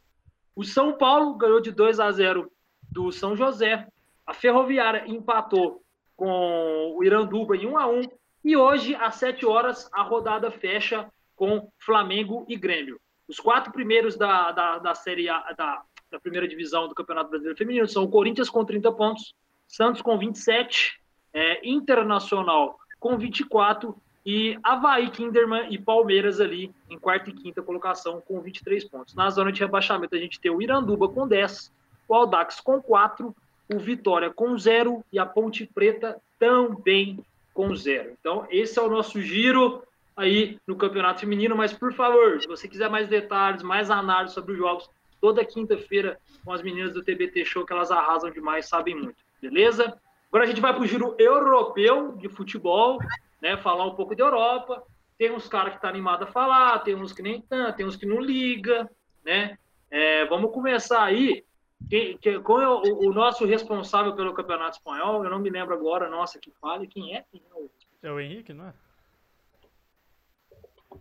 O 0.54 0.62
São 0.62 0.92
Paulo 0.98 1.34
ganhou 1.36 1.60
de 1.60 1.70
2 1.70 2.00
a 2.00 2.10
0 2.12 2.50
do 2.92 3.10
São 3.12 3.34
José. 3.34 3.88
A 4.26 4.32
Ferroviária 4.32 5.04
empatou 5.06 5.82
com 6.16 6.94
o 6.96 7.04
Iranduba 7.04 7.56
em 7.56 7.66
1 7.66 7.78
a 7.78 7.86
1 7.86 8.02
e 8.44 8.56
hoje 8.56 8.94
às 8.94 9.16
7 9.16 9.44
horas 9.46 9.88
a 9.92 10.02
rodada 10.02 10.50
fecha 10.50 11.10
com 11.34 11.68
Flamengo 11.78 12.44
e 12.48 12.56
Grêmio. 12.56 13.00
Os 13.26 13.40
quatro 13.40 13.72
primeiros 13.72 14.16
da, 14.16 14.52
da, 14.52 14.78
da 14.78 14.94
série 14.94 15.28
A, 15.28 15.40
da, 15.56 15.82
da 16.10 16.20
primeira 16.20 16.46
divisão 16.46 16.88
do 16.88 16.94
Campeonato 16.94 17.30
Brasileiro 17.30 17.58
Feminino 17.58 17.88
são 17.88 18.04
o 18.04 18.08
Corinthians 18.08 18.50
com 18.50 18.64
30 18.64 18.92
pontos, 18.92 19.34
Santos 19.66 20.02
com 20.02 20.16
27, 20.18 21.00
é, 21.32 21.68
Internacional 21.68 22.78
com 23.00 23.18
24 23.18 23.96
e 24.24 24.58
Havaí, 24.62 25.10
Kinderman 25.10 25.66
e 25.70 25.78
Palmeiras 25.78 26.40
ali 26.40 26.72
em 26.88 26.98
quarta 26.98 27.28
e 27.28 27.32
quinta 27.34 27.62
colocação 27.62 28.22
com 28.22 28.40
23 28.40 28.84
pontos. 28.84 29.14
Na 29.14 29.28
zona 29.30 29.52
de 29.52 29.60
rebaixamento 29.60 30.14
a 30.14 30.18
gente 30.18 30.40
tem 30.40 30.50
o 30.50 30.62
Iranduba 30.62 31.08
com 31.08 31.26
10, 31.26 31.72
o 32.08 32.14
Aldax 32.14 32.60
com 32.60 32.80
4, 32.80 33.34
o 33.72 33.78
Vitória 33.78 34.30
com 34.30 34.56
0 34.56 35.04
e 35.12 35.18
a 35.18 35.26
Ponte 35.26 35.66
Preta 35.66 36.20
também 36.38 37.18
com 37.52 37.74
0. 37.74 38.16
Então 38.20 38.46
esse 38.50 38.78
é 38.78 38.82
o 38.82 38.90
nosso 38.90 39.20
giro 39.20 39.82
aí 40.16 40.58
no 40.66 40.76
Campeonato 40.76 41.20
Feminino, 41.20 41.56
mas 41.56 41.72
por 41.72 41.92
favor, 41.92 42.40
se 42.40 42.46
você 42.46 42.68
quiser 42.68 42.88
mais 42.88 43.08
detalhes, 43.08 43.62
mais 43.62 43.90
análise 43.90 44.34
sobre 44.34 44.52
os 44.52 44.58
jogos, 44.58 44.90
toda 45.20 45.44
quinta-feira 45.44 46.18
com 46.44 46.52
as 46.52 46.62
meninas 46.62 46.92
do 46.92 47.02
TBT 47.02 47.44
Show, 47.44 47.64
que 47.64 47.72
elas 47.72 47.90
arrasam 47.90 48.30
demais, 48.30 48.68
sabem 48.68 48.94
muito, 48.94 49.16
beleza? 49.40 49.98
Agora 50.28 50.44
a 50.44 50.46
gente 50.46 50.60
vai 50.60 50.72
para 50.72 50.82
o 50.82 50.86
giro 50.86 51.14
europeu 51.18 52.12
de 52.16 52.28
futebol, 52.28 52.98
né? 53.40 53.56
Falar 53.56 53.86
um 53.86 53.94
pouco 53.94 54.14
da 54.14 54.24
Europa. 54.24 54.82
tem 55.16 55.30
uns 55.30 55.46
caras 55.46 55.74
que 55.74 55.80
tá 55.80 55.88
animado 55.88 56.24
a 56.24 56.26
falar, 56.26 56.80
tem 56.80 56.94
uns 56.94 57.12
que 57.12 57.22
nem 57.22 57.40
tanto, 57.40 57.76
tem 57.76 57.86
uns 57.86 57.94
que 57.94 58.04
não 58.04 58.20
liga, 58.20 58.90
né? 59.24 59.56
É, 59.90 60.24
vamos 60.26 60.52
começar 60.52 61.04
aí. 61.04 61.44
Quem, 61.88 62.16
quem, 62.18 62.42
qual 62.42 62.60
é 62.60 62.68
o, 62.68 63.08
o, 63.08 63.12
nosso 63.12 63.44
responsável 63.44 64.14
pelo 64.14 64.34
Campeonato 64.34 64.78
Espanhol? 64.78 65.22
Eu 65.22 65.30
não 65.30 65.38
me 65.38 65.50
lembro 65.50 65.74
agora, 65.74 66.08
nossa, 66.08 66.38
que 66.38 66.50
fale. 66.60 66.86
Quem 66.86 67.16
é? 67.16 67.24
Quem 67.30 67.42
é 67.50 67.54
o... 67.54 67.70
é 68.02 68.12
o 68.12 68.20
Henrique, 68.20 68.52
não 68.52 68.66
é? 68.66 68.74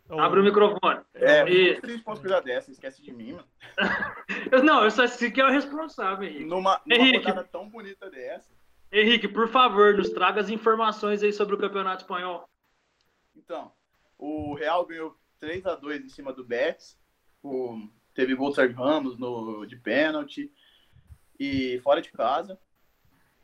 Abre 0.10 0.40
o 0.40 0.44
microfone. 0.44 1.02
É, 1.14 1.48
e... 1.50 1.80
dessa, 2.44 2.72
esquece 2.72 3.02
de 3.02 3.12
mim, 3.12 3.34
mano. 3.34 3.48
não, 4.64 4.84
eu 4.84 4.92
só 4.92 5.08
sei 5.08 5.32
que 5.32 5.40
é 5.40 5.46
o 5.46 5.52
responsável, 5.52 6.28
Henrique. 6.28 6.46
Numa, 6.46 6.82
numa 6.86 7.02
Henrique, 7.02 7.26
rodada 7.26 7.44
tão 7.44 7.70
bonita 7.70 8.10
dessa. 8.10 8.52
Henrique, 8.92 9.28
por 9.28 9.48
favor, 9.48 9.96
nos 9.96 10.10
traga 10.10 10.42
as 10.42 10.50
informações 10.50 11.24
aí 11.24 11.34
sobre 11.34 11.56
o 11.56 11.58
Campeonato 11.58 12.04
Espanhol. 12.04 12.48
Então, 13.36 13.72
o 14.18 14.54
Real 14.54 14.86
ganhou 14.86 15.18
3 15.40 15.66
a 15.66 15.76
2 15.76 16.06
em 16.06 16.10
cima 16.10 16.32
do 16.32 16.44
Betis. 16.44 16.98
O, 17.42 17.88
teve 18.14 18.36
gol 18.36 18.50
do 18.50 18.56
Sérgio 18.56 18.78
Ramos 18.78 19.18
no, 19.18 19.66
de 19.66 19.76
pênalti. 19.78 20.52
E 21.40 21.80
fora 21.84 22.02
de 22.02 22.12
casa. 22.12 22.60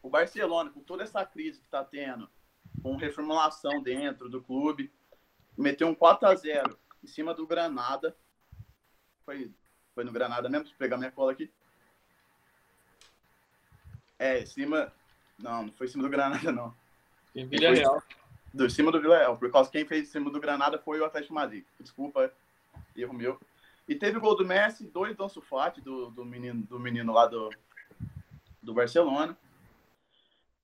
O 0.02 0.10
Barcelona, 0.10 0.70
com 0.70 0.80
toda 0.82 1.04
essa 1.04 1.26
crise 1.26 1.60
que 1.60 1.66
está 1.66 1.84
tendo, 1.84 2.30
com 2.82 2.96
reformulação 2.96 3.82
dentro 3.82 4.30
do 4.30 4.42
clube, 4.42 4.92
meteu 5.58 5.88
um 5.88 5.96
4 5.96 6.28
a 6.28 6.36
0 6.36 6.78
em 7.04 7.08
cima 7.08 7.34
do 7.34 7.46
Granada. 7.46 8.16
Foi, 9.26 9.52
foi 9.94 10.04
no 10.04 10.12
Granada 10.12 10.50
mesmo? 10.50 10.64
Deixa 10.64 10.76
eu 10.76 10.80
pegar 10.80 10.98
minha 10.98 11.12
cola 11.12 11.32
aqui. 11.32 11.52
É, 14.18 14.40
em 14.40 14.46
cima. 14.46 14.92
Não, 15.38 15.64
não 15.64 15.74
foi 15.74 15.88
em 15.88 15.90
cima 15.90 16.04
do 16.04 16.10
Granada, 16.10 16.52
não. 16.52 16.74
Em 17.36 17.46
Vila 17.46 17.72
Real. 17.72 18.04
Do 18.54 18.70
cima 18.70 18.92
do 18.92 19.02
Vila 19.02 19.18
Real. 19.18 19.38
Por 19.38 19.52
causa 19.52 19.70
que 19.70 19.78
quem 19.78 19.88
fez 19.88 20.08
em 20.08 20.12
cima 20.12 20.32
do 20.32 20.40
Granada 20.40 20.78
foi 20.80 21.00
o 21.00 21.06
Atlético 21.06 21.34
Madrid. 21.34 21.66
Desculpa, 21.80 22.32
erro 22.96 23.14
meu. 23.14 23.40
E 23.88 23.96
teve 23.96 24.18
o 24.18 24.22
gol 24.22 24.36
do 24.36 24.46
Messi, 24.46 24.86
dois 24.86 25.16
do 25.16 25.24
Ansu 25.24 25.42
Fati, 25.42 25.82
do, 25.82 26.12
do, 26.12 26.24
menino, 26.24 26.62
do 26.64 26.80
menino 26.80 27.12
lá 27.12 27.26
do, 27.26 27.50
do 28.62 28.74
Barcelona. 28.74 29.38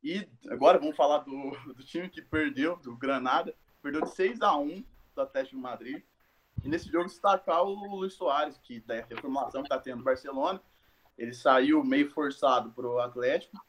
E 0.04 0.28
agora 0.50 0.78
vamos 0.78 0.96
falar 0.96 1.20
do, 1.20 1.52
do 1.74 1.84
time 1.84 2.10
que 2.10 2.22
perdeu, 2.22 2.78
do 2.78 2.96
Granada 2.96 3.56
perdeu 3.86 4.02
de 4.02 4.10
6 4.16 4.42
a 4.42 4.58
1 4.58 4.84
do 5.14 5.22
Atlético 5.22 5.56
de 5.56 5.62
Madrid. 5.62 6.04
E 6.64 6.68
nesse 6.68 6.90
jogo 6.92 7.06
destacar 7.06 7.64
o 7.64 7.74
Luiz 7.74 8.14
Soares, 8.14 8.58
que 8.58 8.80
da 8.80 8.96
reformulação 8.96 9.62
que 9.62 9.68
está 9.68 9.78
tendo 9.78 10.00
no 10.00 10.04
Barcelona. 10.04 10.60
Ele 11.16 11.34
saiu 11.34 11.84
meio 11.84 12.10
forçado 12.10 12.72
para 12.72 12.88
o 12.88 13.00
Atlético. 13.00 13.64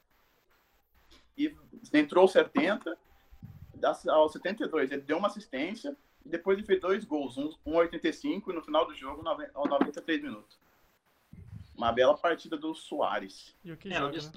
E 1.37 1.55
entrou 1.93 2.27
70. 2.27 2.97
Aos 4.09 4.33
72, 4.33 4.91
ele 4.91 5.03
deu 5.03 5.19
uma 5.19 5.29
assistência. 5.29 5.95
E 6.25 6.31
depois 6.31 6.57
ele 6.57 6.67
fez 6.67 6.81
dois 6.81 7.05
gols, 7.05 7.37
um, 7.37 7.55
um 7.67 7.77
85 7.77 8.51
e 8.51 8.55
no 8.55 8.63
final 8.63 8.87
do 8.87 8.95
jogo, 8.95 9.23
aos 9.55 9.69
93 9.69 10.23
minutos. 10.23 10.59
Uma 11.77 11.93
bela 11.93 12.17
partida 12.17 12.57
do 12.57 12.75
Soares. 12.75 13.55
E 13.65 13.73
o 13.73 13.77
que 13.77 13.89
é, 13.93 13.99
joga, 13.99 14.19
o, 14.19 14.23
né? 14.23 14.33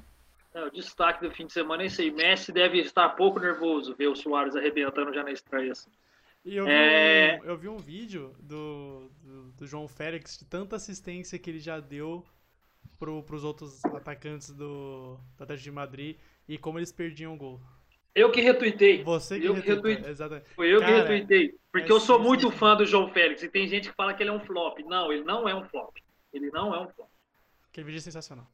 é, 0.55 0.63
o 0.65 0.69
destaque 0.71 1.25
do 1.27 1.33
fim 1.33 1.45
de 1.45 1.53
semana 1.53 1.83
é 1.83 1.85
isso 1.85 2.01
aí. 2.01 2.11
Messi 2.11 2.51
deve 2.51 2.79
estar 2.79 3.09
pouco 3.09 3.39
nervoso 3.39 3.95
ver 3.95 4.07
o 4.07 4.15
Soares 4.15 4.55
arrebentando 4.55 5.13
já 5.13 5.23
na 5.23 5.31
estreia. 5.31 5.71
Assim. 5.71 5.89
E 6.45 6.55
eu 6.55 6.65
vi, 6.65 6.71
É. 6.71 7.39
um, 7.41 7.45
eu 7.45 7.57
vi 7.57 7.67
um 7.69 7.77
vídeo 7.77 8.33
do, 8.39 9.09
do, 9.21 9.51
do 9.51 9.67
João 9.67 9.87
Félix 9.87 10.37
de 10.37 10.45
tanta 10.45 10.75
assistência 10.75 11.37
que 11.39 11.49
ele 11.49 11.59
já 11.59 11.79
deu 11.79 12.25
pro, 12.97 13.23
pros 13.23 13.43
outros 13.43 13.83
atacantes 13.85 14.51
do, 14.51 15.17
do 15.37 15.43
Atlético 15.43 15.63
de 15.63 15.71
Madrid 15.71 16.17
e 16.47 16.57
como 16.57 16.79
eles 16.79 16.91
perdiam 16.91 17.33
o 17.33 17.37
gol. 17.37 17.61
Eu 18.15 18.31
que 18.31 18.41
retuitei. 18.41 19.03
Você 19.03 19.39
que 19.39 19.45
Eu 19.45 19.53
que 19.55 19.61
retuitei. 19.61 20.09
exatamente. 20.09 20.47
Foi 20.55 20.67
eu 20.67 20.79
que 20.79 20.85
Cara, 20.85 20.97
retuitei. 21.03 21.55
Porque 21.71 21.91
é 21.91 21.95
eu 21.95 21.99
sou 21.99 22.19
muito 22.19 22.49
fã 22.51 22.75
do 22.75 22.85
João 22.85 23.07
Félix. 23.09 23.43
E 23.43 23.47
tem 23.49 23.67
gente 23.67 23.89
que 23.89 23.95
fala 23.95 24.13
que 24.13 24.23
ele 24.23 24.29
é 24.29 24.33
um 24.33 24.39
flop. 24.39 24.79
Não, 24.79 25.11
ele 25.13 25.23
não 25.23 25.47
é 25.47 25.53
um 25.55 25.63
flop. 25.65 25.95
Ele 26.33 26.49
não 26.51 26.73
é 26.73 26.79
um 26.81 26.87
flop. 26.89 27.08
Aquele 27.79 27.85
vídeo 27.85 27.99
é 27.99 28.01
sensacional. 28.01 28.45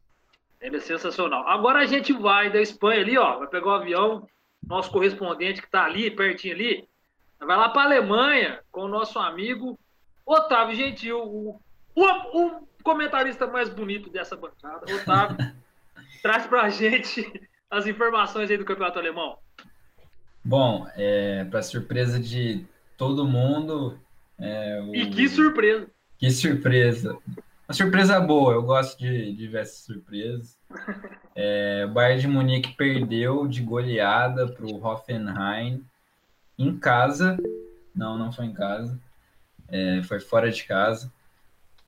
Ele 0.61 0.77
é 0.77 0.79
sensacional. 0.79 1.47
Agora 1.47 1.79
a 1.79 1.85
gente 1.85 2.13
vai 2.13 2.51
da 2.51 2.61
Espanha 2.61 3.01
ali, 3.01 3.17
ó. 3.17 3.39
Vai 3.39 3.47
pegar 3.47 3.67
o 3.67 3.71
avião. 3.71 4.27
Nosso 4.67 4.91
correspondente 4.91 5.61
que 5.63 5.69
tá 5.69 5.83
ali, 5.83 6.11
pertinho 6.11 6.53
ali. 6.53 6.87
Vai 7.39 7.57
lá 7.57 7.69
pra 7.69 7.83
Alemanha 7.83 8.59
com 8.71 8.81
o 8.81 8.87
nosso 8.87 9.17
amigo 9.17 9.79
Otávio 10.25 10.75
Gentil. 10.75 11.19
O, 11.23 11.59
o, 11.95 12.05
o 12.47 12.67
comentarista 12.83 13.47
mais 13.47 13.67
bonito 13.67 14.09
dessa 14.11 14.35
bancada. 14.35 14.85
Otávio, 14.93 15.37
traz 16.21 16.45
pra 16.45 16.69
gente 16.69 17.25
as 17.69 17.87
informações 17.87 18.49
aí 18.51 18.57
do 18.57 18.65
campeonato 18.65 18.99
alemão. 18.99 19.37
Bom, 20.43 20.87
é, 20.95 21.45
para 21.45 21.63
surpresa 21.63 22.19
de 22.19 22.63
todo 22.95 23.25
mundo. 23.27 23.99
é, 24.39 24.81
o- 24.83 24.95
E 24.95 25.09
que 25.09 25.27
surpresa. 25.29 25.87
Que 26.19 26.29
surpresa! 26.29 27.17
Uma 27.67 27.73
surpresa 27.73 28.19
boa, 28.19 28.53
eu 28.53 28.61
gosto 28.63 28.97
de, 28.99 29.33
de 29.33 29.47
ver 29.47 29.61
essas 29.63 29.79
surpresas. 29.79 30.57
É, 31.35 31.85
o 31.87 31.91
Bayern 31.93 32.21
de 32.21 32.27
Munique 32.27 32.73
perdeu 32.73 33.47
de 33.47 33.61
goleada 33.61 34.47
para 34.47 34.65
o 34.65 34.83
Hoffenheim 34.85 35.83
em 36.59 36.77
casa. 36.77 37.37
Não, 37.95 38.17
não 38.17 38.31
foi 38.31 38.45
em 38.45 38.53
casa. 38.53 38.99
É, 39.67 40.01
foi 40.03 40.19
fora 40.19 40.51
de 40.51 40.63
casa. 40.63 41.11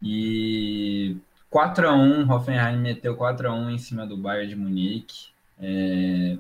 E 0.01 1.17
4 1.49 1.87
a 1.87 1.93
1 1.95 2.31
Hoffenheim 2.31 2.77
meteu 2.77 3.15
4 3.15 3.47
a 3.49 3.53
1 3.53 3.69
em 3.69 3.77
cima 3.77 4.05
do 4.05 4.17
Bayern 4.17 4.49
de 4.49 4.55
Munique. 4.55 5.27
É, 5.59 6.37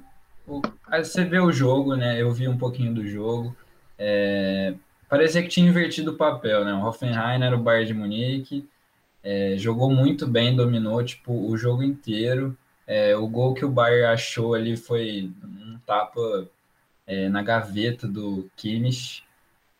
o- 0.47 0.61
você 0.89 1.25
vê 1.25 1.39
o 1.39 1.51
jogo, 1.51 1.95
né? 1.95 2.19
Eu 2.19 2.31
vi 2.31 2.47
um 2.47 2.57
pouquinho 2.57 2.93
do 2.93 3.07
jogo. 3.07 3.55
É, 3.99 4.73
parecia 5.07 5.43
que 5.43 5.47
tinha 5.49 5.67
invertido 5.69 6.11
o 6.11 6.17
papel, 6.17 6.65
né? 6.65 6.73
O 6.73 6.83
Hoffenheim 6.83 7.43
era 7.43 7.55
o 7.55 7.61
Bayern 7.61 7.87
de 7.87 7.93
Munique, 7.93 8.67
é, 9.29 9.57
jogou 9.57 9.91
muito 9.91 10.25
bem, 10.25 10.55
dominou 10.55 11.03
tipo 11.03 11.33
o 11.33 11.57
jogo 11.57 11.83
inteiro. 11.83 12.57
É, 12.87 13.13
o 13.13 13.27
gol 13.27 13.53
que 13.53 13.65
o 13.65 13.69
Bayern 13.69 14.05
achou 14.05 14.53
ali 14.53 14.77
foi 14.77 15.33
um 15.43 15.77
tapa 15.85 16.47
é, 17.05 17.27
na 17.27 17.43
gaveta 17.43 18.07
do 18.07 18.49
Kimmich. 18.55 19.25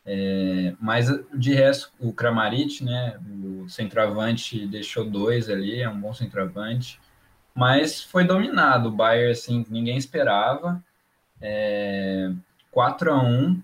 É, 0.06 0.76
mas 0.82 1.08
de 1.34 1.54
resto, 1.54 1.94
o 1.98 2.12
Kramaric, 2.12 2.84
né? 2.84 3.18
O 3.42 3.70
centroavante 3.70 4.68
deixou 4.68 5.06
dois 5.10 5.50
ali, 5.50 5.82
é 5.82 5.90
um 5.90 6.00
bom 6.02 6.14
centroavante. 6.14 7.00
Mas 7.56 8.04
foi 8.04 8.26
dominado. 8.26 8.90
O 8.90 8.92
Bayern, 8.92 9.32
assim, 9.32 9.66
ninguém 9.70 9.98
esperava. 9.98 10.84
É, 11.42 12.34
4 12.70 13.14
a 13.14 13.24
1 13.24 13.62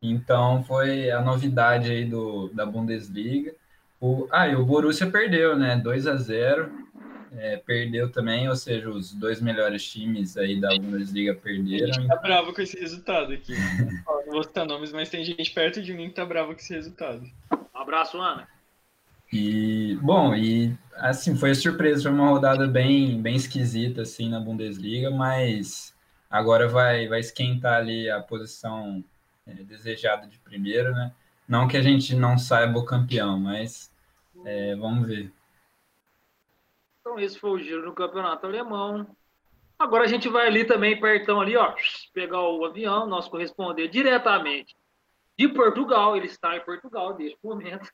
então 0.00 0.62
foi 0.62 1.10
a 1.10 1.20
novidade 1.20 1.90
aí 1.90 2.04
do, 2.04 2.48
da 2.50 2.64
Bundesliga. 2.64 3.52
O, 4.00 4.28
ah, 4.30 4.48
e 4.48 4.54
o 4.54 4.64
Borussia 4.64 5.10
perdeu, 5.10 5.56
né? 5.56 5.76
2 5.76 6.06
a 6.06 6.16
0 6.16 6.88
é, 7.36 7.56
perdeu 7.56 8.10
também, 8.10 8.48
ou 8.48 8.56
seja, 8.56 8.88
os 8.88 9.12
dois 9.12 9.40
melhores 9.40 9.84
times 9.84 10.36
aí 10.36 10.60
da 10.60 10.70
Bundesliga 10.76 11.32
A 11.32 11.34
perderam. 11.34 11.92
gente 11.92 12.08
tá 12.08 12.16
bravo 12.16 12.52
com 12.52 12.62
esse 12.62 12.78
resultado 12.78 13.32
aqui. 13.32 13.52
Não 14.26 14.32
vou 14.32 14.42
citar 14.42 14.66
nomes, 14.66 14.92
mas 14.92 15.08
tem 15.08 15.24
gente 15.24 15.50
perto 15.52 15.82
de 15.82 15.92
mim 15.92 16.08
que 16.08 16.14
tá 16.14 16.24
bravo 16.24 16.52
com 16.52 16.60
esse 16.60 16.74
resultado. 16.74 17.22
Um 17.52 17.78
abraço, 17.78 18.18
Ana. 18.18 18.48
E, 19.32 19.98
bom, 20.00 20.34
e 20.34 20.74
assim, 20.94 21.36
foi 21.36 21.54
surpresa, 21.54 22.04
foi 22.04 22.12
uma 22.12 22.30
rodada 22.30 22.66
bem, 22.66 23.20
bem 23.20 23.36
esquisita 23.36 24.02
assim 24.02 24.28
na 24.28 24.40
Bundesliga, 24.40 25.10
mas 25.10 25.94
agora 26.30 26.66
vai, 26.66 27.06
vai 27.08 27.20
esquentar 27.20 27.74
ali 27.74 28.08
a 28.08 28.20
posição 28.20 29.04
é, 29.46 29.52
desejada 29.52 30.26
de 30.26 30.38
primeiro, 30.38 30.92
né? 30.92 31.12
Não 31.48 31.66
que 31.66 31.78
a 31.78 31.82
gente 31.82 32.14
não 32.14 32.36
saiba 32.36 32.78
o 32.78 32.84
campeão, 32.84 33.40
mas 33.40 33.90
é, 34.44 34.76
vamos 34.76 35.08
ver. 35.08 35.32
Então 37.00 37.18
esse 37.18 37.38
foi 37.38 37.50
o 37.50 37.58
giro 37.58 37.86
no 37.86 37.94
campeonato 37.94 38.46
alemão. 38.46 39.16
Agora 39.78 40.04
a 40.04 40.06
gente 40.06 40.28
vai 40.28 40.46
ali 40.46 40.66
também, 40.66 41.00
pertão 41.00 41.40
ali, 41.40 41.56
ó, 41.56 41.74
pegar 42.12 42.42
o 42.42 42.64
avião, 42.66 43.06
nosso 43.06 43.30
corresponder 43.30 43.88
diretamente 43.88 44.76
de 45.38 45.48
Portugal. 45.48 46.14
Ele 46.14 46.26
está 46.26 46.54
em 46.54 46.64
Portugal 46.64 47.16
neste 47.16 47.38
momento. 47.42 47.90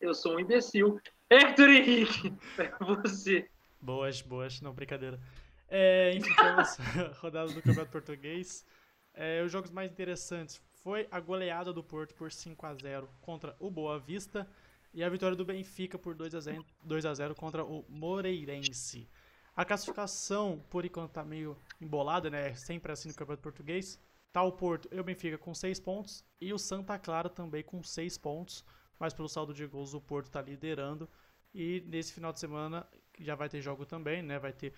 Eu 0.00 0.12
sou 0.12 0.34
um 0.34 0.40
imbecil. 0.40 1.00
Hector 1.30 1.68
Henrique, 1.68 2.34
é 2.58 2.72
você. 2.84 3.48
Boas, 3.80 4.20
boas, 4.22 4.60
não, 4.60 4.72
brincadeira. 4.72 5.20
É, 5.68 6.12
enfim, 6.16 6.34
temos 6.34 6.76
rodada 7.20 7.52
do 7.52 7.62
Campeonato 7.62 7.92
Português. 7.92 8.66
É, 9.14 9.42
os 9.42 9.52
jogos 9.52 9.70
mais 9.70 9.90
interessantes 9.90 10.60
foi 10.86 11.08
a 11.10 11.18
goleada 11.18 11.72
do 11.72 11.82
Porto 11.82 12.14
por 12.14 12.30
5 12.30 12.64
a 12.64 12.72
0 12.72 13.08
contra 13.20 13.56
o 13.58 13.68
Boa 13.68 13.98
Vista 13.98 14.48
e 14.94 15.02
a 15.02 15.08
vitória 15.08 15.36
do 15.36 15.44
Benfica 15.44 15.98
por 15.98 16.14
2 16.14 16.32
a 16.32 16.38
0, 16.38 16.64
2 16.80 17.04
a 17.06 17.12
0 17.12 17.34
contra 17.34 17.64
o 17.64 17.84
Moreirense. 17.88 19.08
A 19.56 19.64
classificação, 19.64 20.64
por 20.70 20.84
enquanto, 20.84 21.10
tá 21.10 21.24
meio 21.24 21.56
embolada, 21.80 22.30
né? 22.30 22.54
Sempre 22.54 22.92
assim 22.92 23.08
no 23.08 23.16
Campeonato 23.16 23.42
Português. 23.42 23.98
Tá 24.32 24.44
o 24.44 24.52
Porto 24.52 24.88
e 24.92 25.00
o 25.00 25.02
Benfica 25.02 25.36
com 25.36 25.52
6 25.52 25.80
pontos 25.80 26.24
e 26.40 26.52
o 26.52 26.58
Santa 26.58 26.96
Clara 27.00 27.28
também 27.28 27.64
com 27.64 27.82
6 27.82 28.16
pontos, 28.18 28.64
mas 28.96 29.12
pelo 29.12 29.28
saldo 29.28 29.52
de 29.52 29.66
gols 29.66 29.92
o 29.92 30.00
Porto 30.00 30.30
tá 30.30 30.40
liderando. 30.40 31.08
E 31.52 31.82
nesse 31.88 32.12
final 32.12 32.32
de 32.32 32.38
semana 32.38 32.86
já 33.18 33.34
vai 33.34 33.48
ter 33.48 33.60
jogo 33.60 33.84
também, 33.84 34.22
né? 34.22 34.38
Vai 34.38 34.52
ter 34.52 34.72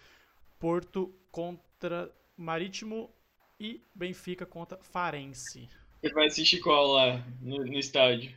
Porto 0.58 1.14
contra 1.30 2.10
Marítimo 2.34 3.12
e 3.60 3.86
Benfica 3.94 4.46
contra 4.46 4.78
Farense. 4.78 5.68
Você 6.00 6.12
vai 6.12 6.26
assistir 6.26 6.60
qual 6.60 6.86
lá 6.92 7.24
no, 7.40 7.58
no 7.64 7.78
estádio? 7.78 8.32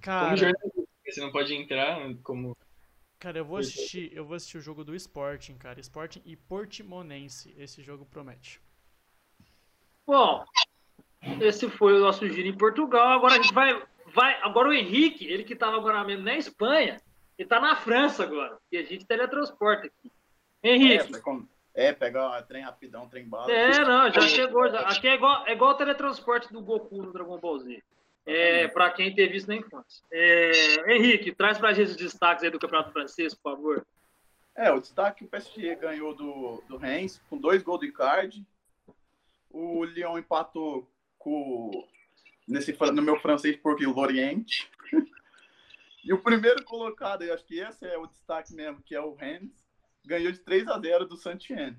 Cara, 0.00 0.26
Como 0.26 0.36
jornalista, 0.36 0.82
você 1.04 1.20
não 1.20 1.32
pode 1.32 1.54
entrar 1.54 1.98
como. 2.22 2.56
cara, 3.18 3.38
eu 3.38 3.44
vou 3.44 3.58
assistir, 3.58 4.10
eu 4.14 4.24
vou 4.24 4.36
assistir 4.36 4.58
o 4.58 4.62
jogo 4.62 4.84
do 4.84 4.94
Sporting, 4.94 5.54
cara. 5.54 5.80
Sporting 5.80 6.22
e 6.24 6.36
Portimonense. 6.36 7.54
Esse 7.58 7.82
jogo 7.82 8.04
promete. 8.04 8.60
Bom, 10.06 10.44
esse 11.40 11.68
foi 11.68 11.94
o 11.94 12.00
nosso 12.00 12.28
giro 12.28 12.46
em 12.46 12.56
Portugal. 12.56 13.08
Agora 13.18 13.34
a 13.34 13.42
gente 13.42 13.52
vai. 13.52 13.82
vai 14.14 14.40
agora 14.42 14.68
o 14.68 14.72
Henrique, 14.72 15.26
ele 15.26 15.42
que 15.42 15.54
estava 15.54 15.76
agora 15.76 16.04
mesmo 16.04 16.22
na 16.24 16.36
Espanha, 16.36 17.00
ele 17.36 17.48
tá 17.48 17.60
na 17.60 17.74
França 17.74 18.22
agora. 18.22 18.56
E 18.70 18.76
a 18.76 18.82
gente 18.84 19.04
teletransporta 19.04 19.86
aqui. 19.88 20.12
É, 20.62 20.74
Henrique. 20.74 21.20
com- 21.20 21.44
é, 21.76 21.92
pegar 21.92 22.40
trem 22.42 22.62
rapidão, 22.62 23.06
trem 23.06 23.28
bala. 23.28 23.52
É, 23.52 23.84
não, 23.84 24.10
já 24.10 24.22
chegou. 24.22 24.66
Já. 24.70 24.80
Aqui 24.80 25.06
é 25.06 25.14
igual, 25.14 25.46
é 25.46 25.52
igual 25.52 25.72
o 25.72 25.74
teletransporte 25.74 26.50
do 26.50 26.62
Goku 26.62 27.02
no 27.02 27.12
Dragon 27.12 27.38
Ball 27.38 27.58
Z. 27.58 27.82
É, 28.24 28.66
pra 28.66 28.90
quem 28.90 29.14
teve 29.14 29.36
isso 29.36 29.46
na 29.46 29.56
infância. 29.56 30.02
É, 30.10 30.96
Henrique, 30.96 31.34
traz 31.34 31.58
pra 31.58 31.74
gente 31.74 31.90
os 31.90 31.96
destaques 31.96 32.42
aí 32.42 32.50
do 32.50 32.58
Campeonato 32.58 32.90
Francês, 32.92 33.34
por 33.34 33.52
favor. 33.52 33.86
É, 34.56 34.72
o 34.72 34.80
destaque 34.80 35.24
o 35.24 35.28
PSG 35.28 35.76
ganhou 35.76 36.14
do, 36.14 36.64
do 36.66 36.78
Reims 36.78 37.20
com 37.28 37.36
dois 37.36 37.62
gols 37.62 37.80
do 37.80 37.86
Icardi. 37.86 38.44
O 39.50 39.84
Lyon 39.84 40.18
empatou 40.18 40.90
com 41.18 41.86
nesse 42.48 42.74
no 42.90 43.02
meu 43.02 43.20
francês 43.20 43.54
porque 43.56 43.86
o 43.86 43.92
Lorient. 43.92 44.66
e 46.02 46.12
o 46.12 46.22
primeiro 46.22 46.64
colocado, 46.64 47.22
eu 47.22 47.34
acho 47.34 47.44
que 47.44 47.60
esse 47.60 47.86
é 47.86 47.98
o 47.98 48.06
destaque 48.06 48.54
mesmo, 48.54 48.82
que 48.82 48.94
é 48.94 49.00
o 49.00 49.14
Rennes, 49.14 49.65
ganhou 50.06 50.32
de 50.32 50.38
3 50.38 50.66
a 50.68 50.78
0 50.78 51.06
do 51.06 51.16
Saint-Étienne. 51.16 51.76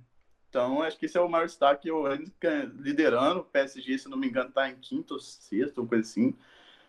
Então, 0.49 0.81
acho 0.81 0.97
que 0.97 1.05
esse 1.05 1.17
é 1.17 1.21
o 1.21 1.29
maior 1.29 1.45
destaque, 1.45 1.91
o 1.91 2.03
ganha- 2.39 2.71
liderando, 2.75 3.41
o 3.41 3.45
PSG, 3.45 3.97
se 3.97 4.09
não 4.09 4.17
me 4.17 4.27
engano, 4.27 4.51
tá 4.51 4.69
em 4.69 4.75
quinto 4.75 5.13
ou 5.15 5.19
sexto, 5.19 5.79
ou 5.79 5.87
coisa 5.87 6.03
assim. 6.03 6.35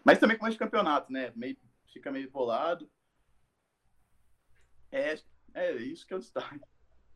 Mas 0.04 0.18
também 0.18 0.38
com 0.38 0.48
de 0.48 0.56
campeonato, 0.56 1.12
né? 1.12 1.32
Meio, 1.34 1.56
fica 1.92 2.10
meio 2.10 2.30
bolado. 2.30 2.88
É, 4.90 5.18
é 5.54 5.72
isso 5.76 6.06
que 6.06 6.14
é 6.14 6.16
o 6.16 6.20
destaque. 6.20 6.60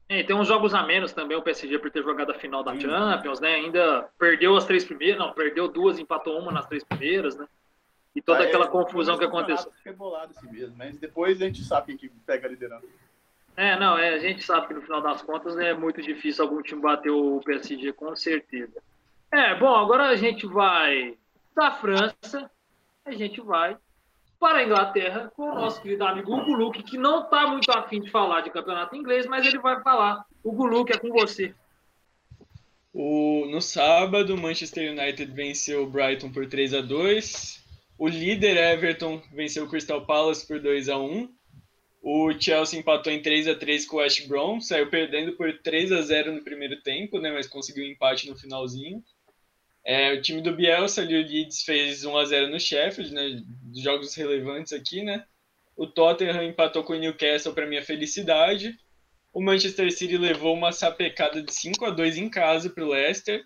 É, 0.09 0.23
tem 0.23 0.37
uns 0.37 0.49
jogos 0.49 0.75
a 0.75 0.83
menos 0.83 1.13
também, 1.13 1.37
o 1.37 1.43
PSG 1.43 1.79
por 1.79 1.91
ter 1.91 2.03
jogado 2.03 2.33
a 2.33 2.35
final 2.35 2.63
da 2.63 2.79
Champions, 2.79 3.41
né? 3.41 3.55
Ainda 3.55 4.11
perdeu 4.19 4.55
as 4.57 4.67
três 4.67 4.85
primeiras, 4.85 5.19
não, 5.19 5.33
perdeu 5.33 5.69
duas, 5.69 5.99
empatou 5.99 6.39
uma 6.39 6.53
nas 6.53 6.67
três 6.67 6.85
primeiras, 6.85 7.37
né? 7.37 7.49
E 8.15 8.21
toda 8.21 8.41
Ah, 8.41 8.45
é, 8.45 8.49
aquela 8.49 8.67
no 8.67 8.73
confusão 8.73 9.17
que 9.17 9.25
aconteceu. 9.25 9.73
Fica 9.73 9.93
bolado 9.95 10.35
assim 10.37 10.51
mesmo, 10.51 10.77
mas 10.77 10.99
depois 10.99 11.41
a 11.41 11.47
gente 11.47 11.65
sabe 11.65 11.97
quem 11.97 11.97
que 11.97 12.09
pega 12.27 12.47
a 12.47 12.51
liderança. 12.51 12.87
É, 13.57 13.79
não, 13.79 13.99
é, 13.99 14.15
a 14.15 14.19
gente 14.19 14.43
sabe 14.43 14.69
que 14.69 14.75
no 14.75 14.83
final 14.83 15.03
das 15.03 15.21
contas 15.23 15.57
é 15.59 15.75
muito 15.75 16.01
difícil 16.01 16.45
algum 16.45 16.63
time 16.63 16.81
bater 16.81 17.11
o 17.11 17.41
PSG, 17.41 17.93
com 17.93 18.15
certeza. 18.17 18.83
É, 19.31 19.55
bom, 19.55 19.75
agora 19.75 20.09
a 20.09 20.17
gente 20.17 20.47
vai 20.47 21.17
da 21.55 21.71
França, 21.71 22.51
a 23.05 23.13
gente 23.13 23.41
vai 23.41 23.77
para 24.41 24.59
a 24.59 24.65
Inglaterra 24.65 25.31
com 25.37 25.51
o 25.51 25.55
nosso 25.55 25.81
querido 25.81 26.05
amigo 26.05 26.35
Hugo 26.35 26.53
Luque, 26.53 26.83
que 26.83 26.99
não 26.99 27.23
está 27.23 27.47
muito 27.47 27.71
afim 27.71 28.01
de 28.01 28.11
falar 28.11 28.41
de 28.41 28.51
campeonato 28.51 28.97
inglês, 28.97 29.27
mas 29.27 29.47
ele 29.47 29.59
vai 29.59 29.81
falar. 29.83 30.25
Hugo 30.43 30.67
Luque, 30.67 30.93
é 30.93 30.99
com 30.99 31.11
você. 31.11 31.55
O, 32.93 33.47
no 33.51 33.61
sábado, 33.61 34.35
o 34.35 34.41
Manchester 34.41 34.93
United 34.93 35.31
venceu 35.33 35.85
o 35.85 35.87
Brighton 35.87 36.31
por 36.31 36.47
3 36.47 36.75
a 36.75 36.81
2 36.83 37.65
O 37.97 38.07
líder 38.07 38.57
Everton 38.57 39.23
venceu 39.33 39.65
o 39.65 39.69
Crystal 39.69 40.05
Palace 40.05 40.47
por 40.47 40.61
2 40.61 40.89
a 40.89 40.99
1 40.99 41.29
O 42.03 42.33
Chelsea 42.37 42.81
empatou 42.81 43.13
em 43.13 43.23
3 43.23 43.47
a 43.47 43.55
3 43.55 43.87
com 43.87 43.97
o 43.97 44.01
West 44.01 44.27
Brom, 44.27 44.61
saiu 44.61 44.91
perdendo 44.91 45.37
por 45.37 45.57
3 45.59 45.93
a 45.93 46.03
0 46.03 46.33
no 46.33 46.43
primeiro 46.43 46.83
tempo, 46.83 47.21
né, 47.21 47.31
mas 47.31 47.47
conseguiu 47.47 47.85
um 47.85 47.89
empate 47.89 48.29
no 48.29 48.37
finalzinho. 48.37 49.03
É, 49.85 50.13
o 50.13 50.21
time 50.21 50.43
do 50.43 50.55
Bielsa 50.55 51.03
ali, 51.03 51.15
o 51.15 51.27
Leeds, 51.27 51.63
fez 51.63 52.05
1 52.05 52.17
a 52.17 52.25
0 52.25 52.49
no 52.49 52.59
Sheffield, 52.59 53.15
né, 53.15 53.41
jogos 53.77 54.17
relevantes 54.17 54.73
aqui, 54.73 55.05
né. 55.05 55.25
O 55.77 55.87
Tottenham 55.87 56.43
empatou 56.43 56.83
com 56.83 56.93
o 56.93 56.99
Newcastle 56.99 57.55
para 57.55 57.67
minha 57.67 57.83
felicidade. 57.85 58.77
O 59.33 59.41
Manchester 59.41 59.91
City 59.93 60.19
levou 60.19 60.55
uma 60.55 60.73
sapecada 60.73 61.41
de 61.41 61.55
5 61.55 61.85
a 61.85 61.91
2 61.91 62.19
em 62.19 62.29
casa 62.29 62.69
para 62.69 62.85
o 62.85 62.89
Leicester. 62.89 63.45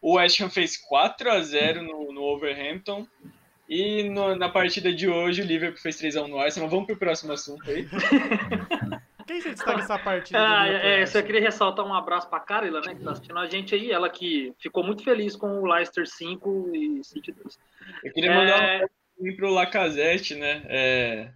O 0.00 0.14
West 0.14 0.40
Ham 0.40 0.50
fez 0.50 0.76
4 0.76 1.30
a 1.30 1.40
0 1.40 1.82
no, 1.82 2.12
no 2.12 2.22
Overhampton. 2.22 3.06
E 3.68 4.08
no- 4.10 4.36
na 4.36 4.48
partida 4.48 4.92
de 4.92 5.08
hoje, 5.08 5.42
o 5.42 5.44
Liverpool 5.44 5.80
fez 5.80 5.96
3 5.96 6.16
a 6.16 6.22
1 6.22 6.28
no 6.28 6.38
Arsenal. 6.38 6.68
Vamos 6.68 6.86
pro 6.86 6.96
próximo 6.96 7.32
assunto 7.32 7.68
aí. 7.70 7.88
Quem 9.26 9.40
você 9.40 9.50
destaca 9.52 9.80
essa 9.80 9.98
partida? 9.98 10.38
Ah, 10.38 10.66
é, 10.68 11.06
só 11.06 11.22
queria 11.22 11.40
ressaltar 11.40 11.84
um 11.86 11.94
abraço 11.94 12.28
para 12.28 12.36
a 12.38 12.42
Carla, 12.42 12.82
né, 12.82 12.94
que 12.94 13.02
tá 13.02 13.12
assistindo 13.12 13.38
a 13.38 13.46
gente 13.46 13.74
aí, 13.74 13.90
ela 13.90 14.10
que 14.10 14.52
ficou 14.58 14.84
muito 14.84 15.02
feliz 15.02 15.34
com 15.34 15.60
o 15.60 15.66
Leicester 15.66 16.06
5 16.06 16.70
e 16.74 17.02
City 17.02 17.32
2. 17.32 17.58
Eu 18.04 18.12
queria 18.12 18.34
mandar 18.34 18.60
um 18.60 18.62
É, 18.62 18.74
abraço 18.76 19.36
pro 19.36 19.50
Lacazette, 19.50 20.34
né? 20.34 20.62
É, 20.66 21.30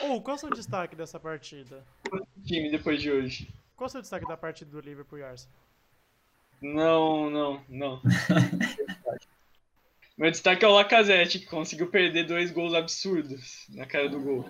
Ô, 0.00 0.22
qual 0.22 0.36
é 0.36 0.38
o 0.38 0.40
seu 0.40 0.50
destaque 0.50 0.96
dessa 0.96 1.20
partida? 1.20 1.84
time 2.46 2.70
depois 2.70 3.02
de 3.02 3.10
hoje. 3.12 3.48
Qual 3.76 3.86
é 3.86 3.88
o 3.88 3.92
seu 3.92 4.00
destaque 4.00 4.26
da 4.26 4.38
partida 4.38 4.70
do 4.70 4.80
Liverpool 4.80 5.18
e 5.18 5.22
Arsenal? 5.22 5.54
Não, 6.62 7.28
não, 7.28 7.60
não. 7.68 8.00
Meu 10.16 10.30
destaque 10.30 10.64
é 10.64 10.68
o 10.68 10.72
Lacazette, 10.74 11.40
que 11.40 11.46
conseguiu 11.46 11.88
perder 11.90 12.24
dois 12.24 12.50
gols 12.52 12.72
absurdos 12.74 13.66
na 13.74 13.84
cara 13.84 14.08
do 14.08 14.20
gol. 14.20 14.48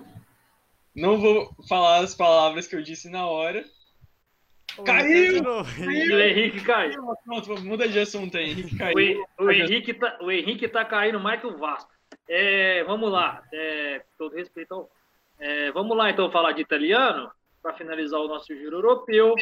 Não 0.94 1.18
vou 1.18 1.50
falar 1.68 1.98
as 1.98 2.14
palavras 2.14 2.66
que 2.66 2.76
eu 2.76 2.82
disse 2.82 3.08
na 3.08 3.26
hora. 3.26 3.64
Ô, 4.76 4.82
Caiu! 4.84 5.42
novo. 5.42 5.70
o 5.80 5.90
Henrique 6.20 6.60
caiu. 6.64 7.02
Pronto, 7.24 7.60
muda 7.62 7.88
de 7.88 7.98
assunto 7.98 8.36
aí. 8.36 8.50
Henrique 8.50 8.74
O, 8.74 8.78
caiu. 8.78 8.98
Hen- 8.98 9.24
o 9.38 9.50
Henrique 9.50 9.94
tá, 9.94 10.18
o 10.20 10.30
Henrique 10.30 10.68
tá 10.68 10.84
caindo 10.84 11.18
mais 11.18 11.40
que 11.40 11.46
o 11.46 11.56
Vasco. 11.56 11.90
É, 12.28 12.84
vamos 12.84 13.10
lá, 13.10 13.42
é, 13.52 14.02
todo 14.18 14.34
respeito 14.36 14.72
ao. 14.74 14.90
É, 15.38 15.72
vamos 15.72 15.96
lá 15.96 16.10
então 16.10 16.30
falar 16.30 16.52
de 16.52 16.62
italiano, 16.62 17.30
para 17.62 17.74
finalizar 17.74 18.20
o 18.20 18.28
nosso 18.28 18.54
giro 18.54 18.76
europeu. 18.76 19.34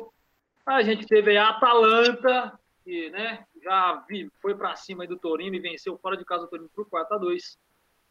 A 0.64 0.82
gente 0.82 1.06
teve 1.06 1.36
a 1.36 1.48
Atalanta, 1.50 2.58
que 2.84 3.10
né, 3.10 3.44
já 3.62 4.04
foi 4.40 4.54
para 4.54 4.76
cima 4.76 5.06
do 5.06 5.18
Torino 5.18 5.56
e 5.56 5.60
venceu 5.60 5.98
fora 5.98 6.16
de 6.16 6.24
casa 6.24 6.44
o 6.44 6.48
Torino 6.48 6.70
por 6.74 6.88
4 6.88 7.16
a 7.16 7.18
2 7.18 7.58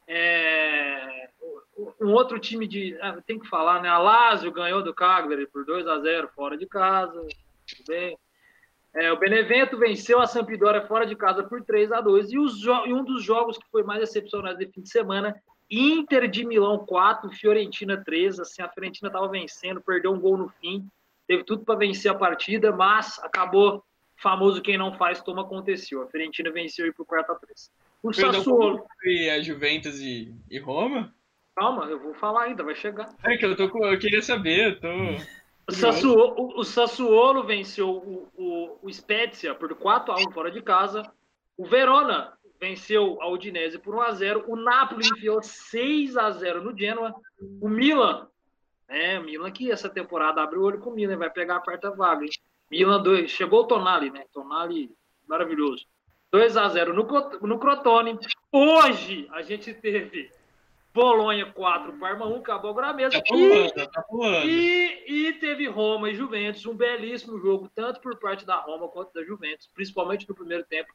é, 0.08 1.30
um 2.02 2.12
outro 2.12 2.38
time 2.40 2.68
de. 2.68 2.98
ah, 3.02 3.22
tem 3.26 3.40
que 3.40 3.48
falar, 3.48 3.82
né? 3.82 3.88
A 3.88 3.98
Lazio 3.98 4.52
ganhou 4.52 4.84
do 4.84 4.94
Cagliari 4.94 5.48
por 5.48 5.66
2 5.66 5.88
a 5.88 6.00
0 6.00 6.30
fora 6.36 6.58
de 6.58 6.66
casa. 6.66 7.26
Tudo 7.68 7.88
bem. 7.88 8.18
É, 8.94 9.12
o 9.14 9.18
Benevento 9.18 9.78
venceu 9.78 10.20
a 10.20 10.28
Sampdoria 10.28 10.86
fora 10.86 11.06
de 11.06 11.16
casa 11.16 11.44
por 11.44 11.64
3 11.64 11.94
a 11.94 12.02
2 12.02 12.34
e, 12.34 12.38
os 12.38 12.62
e 12.62 12.94
um 12.94 13.06
dos 13.06 13.24
jogos 13.24 13.58
que 13.58 13.64
foi 13.72 13.84
mais 13.84 14.04
excepcional 14.04 14.54
de 14.54 14.68
fim 14.68 14.82
de 14.82 14.90
semana, 14.90 15.42
Inter 15.70 16.28
de 16.30 16.46
Milão 16.46 16.86
4, 16.86 17.32
Fiorentina 17.32 18.04
3. 18.04 18.42
Assim, 18.42 18.62
a 18.62 18.68
Fiorentina 18.68 19.08
estava 19.08 19.30
vencendo, 19.30 19.82
perdeu 19.82 20.12
um 20.12 20.20
gol 20.20 20.36
no 20.36 20.50
fim, 20.50 20.86
teve 21.26 21.46
tudo 21.46 21.64
para 21.64 21.80
vencer 21.80 22.12
a 22.12 22.16
partida, 22.16 22.76
mas 22.76 23.18
acabou 23.20 23.82
famoso 24.22 24.62
quem 24.62 24.78
não 24.78 24.94
faz, 24.98 25.22
toma 25.22 25.42
aconteceu. 25.42 26.02
A 26.04 26.08
Fiorentina 26.08 26.52
venceu 26.52 26.86
aí 26.86 26.94
por 26.94 27.06
4 27.06 27.34
a 27.34 27.36
3 27.36 27.72
O 28.04 28.12
Perdão, 28.12 28.34
Sassuolo, 28.34 28.86
E 29.04 29.30
a 29.30 29.42
Juventus 29.42 30.00
e, 30.00 30.34
e 30.50 30.60
Roma? 30.60 31.14
calma, 31.56 31.86
eu 31.86 32.00
vou 32.00 32.14
falar 32.14 32.44
ainda, 32.44 32.64
vai 32.64 32.76
chegar. 32.76 33.10
É 33.24 33.38
que 33.38 33.46
eu, 33.46 33.56
tô 33.56 33.70
com, 33.70 33.86
eu 33.86 34.00
queria 34.00 34.22
saber, 34.22 34.74
eu 34.74 34.80
tô. 34.80 34.88
O 35.68 35.72
Sassuolo, 35.74 36.60
o- 36.60 36.64
Sassuolo 36.64 37.44
venceu 37.44 37.90
o, 37.90 38.28
o, 38.36 38.80
o 38.82 38.92
Spezia 38.94 39.54
por 39.54 39.74
4 39.76 40.12
a 40.14 40.16
1 40.18 40.32
fora 40.32 40.50
de 40.52 40.62
casa. 40.62 41.04
O 41.58 41.66
Verona 41.66 42.34
venceu 42.60 43.22
a 43.22 43.28
Udinese 43.28 43.78
por 43.80 43.96
1 43.96 44.02
a 44.02 44.12
0. 44.12 44.46
O 44.48 44.56
Napoli 44.56 45.06
enfiou 45.08 45.42
6 45.42 46.18
a 46.18 46.32
0 46.32 46.64
no 46.64 46.78
Genoa. 46.78 47.14
O 47.62 47.70
Milan, 47.70 48.28
é, 48.88 49.20
o 49.20 49.24
Milan 49.24 49.52
que 49.52 49.72
essa 49.72 49.90
temporada 49.90 50.42
abre 50.42 50.58
o 50.58 50.64
olho 50.64 50.80
com 50.80 50.90
o 50.90 50.94
Milan, 50.96 51.18
vai 51.18 51.30
pegar 51.30 51.58
a 51.58 51.62
quarta 51.62 51.92
vaga. 51.92 52.24
Hein? 52.26 52.32
Milan 52.72 53.04
2, 53.04 53.30
chegou 53.30 53.62
o 53.62 53.68
Tonali, 53.68 54.10
né? 54.10 54.24
Tonali 54.34 54.90
maravilhoso. 55.28 55.86
2 56.32 56.56
a 56.56 56.70
0 56.70 56.94
no, 56.94 57.04
no 57.46 57.60
Crotone. 57.60 58.18
Hoje 58.52 59.28
a 59.32 59.42
gente 59.42 59.74
teve 59.74 60.32
Bolonha 60.94 61.46
4, 61.52 61.92
Parma 62.00 62.26
1, 62.26 62.36
acabou 62.38 62.72
agora 62.72 62.94
mesmo. 62.94 63.12
Tá 63.12 63.26
E 63.26 63.30
pulando, 63.30 63.92
tá 63.92 64.02
pulando. 64.04 64.48
e, 64.48 65.28
e 65.28 65.34
teve 65.34 65.68
Roma 65.68 66.10
e 66.10 66.16
Juventus, 66.16 66.66
um 66.66 66.74
belíssimo 66.74 67.38
jogo, 67.40 67.70
tanto 67.76 68.00
por 68.00 68.18
parte 68.18 68.46
da 68.46 68.56
Roma 68.56 68.88
quanto 68.88 69.14
da 69.14 69.24
Juventus, 69.24 69.70
principalmente 69.74 70.28
no 70.28 70.34
primeiro 70.34 70.64
tempo. 70.64 70.94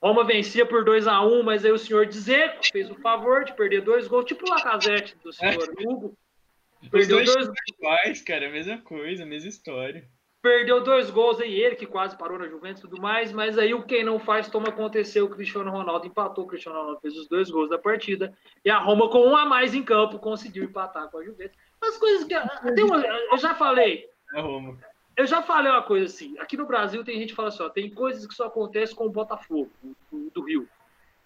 Roma 0.00 0.24
vencia 0.24 0.64
por 0.64 0.84
2 0.84 1.06
a 1.08 1.20
1 1.20 1.42
mas 1.42 1.64
aí 1.64 1.72
o 1.72 1.78
senhor 1.78 2.06
Dzeko 2.06 2.70
fez 2.72 2.88
o 2.88 2.94
favor 2.94 3.44
de 3.44 3.52
perder 3.54 3.82
dois 3.82 4.06
gols, 4.06 4.24
tipo 4.24 4.46
o 4.46 4.50
Lacazette 4.50 5.16
do 5.24 5.32
senhor 5.32 5.68
Hugo. 5.78 6.16
Os 6.82 6.88
Perdeu 6.88 7.16
dois 7.18 7.34
dois, 7.34 7.44
times 7.46 7.60
iguais, 7.76 8.22
cara, 8.22 8.46
a 8.46 8.50
mesma 8.50 8.78
coisa, 8.78 9.24
a 9.24 9.26
mesma 9.26 9.48
história. 9.50 10.08
Perdeu 10.42 10.82
dois 10.82 11.10
gols 11.10 11.40
aí, 11.40 11.60
ele 11.60 11.76
que 11.76 11.86
quase 11.86 12.16
parou 12.16 12.38
na 12.38 12.48
Juventus 12.48 12.82
e 12.82 12.88
tudo 12.88 13.00
mais, 13.00 13.32
mas 13.32 13.58
aí 13.58 13.74
o 13.74 13.82
quem 13.82 14.02
não 14.02 14.18
faz 14.18 14.48
toma 14.48 14.68
acontecer, 14.68 15.20
o 15.20 15.28
Cristiano 15.28 15.70
Ronaldo 15.70 16.06
empatou, 16.06 16.44
o 16.44 16.46
Cristiano 16.46 16.78
Ronaldo 16.78 17.00
fez 17.00 17.16
os 17.16 17.28
dois 17.28 17.50
gols 17.50 17.68
da 17.68 17.78
partida, 17.78 18.32
e 18.64 18.70
a 18.70 18.78
Roma 18.78 19.08
com 19.10 19.26
um 19.26 19.36
a 19.36 19.44
mais 19.44 19.74
em 19.74 19.82
campo 19.82 20.18
conseguiu 20.18 20.64
empatar 20.64 21.08
com 21.10 21.18
a 21.18 21.24
Juventus. 21.24 21.56
As 21.82 21.96
coisas 21.98 22.24
que... 22.24 22.34
Tem 22.74 22.84
uma, 22.84 23.04
eu 23.06 23.38
já 23.38 23.54
falei, 23.54 24.08
É 24.34 24.40
Roma. 24.40 24.78
Eu 25.16 25.26
já 25.26 25.42
falei 25.42 25.70
uma 25.70 25.82
coisa 25.82 26.06
assim. 26.06 26.38
Aqui 26.38 26.56
no 26.56 26.64
Brasil 26.64 27.04
tem 27.04 27.18
gente 27.18 27.30
que 27.30 27.34
fala 27.34 27.48
assim, 27.48 27.62
ó, 27.62 27.68
tem 27.68 27.90
coisas 27.90 28.26
que 28.26 28.34
só 28.34 28.46
acontecem 28.46 28.96
com 28.96 29.04
o 29.04 29.10
Botafogo, 29.10 29.70
do, 30.10 30.30
do 30.30 30.42
Rio. 30.42 30.66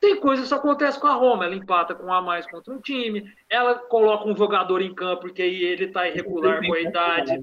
Tem 0.00 0.18
coisa 0.18 0.42
que 0.42 0.48
só 0.48 0.56
acontece 0.56 0.98
com 0.98 1.06
a 1.06 1.14
Roma. 1.14 1.44
Ela 1.44 1.54
empata 1.54 1.94
com 1.94 2.06
um 2.06 2.12
a 2.12 2.20
mais 2.20 2.44
contra 2.44 2.74
um 2.74 2.80
time, 2.80 3.32
ela 3.48 3.76
coloca 3.76 4.28
um 4.28 4.36
jogador 4.36 4.82
em 4.82 4.92
campo 4.92 5.22
porque 5.22 5.42
aí 5.42 5.62
ele 5.62 5.86
tá 5.86 6.08
irregular 6.08 6.66
com 6.66 6.74
a 6.74 6.80
idade 6.80 7.40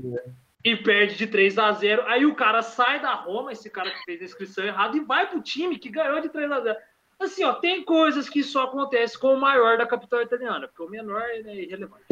e 0.63 0.75
perde 0.75 1.15
de 1.15 1.27
3 1.27 1.57
a 1.57 1.71
0 1.71 2.03
Aí 2.07 2.25
o 2.25 2.35
cara 2.35 2.61
sai 2.61 3.01
da 3.01 3.13
Roma, 3.13 3.51
esse 3.51 3.69
cara 3.69 3.91
que 3.91 4.03
fez 4.03 4.21
a 4.21 4.25
inscrição 4.25 4.63
errada, 4.63 4.95
e 4.95 5.01
vai 5.01 5.27
pro 5.27 5.41
time 5.41 5.77
que 5.77 5.89
ganhou 5.89 6.21
de 6.21 6.29
3 6.29 6.51
a 6.51 6.59
0 6.59 6.77
Assim, 7.19 7.43
ó, 7.43 7.53
tem 7.53 7.83
coisas 7.83 8.27
que 8.27 8.43
só 8.43 8.63
acontecem 8.63 9.19
com 9.19 9.33
o 9.33 9.39
maior 9.39 9.77
da 9.77 9.85
capital 9.85 10.23
italiana, 10.23 10.67
porque 10.67 10.81
o 10.81 10.89
menor 10.89 11.21
é 11.21 11.39
irrelevante. 11.39 12.03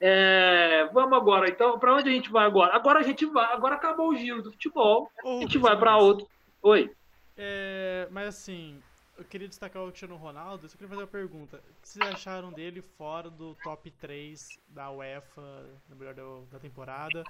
É, 0.00 0.88
vamos 0.92 1.16
agora, 1.16 1.48
então, 1.48 1.78
para 1.78 1.94
onde 1.94 2.08
a 2.08 2.12
gente 2.12 2.30
vai 2.30 2.44
agora? 2.44 2.74
Agora 2.74 3.00
a 3.00 3.02
gente 3.02 3.24
vai, 3.26 3.52
agora 3.52 3.76
acabou 3.76 4.08
o 4.08 4.16
giro 4.16 4.42
do 4.42 4.50
futebol, 4.50 5.10
a 5.24 5.40
gente 5.40 5.58
vai 5.58 5.76
para 5.76 5.96
outro. 5.96 6.26
Oi. 6.62 6.90
É, 7.36 8.08
mas 8.10 8.28
assim, 8.28 8.80
eu 9.16 9.24
queria 9.24 9.48
destacar 9.48 9.82
o 9.82 9.88
Cristiano 9.88 10.16
Ronaldo, 10.16 10.64
eu 10.64 10.68
só 10.68 10.76
queria 10.76 10.88
fazer 10.88 11.02
uma 11.02 11.08
pergunta. 11.08 11.56
O 11.56 11.82
que 11.82 11.88
vocês 11.88 12.08
acharam 12.08 12.52
dele 12.52 12.82
fora 12.82 13.30
do 13.30 13.56
top 13.62 13.90
3 13.92 14.58
da 14.68 14.90
UEFA, 14.90 15.66
no 15.88 15.96
melhor 15.96 16.14
da 16.50 16.58
temporada? 16.58 17.24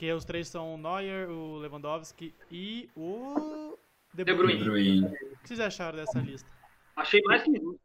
Porque 0.00 0.12
os 0.14 0.24
três 0.24 0.48
são 0.48 0.76
o 0.76 0.78
Neuer, 0.78 1.28
o 1.28 1.58
Lewandowski 1.58 2.34
e 2.50 2.88
o 2.96 3.76
De 4.14 4.24
Bruyne. 4.24 4.56
De 4.58 4.64
Bruyne. 4.64 5.04
O 5.04 5.10
que 5.42 5.48
vocês 5.48 5.60
acharam 5.60 5.98
dessa 5.98 6.18
lista? 6.20 6.48
Achei 6.96 7.20
mais 7.20 7.42
que 7.42 7.52
justo. 7.54 7.78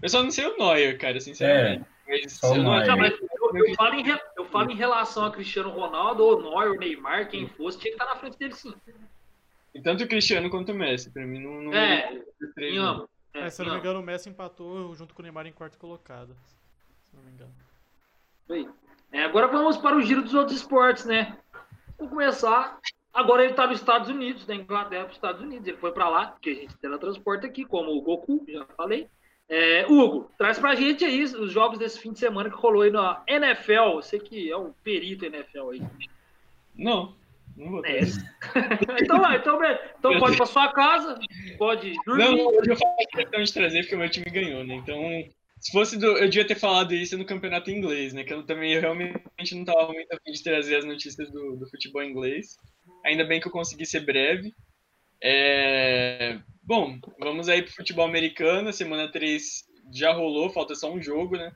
Eu 0.00 0.08
só 0.08 0.22
não 0.22 0.30
sei 0.30 0.46
o 0.46 0.56
Neuer, 0.56 0.96
cara, 0.96 1.18
sinceramente. 1.20 1.84
Mas 2.06 2.40
o 2.40 2.46
eu 2.46 2.62
não 2.62 2.70
Neuer. 2.70 2.86
Não, 2.86 2.96
mas 2.98 3.14
eu, 3.20 3.66
eu 3.66 3.74
falo 3.74 3.94
em, 3.96 4.04
re- 4.04 4.22
eu 4.36 4.44
falo 4.44 4.70
em 4.70 4.76
relação 4.76 5.24
a 5.24 5.32
Cristiano 5.32 5.70
Ronaldo, 5.70 6.22
ou 6.22 6.40
Neuer, 6.40 6.70
ou 6.70 6.78
Neymar, 6.78 7.28
quem 7.28 7.48
fosse, 7.48 7.80
tinha 7.80 7.90
que 7.96 8.00
estar 8.00 8.14
na 8.14 8.20
frente 8.20 8.38
dele 8.38 8.54
sim. 8.54 8.72
E 9.74 9.82
tanto 9.82 10.04
o 10.04 10.08
Cristiano 10.08 10.48
quanto 10.48 10.70
o 10.70 10.74
Messi, 10.76 11.10
pra 11.10 11.26
mim 11.26 11.40
não, 11.42 11.62
não 11.62 11.74
É, 11.74 12.12
não. 12.76 12.84
ambos. 12.92 13.08
É, 13.34 13.40
É, 13.40 13.50
se 13.50 13.60
eu 13.60 13.66
não 13.66 13.72
me 13.74 13.80
engano, 13.80 13.98
o 13.98 14.04
Messi 14.04 14.28
empatou 14.28 14.94
junto 14.94 15.16
com 15.16 15.20
o 15.20 15.24
Neymar 15.24 15.48
em 15.48 15.52
quarto 15.52 15.78
colocado. 15.78 16.36
Se 17.02 17.16
eu 17.16 17.18
não 17.18 17.24
me 17.26 17.32
engano. 17.32 17.52
Aí. 18.50 18.68
É, 19.12 19.22
agora 19.22 19.46
vamos 19.46 19.76
para 19.76 19.96
o 19.96 20.02
giro 20.02 20.22
dos 20.22 20.34
outros 20.34 20.58
esportes, 20.58 21.04
né? 21.04 21.36
Vamos 21.96 22.12
começar. 22.12 22.78
Agora 23.12 23.42
ele 23.42 23.52
está 23.52 23.66
nos 23.66 23.80
Estados 23.80 24.08
Unidos, 24.08 24.46
da 24.46 24.54
Inglaterra 24.54 25.04
para 25.04 25.10
os 25.10 25.16
Estados 25.16 25.40
Unidos. 25.40 25.66
Ele 25.66 25.76
foi 25.76 25.92
para 25.92 26.08
lá, 26.08 26.26
porque 26.26 26.50
a 26.50 26.54
gente 26.54 26.76
teletransporta 26.76 27.46
aqui, 27.46 27.64
como 27.64 27.90
o 27.90 28.02
Goku, 28.02 28.44
já 28.48 28.64
falei. 28.76 29.08
É, 29.48 29.86
Hugo, 29.88 30.30
traz 30.36 30.58
pra 30.58 30.74
gente 30.74 31.04
aí 31.04 31.22
os 31.22 31.50
jogos 31.50 31.78
desse 31.78 31.98
fim 31.98 32.12
de 32.12 32.18
semana 32.18 32.50
que 32.50 32.56
rolou 32.56 32.82
aí 32.82 32.90
na 32.90 33.22
NFL. 33.26 33.94
Você 33.96 34.18
que 34.18 34.50
é 34.50 34.56
um 34.56 34.72
perito 34.84 35.24
NFL 35.24 35.70
aí. 35.70 35.82
Não, 36.76 37.14
não 37.56 37.70
vou 37.70 37.86
É. 37.86 38.00
então 39.02 39.18
vai, 39.18 39.38
então, 39.38 39.58
então 39.98 40.18
pode 40.18 40.34
ir 40.34 40.36
pra 40.36 40.46
sua 40.46 40.70
casa, 40.70 41.18
pode 41.56 41.94
dormir. 42.04 42.24
Não, 42.24 42.46
hoje 42.46 42.70
eu 42.70 42.76
faço 42.76 43.08
questão 43.10 43.42
de 43.42 43.52
trazer 43.54 43.80
porque 43.80 43.94
o 43.94 43.98
meu 43.98 44.10
time 44.10 44.30
ganhou, 44.30 44.64
né? 44.64 44.74
Então, 44.74 45.24
se 45.60 45.72
fosse 45.72 45.96
do. 45.96 46.06
Eu 46.18 46.28
devia 46.28 46.46
ter 46.46 46.58
falado 46.58 46.94
isso 46.94 47.16
no 47.18 47.24
campeonato 47.24 47.70
inglês, 47.70 48.12
né? 48.12 48.24
Que 48.24 48.32
eu 48.32 48.44
também 48.44 48.72
eu 48.72 48.80
realmente 48.80 49.54
não 49.54 49.64
tava 49.64 49.92
muito 49.92 50.12
afim 50.12 50.32
de 50.32 50.42
trazer 50.42 50.76
as 50.76 50.84
notícias 50.84 51.30
do, 51.30 51.56
do 51.56 51.68
futebol 51.68 52.02
inglês. 52.02 52.56
Ainda 53.04 53.24
bem 53.24 53.40
que 53.40 53.48
eu 53.48 53.52
consegui 53.52 53.86
ser 53.86 54.00
breve. 54.00 54.52
É, 55.22 56.38
Bom, 56.68 56.98
vamos 57.18 57.48
aí 57.48 57.62
pro 57.62 57.72
futebol 57.72 58.04
americano. 58.04 58.74
Semana 58.74 59.10
3 59.10 59.64
já 59.90 60.12
rolou, 60.12 60.50
falta 60.50 60.74
só 60.74 60.92
um 60.92 61.00
jogo, 61.00 61.34
né? 61.34 61.50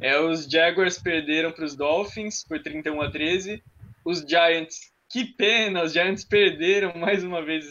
É, 0.00 0.18
os 0.18 0.46
Jaguars 0.46 0.98
perderam 0.98 1.52
para 1.52 1.66
os 1.66 1.76
Dolphins 1.76 2.42
por 2.48 2.58
31 2.62 3.02
a 3.02 3.10
13. 3.10 3.62
Os 4.06 4.20
Giants, 4.20 4.90
que 5.10 5.22
pena, 5.22 5.82
os 5.82 5.92
Giants 5.92 6.24
perderam 6.24 6.94
mais 6.98 7.22
uma 7.22 7.44
vez. 7.44 7.66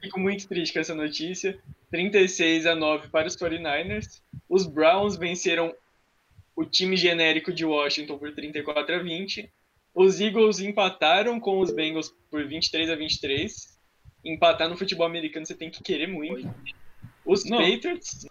Fico 0.00 0.18
muito 0.18 0.48
triste 0.48 0.72
com 0.72 0.78
essa 0.78 0.94
notícia. 0.94 1.60
36 1.90 2.66
a 2.66 2.74
9 2.74 3.08
para 3.08 3.26
os 3.26 3.36
49ers. 3.36 4.22
Os 4.48 4.66
Browns 4.66 5.16
venceram 5.16 5.74
o 6.54 6.64
time 6.64 6.96
genérico 6.96 7.52
de 7.52 7.64
Washington 7.64 8.18
por 8.18 8.32
34 8.34 8.96
a 8.96 8.98
20. 8.98 9.50
Os 9.94 10.20
Eagles 10.20 10.60
empataram 10.60 11.40
com 11.40 11.58
os 11.58 11.72
Bengals 11.72 12.14
por 12.30 12.46
23 12.46 12.90
a 12.90 12.94
23. 12.94 13.78
Empatar 14.24 14.68
no 14.68 14.76
futebol 14.76 15.06
americano 15.06 15.46
você 15.46 15.54
tem 15.54 15.70
que 15.70 15.82
querer 15.82 16.06
muito. 16.06 16.52
Os 17.24 17.44
Não. 17.44 17.58
Patriots, 17.58 18.26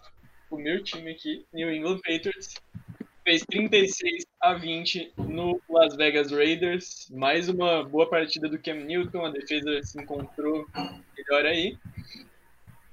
o 0.50 0.56
meu 0.56 0.82
time 0.82 1.10
aqui, 1.10 1.44
New 1.52 1.72
England 1.72 1.98
Patriots, 1.98 2.54
fez 3.24 3.42
36 3.48 4.24
a 4.40 4.54
20 4.54 5.12
no 5.18 5.60
Las 5.68 5.96
Vegas 5.96 6.30
Raiders. 6.32 7.08
Mais 7.10 7.48
uma 7.48 7.84
boa 7.84 8.08
partida 8.08 8.48
do 8.48 8.58
Cam 8.58 8.84
Newton, 8.84 9.24
a 9.24 9.30
defesa 9.30 9.82
se 9.82 10.00
encontrou 10.00 10.66
melhor 11.16 11.46
aí. 11.46 11.76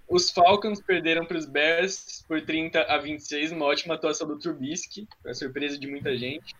Os 0.10 0.32
Falcons 0.32 0.82
perderam 0.82 1.26
para 1.26 1.38
os 1.38 1.45
Bears 1.45 2.24
por 2.28 2.41
30 2.41 2.82
a 2.82 2.97
26, 2.97 3.51
uma 3.51 3.66
ótima 3.66 3.95
atuação 3.95 4.28
do 4.28 4.39
Trubisky, 4.39 5.08
para 5.22 5.34
surpresa 5.34 5.78
de 5.78 5.88
muita 5.88 6.18
gente. 6.18 6.55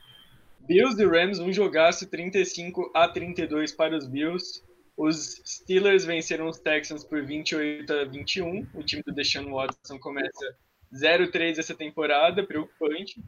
Bills 0.60 1.02
e 1.02 1.06
Rams, 1.06 1.40
um 1.40 1.54
jogaço 1.54 2.08
35 2.08 2.92
a 2.94 3.08
32 3.08 3.72
para 3.72 3.96
os 3.96 4.06
Bills. 4.06 4.62
Os 4.98 5.42
Steelers 5.46 6.04
venceram 6.04 6.48
os 6.48 6.60
Texans 6.60 7.06
por 7.06 7.24
28 7.24 7.94
a 7.94 8.04
21. 8.04 8.68
O 8.74 8.84
time 8.84 9.02
do 9.04 9.14
Deshaun 9.14 9.54
Watson 9.54 9.98
começa 9.98 10.56
0-3 10.94 11.58
essa 11.58 11.74
temporada, 11.74 12.46
preocupante. 12.46 13.24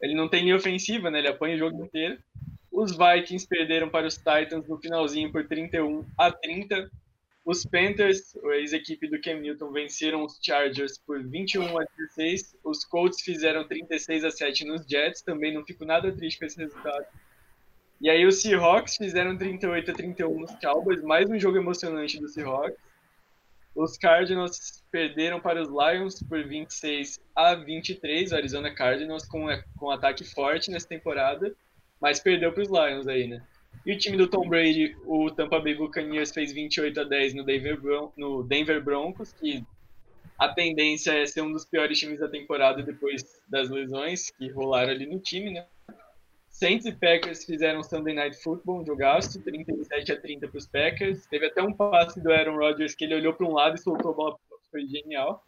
Ele 0.00 0.14
não 0.14 0.28
tem 0.28 0.42
linha 0.42 0.56
ofensiva, 0.56 1.10
né? 1.10 1.18
Ele 1.18 1.28
apanha 1.28 1.54
o 1.54 1.58
jogo 1.58 1.84
inteiro. 1.84 2.18
Os 2.72 2.96
Vikings 2.96 3.46
perderam 3.46 3.88
para 3.88 4.06
os 4.06 4.16
Titans 4.16 4.66
no 4.66 4.78
finalzinho 4.78 5.30
por 5.30 5.46
31 5.46 6.04
a 6.18 6.32
30. 6.32 6.90
Os 7.44 7.64
Panthers, 7.64 8.36
a 8.36 8.56
ex-equipe 8.56 9.08
do 9.08 9.20
Cam 9.20 9.40
Newton, 9.40 9.72
venceram 9.72 10.24
os 10.24 10.38
Chargers 10.42 10.98
por 10.98 11.22
21 11.22 11.78
a 11.78 11.84
16. 11.96 12.56
Os 12.62 12.84
Colts 12.84 13.22
fizeram 13.22 13.66
36 13.66 14.24
a 14.24 14.30
7 14.30 14.66
nos 14.66 14.86
Jets. 14.86 15.22
Também 15.22 15.52
não 15.54 15.64
fico 15.64 15.84
nada 15.84 16.12
triste 16.12 16.38
com 16.38 16.44
esse 16.44 16.58
resultado. 16.58 17.06
E 18.00 18.08
aí 18.08 18.26
os 18.26 18.40
Seahawks 18.40 18.96
fizeram 18.96 19.36
38 19.36 19.90
a 19.90 19.94
31 19.94 20.40
nos 20.40 20.54
Cowboys. 20.56 21.02
Mais 21.02 21.28
um 21.30 21.38
jogo 21.38 21.56
emocionante 21.56 22.20
do 22.20 22.28
Seahawks. 22.28 22.78
Os 23.74 23.96
Cardinals 23.96 24.82
perderam 24.90 25.40
para 25.40 25.62
os 25.62 25.68
Lions 25.68 26.22
por 26.22 26.44
26 26.46 27.18
a 27.34 27.54
23. 27.54 28.32
O 28.32 28.36
Arizona 28.36 28.74
Cardinals 28.74 29.26
com, 29.26 29.46
com 29.78 29.90
ataque 29.90 30.24
forte 30.24 30.70
nessa 30.70 30.88
temporada, 30.88 31.54
mas 32.00 32.20
perdeu 32.20 32.52
para 32.52 32.62
os 32.62 32.68
Lions 32.68 33.06
aí, 33.06 33.26
né? 33.26 33.42
E 33.84 33.92
o 33.92 33.98
time 33.98 34.16
do 34.16 34.26
Tom 34.26 34.48
Brady, 34.48 34.96
o 35.06 35.30
Tampa 35.30 35.58
Bay 35.58 35.74
Buccaneers, 35.74 36.32
fez 36.32 36.52
28 36.52 37.00
a 37.00 37.04
10 37.04 37.34
no 37.34 37.44
Denver, 37.44 37.80
Bron 37.80 38.12
no 38.16 38.42
Denver 38.42 38.82
Broncos, 38.82 39.32
que 39.32 39.64
a 40.38 40.48
tendência 40.48 41.12
é 41.12 41.26
ser 41.26 41.42
um 41.42 41.52
dos 41.52 41.64
piores 41.64 41.98
times 41.98 42.18
da 42.18 42.28
temporada 42.28 42.82
depois 42.82 43.22
das 43.48 43.68
lesões 43.70 44.30
que 44.30 44.48
rolaram 44.50 44.90
ali 44.90 45.06
no 45.06 45.18
time, 45.18 45.50
né? 45.50 45.66
Saints 46.50 46.84
e 46.84 46.92
Packers 46.92 47.44
fizeram 47.44 47.82
Sunday 47.82 48.14
Night 48.14 48.42
Football, 48.42 48.80
um 48.80 48.84
jogaço, 48.84 49.40
37 49.42 50.12
a 50.12 50.20
30 50.20 50.48
para 50.48 50.58
os 50.58 50.66
Packers. 50.66 51.26
Teve 51.26 51.46
até 51.46 51.62
um 51.62 51.72
passe 51.72 52.20
do 52.20 52.30
Aaron 52.30 52.56
Rodgers 52.56 52.94
que 52.94 53.04
ele 53.04 53.14
olhou 53.14 53.32
para 53.32 53.46
um 53.46 53.52
lado 53.52 53.76
e 53.76 53.80
soltou 53.80 54.10
a 54.10 54.14
bola, 54.14 54.36
foi 54.70 54.86
genial. 54.86 55.42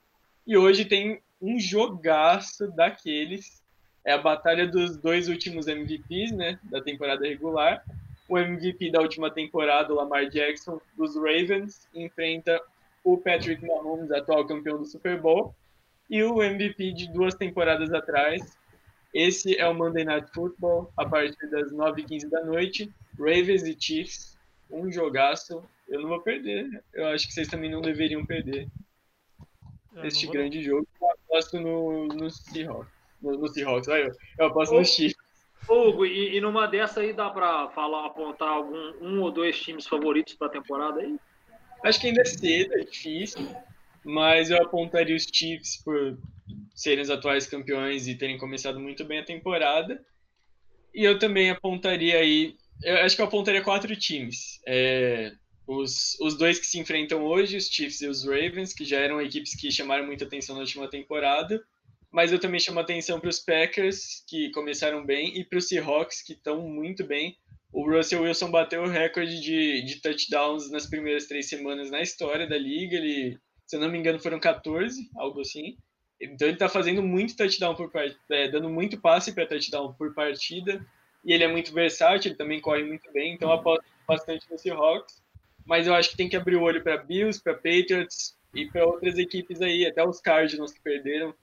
E 0.46 0.56
hoje 0.56 0.84
tem 0.84 1.20
um 1.40 1.58
jogaço 1.60 2.70
daqueles. 2.72 3.62
É 4.04 4.12
a 4.12 4.18
batalha 4.18 4.66
dos 4.66 4.96
dois 4.96 5.28
últimos 5.28 5.66
MVPs, 5.66 6.32
né, 6.32 6.58
da 6.64 6.80
temporada 6.80 7.26
regular. 7.26 7.84
O 8.32 8.38
MVP 8.38 8.90
da 8.90 9.02
última 9.02 9.30
temporada, 9.30 9.92
o 9.92 9.96
Lamar 9.96 10.26
Jackson, 10.30 10.80
dos 10.96 11.14
Ravens, 11.16 11.86
enfrenta 11.94 12.58
o 13.04 13.18
Patrick 13.18 13.62
Mahomes, 13.62 14.10
atual 14.10 14.46
campeão 14.46 14.78
do 14.78 14.86
Super 14.86 15.20
Bowl, 15.20 15.54
e 16.08 16.22
o 16.22 16.42
MVP 16.42 16.94
de 16.94 17.12
duas 17.12 17.34
temporadas 17.34 17.92
atrás, 17.92 18.56
esse 19.12 19.58
é 19.58 19.68
o 19.68 19.74
Monday 19.74 20.06
Night 20.06 20.30
Football, 20.32 20.90
a 20.96 21.06
partir 21.06 21.46
das 21.50 21.70
9h15 21.70 22.30
da 22.30 22.42
noite. 22.42 22.90
Ravens 23.18 23.64
e 23.64 23.76
Chiefs, 23.78 24.38
um 24.70 24.90
jogaço. 24.90 25.62
Eu 25.86 26.00
não 26.00 26.08
vou 26.08 26.22
perder. 26.22 26.82
Eu 26.94 27.08
acho 27.08 27.26
que 27.26 27.34
vocês 27.34 27.48
também 27.48 27.70
não 27.70 27.82
deveriam 27.82 28.24
perder 28.24 28.66
Eu 29.94 30.06
este 30.06 30.24
não. 30.24 30.32
grande 30.32 30.62
jogo. 30.62 30.88
Eu 31.02 31.10
aposto 31.10 31.60
no, 31.60 32.06
no 32.06 32.30
Seahawks. 32.30 32.90
No, 33.20 33.32
no 33.32 33.48
Seahawks, 33.48 33.88
olha 33.88 34.04
eu. 34.04 34.16
Eu 34.38 34.46
aposto 34.46 34.74
no 34.74 34.86
Chiefs. 34.86 35.11
Hugo, 35.68 36.04
e, 36.04 36.36
e 36.36 36.40
numa 36.40 36.66
dessa 36.66 37.00
aí 37.00 37.12
dá 37.12 37.30
pra 37.30 37.68
falar, 37.70 38.06
apontar 38.06 38.48
algum 38.48 38.92
um 39.00 39.20
ou 39.22 39.30
dois 39.30 39.60
times 39.60 39.86
favoritos 39.86 40.34
pra 40.34 40.48
temporada 40.48 41.00
aí? 41.00 41.16
Acho 41.84 42.00
que 42.00 42.08
ainda 42.08 42.22
é 42.22 42.24
cedo, 42.24 42.74
é 42.74 42.84
difícil. 42.84 43.46
Mas 44.04 44.50
eu 44.50 44.58
apontaria 44.58 45.14
os 45.14 45.26
Chiefs 45.32 45.82
por 45.82 46.18
serem 46.74 47.02
os 47.02 47.10
atuais 47.10 47.46
campeões 47.46 48.08
e 48.08 48.16
terem 48.16 48.38
começado 48.38 48.80
muito 48.80 49.04
bem 49.04 49.20
a 49.20 49.24
temporada. 49.24 50.04
E 50.94 51.04
eu 51.04 51.18
também 51.18 51.50
apontaria 51.50 52.18
aí. 52.18 52.56
Eu 52.82 52.98
acho 52.98 53.14
que 53.14 53.22
eu 53.22 53.26
apontaria 53.26 53.62
quatro 53.62 53.94
times. 53.96 54.60
É, 54.66 55.32
os, 55.66 56.18
os 56.20 56.36
dois 56.36 56.58
que 56.58 56.66
se 56.66 56.78
enfrentam 56.78 57.24
hoje, 57.24 57.56
os 57.56 57.68
Chiefs 57.68 58.00
e 58.00 58.08
os 58.08 58.24
Ravens, 58.24 58.74
que 58.74 58.84
já 58.84 58.98
eram 58.98 59.20
equipes 59.20 59.54
que 59.54 59.70
chamaram 59.70 60.04
muita 60.04 60.24
atenção 60.24 60.56
na 60.56 60.62
última 60.62 60.88
temporada. 60.88 61.62
Mas 62.12 62.30
eu 62.30 62.38
também 62.38 62.60
chamo 62.60 62.78
atenção 62.78 63.18
para 63.18 63.30
os 63.30 63.38
Packers, 63.38 64.22
que 64.28 64.50
começaram 64.50 65.04
bem, 65.04 65.38
e 65.38 65.44
para 65.44 65.58
os 65.58 65.66
Seahawks, 65.66 66.22
que 66.22 66.34
estão 66.34 66.60
muito 66.68 67.06
bem. 67.06 67.38
O 67.72 67.90
Russell 67.90 68.22
Wilson 68.22 68.50
bateu 68.50 68.82
o 68.82 68.88
recorde 68.88 69.40
de, 69.40 69.82
de 69.82 70.02
touchdowns 70.02 70.70
nas 70.70 70.86
primeiras 70.86 71.26
três 71.26 71.48
semanas 71.48 71.90
na 71.90 72.02
história 72.02 72.46
da 72.46 72.58
liga. 72.58 72.96
Ele 72.96 73.38
Se 73.66 73.76
eu 73.76 73.80
não 73.80 73.90
me 73.90 73.98
engano, 73.98 74.20
foram 74.20 74.38
14, 74.38 75.08
algo 75.16 75.40
assim. 75.40 75.78
Então 76.20 76.46
ele 76.46 76.58
tá 76.58 76.68
fazendo 76.68 77.02
muito 77.02 77.34
touchdown 77.34 77.74
por 77.74 77.90
é, 78.30 78.48
dando 78.48 78.68
muito 78.68 79.00
passe 79.00 79.32
para 79.32 79.46
touchdown 79.46 79.94
por 79.94 80.14
partida. 80.14 80.84
E 81.24 81.32
ele 81.32 81.44
é 81.44 81.48
muito 81.48 81.72
versátil, 81.72 82.30
ele 82.30 82.36
também 82.36 82.60
corre 82.60 82.84
muito 82.84 83.10
bem, 83.12 83.32
então 83.32 83.50
aposto 83.50 83.84
bastante 84.06 84.44
no 84.50 84.58
Seahawks. 84.58 85.22
Mas 85.64 85.86
eu 85.86 85.94
acho 85.94 86.10
que 86.10 86.16
tem 86.16 86.28
que 86.28 86.36
abrir 86.36 86.56
o 86.56 86.62
olho 86.62 86.82
para 86.82 86.98
Bills, 86.98 87.42
para 87.42 87.54
Patriots 87.54 88.36
e 88.54 88.66
para 88.66 88.84
outras 88.84 89.16
equipes 89.16 89.62
aí, 89.62 89.86
até 89.86 90.06
os 90.06 90.20
Cardinals 90.20 90.72
que 90.72 90.80
perderam. 90.82 91.34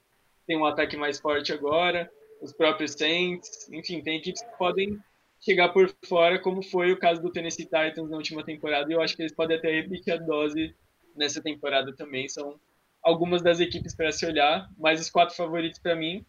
Tem 0.50 0.58
um 0.58 0.66
ataque 0.66 0.98
mais 0.98 1.20
forte 1.20 1.54
agora, 1.54 2.12
os 2.42 2.52
próprios 2.52 2.94
Saints, 2.94 3.70
enfim, 3.72 4.02
tem 4.02 4.18
equipes 4.18 4.42
que 4.42 4.58
podem 4.58 4.98
chegar 5.40 5.70
por 5.70 5.94
fora, 6.08 6.40
como 6.40 6.64
foi 6.64 6.92
o 6.92 6.98
caso 6.98 7.22
do 7.22 7.32
Tennessee 7.32 7.66
Titans 7.66 8.10
na 8.10 8.18
última 8.18 8.44
temporada, 8.44 8.90
e 8.90 8.96
eu 8.96 9.00
acho 9.00 9.16
que 9.16 9.22
eles 9.22 9.32
podem 9.32 9.58
até 9.58 9.72
repetir 9.72 10.12
a 10.12 10.18
dose 10.18 10.76
nessa 11.16 11.40
temporada 11.40 11.96
também. 11.96 12.28
São 12.28 12.60
algumas 13.04 13.44
das 13.44 13.60
equipes 13.60 13.94
para 13.94 14.12
se 14.12 14.26
olhar, 14.26 14.68
mas 14.76 15.00
os 15.00 15.12
quatro 15.12 15.36
favoritos 15.36 15.78
para 15.78 15.96
mim, 15.96 16.26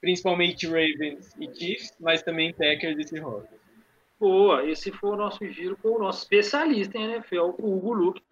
principalmente 0.00 0.66
Ravens 0.66 1.32
e 1.38 1.48
Chiefs, 1.54 1.94
mas 2.00 2.24
também 2.24 2.52
Packers 2.52 2.98
e 2.98 3.04
Seahawks. 3.04 3.56
Boa, 4.18 4.68
esse 4.68 4.90
foi 4.90 5.10
o 5.10 5.16
nosso 5.16 5.46
giro 5.46 5.76
com 5.76 5.90
o 5.90 5.98
nosso 6.00 6.24
especialista 6.24 6.98
em 6.98 7.04
NFL, 7.04 7.54
o 7.56 7.76
Hugo 7.76 7.92
Luke. 7.92 8.22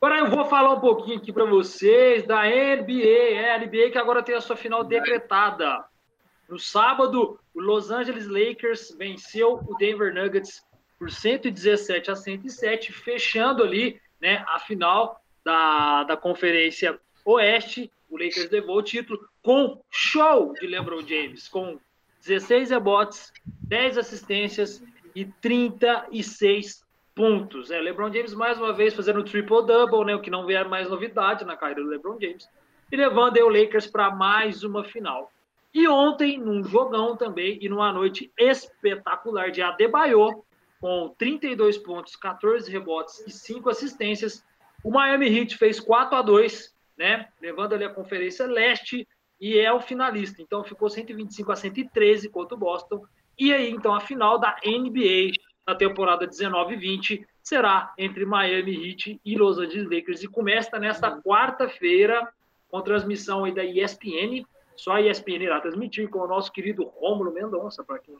Agora 0.00 0.18
eu 0.18 0.28
vou 0.28 0.44
falar 0.44 0.74
um 0.74 0.80
pouquinho 0.80 1.16
aqui 1.16 1.32
para 1.32 1.46
vocês 1.46 2.26
da 2.26 2.42
NBA, 2.42 3.32
é 3.32 3.54
a 3.54 3.58
NBA 3.58 3.90
que 3.90 3.98
agora 3.98 4.22
tem 4.22 4.34
a 4.34 4.40
sua 4.40 4.54
final 4.54 4.84
decretada. 4.84 5.82
No 6.46 6.58
sábado, 6.58 7.40
o 7.54 7.60
Los 7.60 7.90
Angeles 7.90 8.26
Lakers 8.26 8.94
venceu 8.98 9.60
o 9.66 9.74
Denver 9.76 10.12
Nuggets 10.12 10.62
por 10.98 11.10
117 11.10 12.10
a 12.10 12.16
107, 12.16 12.92
fechando 12.92 13.62
ali 13.62 13.98
né, 14.20 14.44
a 14.46 14.58
final 14.58 15.20
da, 15.42 16.04
da 16.04 16.16
Conferência 16.16 17.00
Oeste. 17.24 17.90
O 18.10 18.18
Lakers 18.18 18.50
levou 18.50 18.76
o 18.76 18.82
título 18.82 19.26
com 19.42 19.82
show 19.90 20.52
de 20.52 20.66
LeBron 20.66 21.00
James, 21.00 21.48
com 21.48 21.78
16 22.22 22.70
rebotes, 22.70 23.32
10 23.68 23.98
assistências 23.98 24.82
e 25.14 25.24
36 25.24 26.83
pontos. 27.14 27.70
É, 27.70 27.80
LeBron 27.80 28.12
James 28.12 28.34
mais 28.34 28.58
uma 28.58 28.72
vez 28.72 28.94
fazendo 28.94 29.22
triple-double, 29.22 30.04
né, 30.04 30.14
o 30.14 30.20
que 30.20 30.30
não 30.30 30.46
vier 30.46 30.68
mais 30.68 30.88
novidade 30.88 31.44
na 31.44 31.56
carreira 31.56 31.82
do 31.82 31.88
LeBron 31.88 32.18
James, 32.20 32.48
e 32.90 32.96
levando 32.96 33.38
o 33.38 33.48
Lakers 33.48 33.86
para 33.86 34.10
mais 34.10 34.64
uma 34.64 34.84
final. 34.84 35.30
E 35.72 35.88
ontem, 35.88 36.38
num 36.38 36.62
jogão 36.62 37.16
também, 37.16 37.58
e 37.60 37.68
numa 37.68 37.92
noite 37.92 38.32
espetacular 38.38 39.50
de 39.50 39.62
Adebayo, 39.62 40.44
com 40.80 41.14
32 41.18 41.78
pontos, 41.78 42.14
14 42.16 42.70
rebotes 42.70 43.24
e 43.26 43.30
5 43.30 43.70
assistências, 43.70 44.44
o 44.84 44.90
Miami 44.90 45.26
Heat 45.26 45.56
fez 45.56 45.80
4 45.80 46.16
a 46.16 46.22
2 46.22 46.74
né? 46.96 47.28
Levando 47.40 47.74
ali 47.74 47.84
a 47.84 47.90
Conferência 47.90 48.46
Leste 48.46 49.06
e 49.40 49.58
é 49.58 49.72
o 49.72 49.80
finalista. 49.80 50.40
Então 50.40 50.64
ficou 50.64 50.88
125 50.88 51.52
a 51.52 51.56
113 51.56 52.28
contra 52.28 52.54
o 52.54 52.58
Boston. 52.58 53.04
E 53.38 53.52
aí, 53.52 53.70
então, 53.70 53.94
a 53.94 54.00
final 54.00 54.38
da 54.38 54.56
NBA 54.64 55.32
na 55.66 55.74
temporada 55.74 56.26
19-20 56.26 57.24
será 57.42 57.92
entre 57.98 58.24
Miami 58.24 58.88
Heat 58.88 59.20
e 59.24 59.36
Los 59.36 59.58
Angeles 59.58 59.90
Lakers. 59.90 60.22
E 60.22 60.28
começa 60.28 60.78
nesta 60.78 61.20
quarta-feira 61.20 62.28
com 62.68 62.80
transmissão 62.82 63.44
aí 63.44 63.52
da 63.52 63.64
ESPN 63.64 64.44
só 64.76 64.92
a 64.92 65.00
ESPN 65.00 65.42
irá 65.42 65.60
transmitir 65.60 66.08
com 66.08 66.20
o 66.20 66.26
nosso 66.26 66.52
querido 66.52 66.84
Rômulo 66.84 67.32
Mendonça, 67.32 67.84
para 67.84 67.98
quem 67.98 68.16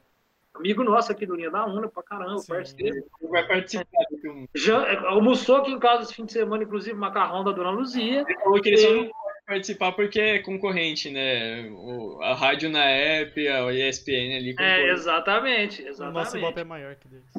amigo 0.54 0.84
nosso 0.84 1.10
aqui 1.10 1.26
do 1.26 1.34
Linha 1.34 1.50
da 1.50 1.66
Una, 1.66 1.88
pra 1.88 2.02
caramba, 2.02 2.38
Sim, 2.38 2.52
parceiro. 2.52 3.04
Vai 3.28 3.44
participar 3.44 4.04
do 4.08 4.48
Já 4.54 4.86
é, 4.86 4.96
almoçou 5.06 5.56
aqui 5.56 5.72
em 5.72 5.80
casa 5.80 6.04
esse 6.04 6.14
fim 6.14 6.24
de 6.24 6.32
semana, 6.32 6.62
inclusive, 6.62 6.96
macarrão 6.96 7.42
da 7.42 7.50
Dona 7.50 7.70
Luzia. 7.70 8.24
Ele 8.26 8.38
falou 8.38 8.60
que 8.60 8.68
ele 8.68 8.78
só 8.78 8.92
não 8.92 9.10
participar 9.46 9.92
porque 9.92 10.20
é 10.20 10.38
concorrente, 10.38 11.10
né? 11.10 11.68
O, 11.70 12.20
a 12.22 12.34
rádio 12.34 12.70
na 12.70 12.84
app, 12.84 13.48
a 13.48 13.72
ESPN 13.72 14.36
ali. 14.36 14.54
É, 14.58 14.90
exatamente, 14.90 15.82
exatamente. 15.82 16.16
O 16.16 16.20
nosso 16.20 16.40
golpe 16.40 16.60
é 16.60 16.64
maior 16.64 16.94
que 16.96 17.08
deles. 17.08 17.34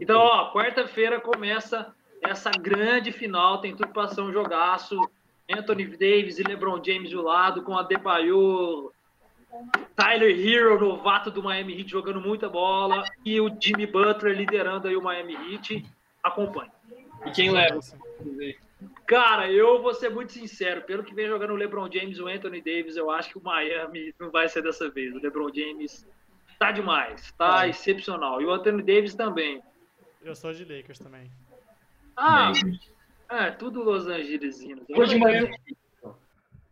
então, 0.01 0.21
ó, 0.21 0.53
quarta-feira 0.53 1.21
começa 1.21 1.95
essa 2.23 2.51
grande 2.51 3.13
final, 3.13 3.61
tem 3.61 3.75
tudo 3.75 3.93
para 3.93 4.09
ser 4.09 4.21
um 4.21 4.33
jogaço. 4.33 4.99
Anthony 5.49 5.87
Davis 5.87 6.39
e 6.39 6.43
LeBron 6.43 6.83
James 6.83 7.11
do 7.11 7.23
lado, 7.23 7.63
com 7.63 7.77
a 7.79 7.85
Debayo, 7.85 8.93
Tyler 9.95 10.37
Hero, 10.37 10.79
novato 10.81 11.31
do 11.31 11.43
Miami 11.43 11.79
Heat, 11.79 11.91
jogando 11.91 12.21
muita 12.21 12.49
bola, 12.49 13.05
e 13.25 13.41
o 13.41 13.49
Jimmy 13.61 13.87
Butler 13.87 14.37
liderando 14.37 14.89
aí 14.89 14.97
o 14.97 15.03
Miami 15.03 15.35
Heat. 15.35 15.87
Acompanhe. 16.23 16.71
E 17.25 17.31
quem 17.31 17.51
leva? 17.51 17.81
Cara, 19.07 19.51
eu 19.51 19.81
vou 19.81 19.95
ser 19.95 20.11
muito 20.11 20.33
sincero. 20.33 20.83
Pelo 20.83 21.03
que 21.03 21.15
vem 21.15 21.27
jogando 21.27 21.53
o 21.53 21.57
LeBron 21.57 21.91
James 21.91 22.19
e 22.19 22.23
o 22.23 22.29
Anthony 22.29 22.61
Davis, 22.61 22.97
eu 22.97 23.11
acho 23.11 23.31
que 23.31 23.39
o 23.39 23.43
Miami 23.43 24.15
não 24.19 24.31
vai 24.31 24.49
ser 24.49 24.63
dessa 24.63 24.91
vez. 24.91 25.15
O 25.15 25.19
LeBron 25.19 25.51
James 25.55 26.07
tá 26.59 26.73
demais, 26.73 27.33
tá 27.33 27.67
é. 27.67 27.71
excepcional. 27.71 28.41
E 28.43 28.45
o 28.45 28.51
Anthony 28.51 28.83
Davis 28.83 29.15
também. 29.15 29.63
Eu 30.23 30.35
sou 30.35 30.53
de 30.53 30.65
Lakers 30.65 30.99
também. 30.99 31.31
Ah, 32.17 32.53
é, 33.29 33.51
tudo 33.51 33.83
Los 33.83 34.07
Angeles. 34.07 34.63
Vou 34.89 35.07
de 35.07 35.19
Miami. 35.19 35.51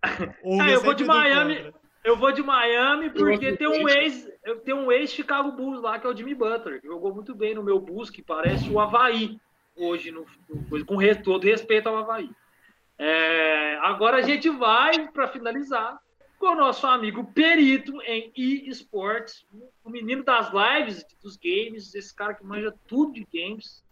é, 0.02 0.74
eu 0.74 0.80
vou 0.80 0.94
de 0.94 1.05
Miami. 1.05 1.72
Eu 2.02 2.16
vou 2.18 2.32
de 2.32 2.42
Miami 2.42 3.09
porque 3.11 3.57
tem 3.57 3.66
um 3.66 3.88
ex, 3.88 4.28
tem 4.62 4.74
um 4.74 4.92
ex 4.92 5.11
Chicago 5.11 5.52
Bulls 5.52 5.80
lá 5.80 5.98
que 5.98 6.07
é 6.07 6.11
o 6.11 6.14
Jimmy 6.14 6.34
Butler, 6.34 6.80
que 6.80 6.86
jogou 6.86 7.14
muito 7.14 7.34
bem 7.34 7.55
no 7.55 7.62
meu 7.62 7.80
Bulls, 7.80 8.11
que 8.11 8.20
parece 8.20 8.68
o 8.68 8.78
Havaí 8.78 9.40
hoje 9.76 10.10
no, 10.10 10.26
no 10.48 10.84
com 10.84 10.98
todo 11.22 11.44
respeito 11.44 11.88
ao 11.88 11.96
Havaí. 11.96 12.30
É, 12.98 13.76
agora 13.82 14.18
a 14.18 14.22
gente 14.22 14.48
vai 14.48 15.08
para 15.08 15.28
finalizar 15.28 15.98
com 16.38 16.46
o 16.46 16.54
nosso 16.54 16.86
amigo 16.86 17.24
perito 17.32 18.00
em 18.02 18.32
eSports, 18.36 19.46
o 19.82 19.90
menino 19.90 20.22
das 20.22 20.50
lives, 20.52 21.04
dos 21.22 21.36
games, 21.36 21.94
esse 21.94 22.14
cara 22.14 22.34
que 22.34 22.44
manja 22.44 22.74
tudo 22.86 23.12
de 23.12 23.26
games. 23.32 23.82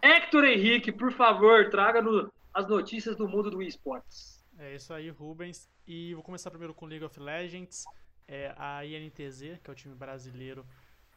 Hector 0.00 0.44
Henrique, 0.44 0.90
por 0.90 1.12
favor, 1.12 1.70
traga 1.70 2.00
no, 2.00 2.32
as 2.52 2.68
notícias 2.68 3.16
do 3.16 3.28
mundo 3.28 3.50
do 3.50 3.62
esportes. 3.62 4.42
É 4.58 4.74
isso 4.74 4.92
aí, 4.92 5.10
Rubens. 5.10 5.68
E 5.86 6.14
vou 6.14 6.22
começar 6.22 6.50
primeiro 6.50 6.74
com 6.74 6.86
League 6.86 7.04
of 7.04 7.18
Legends. 7.18 7.84
É, 8.26 8.54
a 8.56 8.84
INTZ, 8.84 9.58
que 9.62 9.68
é 9.68 9.72
o 9.72 9.74
time 9.74 9.94
brasileiro, 9.94 10.64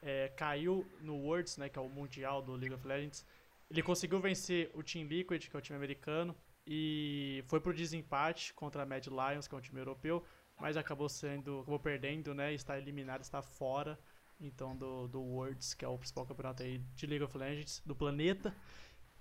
é, 0.01 0.27
caiu 0.29 0.85
no 1.01 1.15
Worlds, 1.15 1.57
né, 1.57 1.69
que 1.69 1.79
é 1.79 1.81
o 1.81 1.89
mundial 1.89 2.41
do 2.41 2.53
League 2.53 2.73
of 2.73 2.85
Legends. 2.87 3.25
Ele 3.69 3.81
conseguiu 3.81 4.19
vencer 4.19 4.71
o 4.73 4.83
Team 4.83 5.07
Liquid, 5.07 5.47
que 5.47 5.55
é 5.55 5.59
o 5.59 5.61
time 5.61 5.77
americano, 5.77 6.35
e 6.67 7.43
foi 7.47 7.59
pro 7.59 7.73
desempate 7.73 8.53
contra 8.53 8.83
a 8.83 8.85
Mad 8.85 9.05
Lions, 9.07 9.47
que 9.47 9.55
é 9.55 9.57
um 9.57 9.61
time 9.61 9.79
europeu, 9.79 10.23
mas 10.59 10.77
acabou 10.77 11.09
sendo, 11.09 11.59
acabou 11.59 11.79
perdendo, 11.79 12.33
né, 12.33 12.53
está 12.53 12.77
eliminado, 12.77 13.21
está 13.21 13.41
fora 13.41 13.99
então 14.39 14.75
do, 14.75 15.07
do 15.07 15.21
Worlds, 15.21 15.73
que 15.73 15.85
é 15.85 15.87
o 15.87 15.97
principal 15.97 16.25
campeonato 16.25 16.63
aí 16.63 16.79
de 16.95 17.07
League 17.07 17.23
of 17.23 17.37
Legends 17.37 17.81
do 17.85 17.95
planeta. 17.95 18.55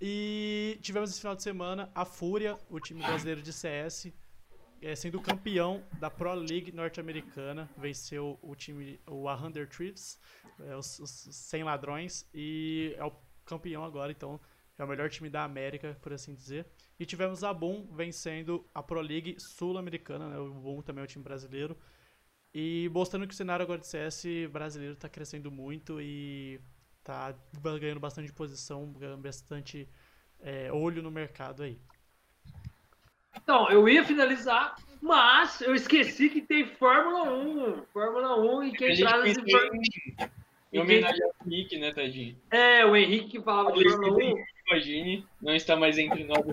E 0.00 0.78
tivemos 0.82 1.10
esse 1.10 1.20
final 1.20 1.36
de 1.36 1.42
semana 1.42 1.90
a 1.94 2.04
Fúria, 2.04 2.58
o 2.68 2.80
time 2.80 3.00
brasileiro 3.00 3.40
de 3.40 3.52
CS, 3.52 4.12
é, 4.82 4.94
sendo 4.94 5.20
campeão 5.20 5.84
da 5.98 6.10
Pro 6.10 6.34
League 6.34 6.72
norte-americana, 6.72 7.70
venceu 7.76 8.38
o 8.42 8.54
time, 8.54 9.00
o 9.06 9.24
100 9.24 9.66
Thieves, 9.66 10.18
é, 10.60 10.76
os, 10.76 10.98
os 10.98 11.10
100 11.10 11.62
ladrões, 11.62 12.28
e 12.34 12.94
é 12.98 13.04
o 13.04 13.12
campeão 13.44 13.84
agora, 13.84 14.10
então 14.12 14.40
é 14.78 14.84
o 14.84 14.88
melhor 14.88 15.08
time 15.08 15.30
da 15.30 15.44
América, 15.44 15.96
por 16.00 16.12
assim 16.12 16.34
dizer. 16.34 16.66
E 16.98 17.06
tivemos 17.06 17.44
a 17.44 17.52
Boom 17.52 17.86
vencendo 17.92 18.66
a 18.74 18.82
Pro 18.82 19.00
League 19.00 19.36
sul-americana, 19.38 20.28
né? 20.28 20.38
o 20.38 20.50
Boom 20.54 20.82
também 20.82 21.02
é 21.02 21.04
o 21.04 21.08
time 21.08 21.24
brasileiro, 21.24 21.76
e 22.52 22.88
mostrando 22.92 23.26
que 23.26 23.34
o 23.34 23.36
cenário 23.36 23.64
agora 23.64 23.80
de 23.80 23.86
CS 23.86 24.24
brasileiro 24.50 24.94
está 24.94 25.08
crescendo 25.08 25.50
muito 25.50 26.00
e 26.00 26.60
está 26.98 27.34
ganhando 27.80 28.00
bastante 28.00 28.32
posição, 28.32 28.92
ganhando 28.92 29.22
bastante 29.22 29.88
é, 30.40 30.72
olho 30.72 31.02
no 31.02 31.10
mercado 31.10 31.62
aí. 31.62 31.78
Então, 33.36 33.68
eu 33.70 33.88
ia 33.88 34.04
finalizar, 34.04 34.76
mas 35.02 35.60
eu 35.60 35.74
esqueci 35.74 36.30
que 36.30 36.40
tem 36.40 36.66
Fórmula 36.66 37.24
1. 37.32 37.82
Fórmula 37.92 38.40
1 38.40 38.64
e 38.64 38.72
quem 38.72 38.96
traz 38.96 39.22
as 39.22 39.36
informações. 39.36 39.88
Em 40.74 40.80
homenagem 40.80 41.22
ao 41.22 41.32
Henrique, 41.46 41.78
né, 41.78 41.92
Tadinho? 41.92 42.36
É, 42.50 42.84
o 42.84 42.96
Henrique 42.96 43.28
que 43.28 43.40
falava 43.40 43.72
de 43.72 43.88
Fórmula 43.88 44.16
1. 44.16 44.44
Imagine, 44.68 45.26
não 45.40 45.54
está 45.54 45.76
mais 45.76 45.96
entre 45.98 46.24
nós. 46.24 46.44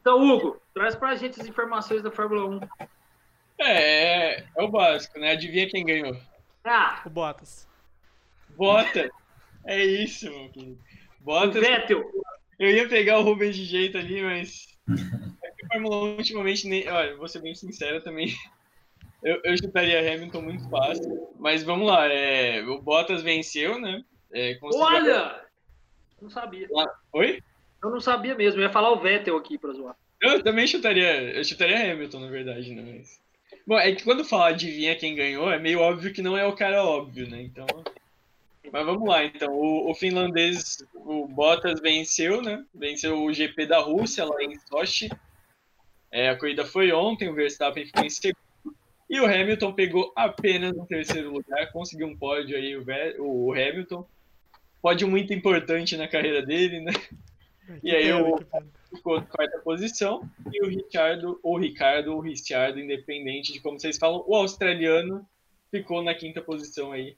Então, 0.00 0.26
Hugo, 0.26 0.58
traz 0.72 0.96
pra 0.96 1.14
gente 1.14 1.38
as 1.38 1.46
informações 1.46 2.02
da 2.02 2.10
Fórmula 2.10 2.46
1. 2.46 2.60
É, 3.58 4.40
é, 4.40 4.62
o 4.62 4.68
básico, 4.68 5.18
né? 5.18 5.32
Adivinha 5.32 5.68
quem 5.68 5.84
ganhou? 5.84 6.16
Ah! 6.64 7.02
O 7.04 7.10
Bottas. 7.10 7.68
Bottas! 8.56 9.10
É 9.66 9.84
isso, 9.84 10.30
meu 10.30 10.48
querido. 10.48 10.78
Bottas. 11.20 11.56
O 11.56 11.60
Vettel. 11.60 12.02
Eu 12.58 12.70
ia 12.70 12.88
pegar 12.88 13.18
o 13.18 13.22
Rubens 13.22 13.56
de 13.56 13.66
jeito 13.66 13.98
ali, 13.98 14.22
mas. 14.22 14.78
É 14.88 15.64
a 15.66 15.68
Fórmula 15.74 15.96
1 15.96 16.16
ultimamente 16.16 16.66
nem. 16.66 16.88
Olha, 16.88 17.14
vou 17.16 17.28
ser 17.28 17.42
bem 17.42 17.54
sincero 17.54 18.02
também. 18.02 18.34
Eu, 19.22 19.40
eu 19.44 19.56
chutaria 19.56 20.00
Hamilton 20.00 20.42
muito 20.42 20.68
fácil. 20.68 21.28
Mas 21.38 21.62
vamos 21.62 21.86
lá. 21.86 22.06
É... 22.06 22.62
O 22.62 22.80
Bottas 22.80 23.22
venceu, 23.22 23.80
né? 23.80 24.02
É. 24.32 24.58
Olha! 24.62 25.44
Não 26.20 26.30
sabia. 26.30 26.68
Oi? 27.12 27.42
Eu 27.82 27.90
não 27.90 28.00
sabia 28.00 28.34
mesmo, 28.34 28.60
eu 28.60 28.64
ia 28.64 28.72
falar 28.72 28.90
o 28.90 29.00
Vettel 29.00 29.36
aqui 29.36 29.56
pra 29.56 29.72
zoar. 29.72 29.96
Eu 30.20 30.42
também 30.42 30.66
chutaria, 30.66 31.34
eu 31.34 31.42
chutaria 31.42 31.92
Hamilton, 31.92 32.20
na 32.20 32.28
verdade, 32.28 32.74
né? 32.74 32.94
Mas... 32.98 33.18
Bom, 33.66 33.78
é 33.78 33.92
que 33.92 34.04
quando 34.04 34.24
fala 34.24 34.48
adivinha 34.48 34.96
quem 34.96 35.14
ganhou, 35.14 35.50
é 35.50 35.58
meio 35.58 35.80
óbvio 35.80 36.12
que 36.12 36.20
não 36.20 36.36
é 36.36 36.46
o 36.46 36.54
cara 36.54 36.84
óbvio, 36.84 37.28
né? 37.28 37.40
Então. 37.40 37.66
Mas 38.70 38.84
vamos 38.84 39.08
lá, 39.08 39.24
então. 39.24 39.50
O, 39.50 39.90
o 39.90 39.94
finlandês, 39.94 40.84
o 40.94 41.26
Bottas 41.26 41.80
venceu, 41.80 42.42
né? 42.42 42.62
Venceu 42.74 43.22
o 43.22 43.32
GP 43.32 43.66
da 43.66 43.78
Rússia 43.78 44.26
lá 44.26 44.42
em 44.42 44.58
Sochi. 44.58 45.08
É, 46.10 46.28
a 46.28 46.36
corrida 46.36 46.66
foi 46.66 46.92
ontem, 46.92 47.28
o 47.28 47.34
Verstappen 47.34 47.86
ficou 47.86 48.04
em 48.04 48.10
segundo. 48.10 48.49
E 49.10 49.18
o 49.18 49.26
Hamilton 49.26 49.72
pegou 49.72 50.12
apenas 50.14 50.72
no 50.72 50.86
terceiro 50.86 51.32
lugar, 51.32 51.72
conseguiu 51.72 52.06
um 52.06 52.16
pódio 52.16 52.56
aí, 52.56 52.76
o, 52.76 53.48
o 53.48 53.52
Hamilton. 53.52 54.06
Pódio 54.80 55.08
muito 55.08 55.34
importante 55.34 55.96
na 55.96 56.06
carreira 56.06 56.40
dele, 56.46 56.80
né? 56.80 56.92
E 57.82 57.90
aí 57.90 58.12
o 58.12 58.38
ficou 58.88 59.20
na 59.20 59.26
quarta 59.26 59.58
posição 59.58 60.28
e 60.52 60.64
o 60.64 60.68
Ricardo, 60.68 61.38
ou 61.42 61.58
Ricardo, 61.58 62.12
ou 62.12 62.20
Ricciardo, 62.20 62.80
independente 62.80 63.52
de 63.52 63.60
como 63.60 63.78
vocês 63.78 63.98
falam, 63.98 64.24
o 64.26 64.34
australiano 64.34 65.26
ficou 65.70 66.02
na 66.02 66.14
quinta 66.14 66.40
posição 66.40 66.92
aí 66.92 67.16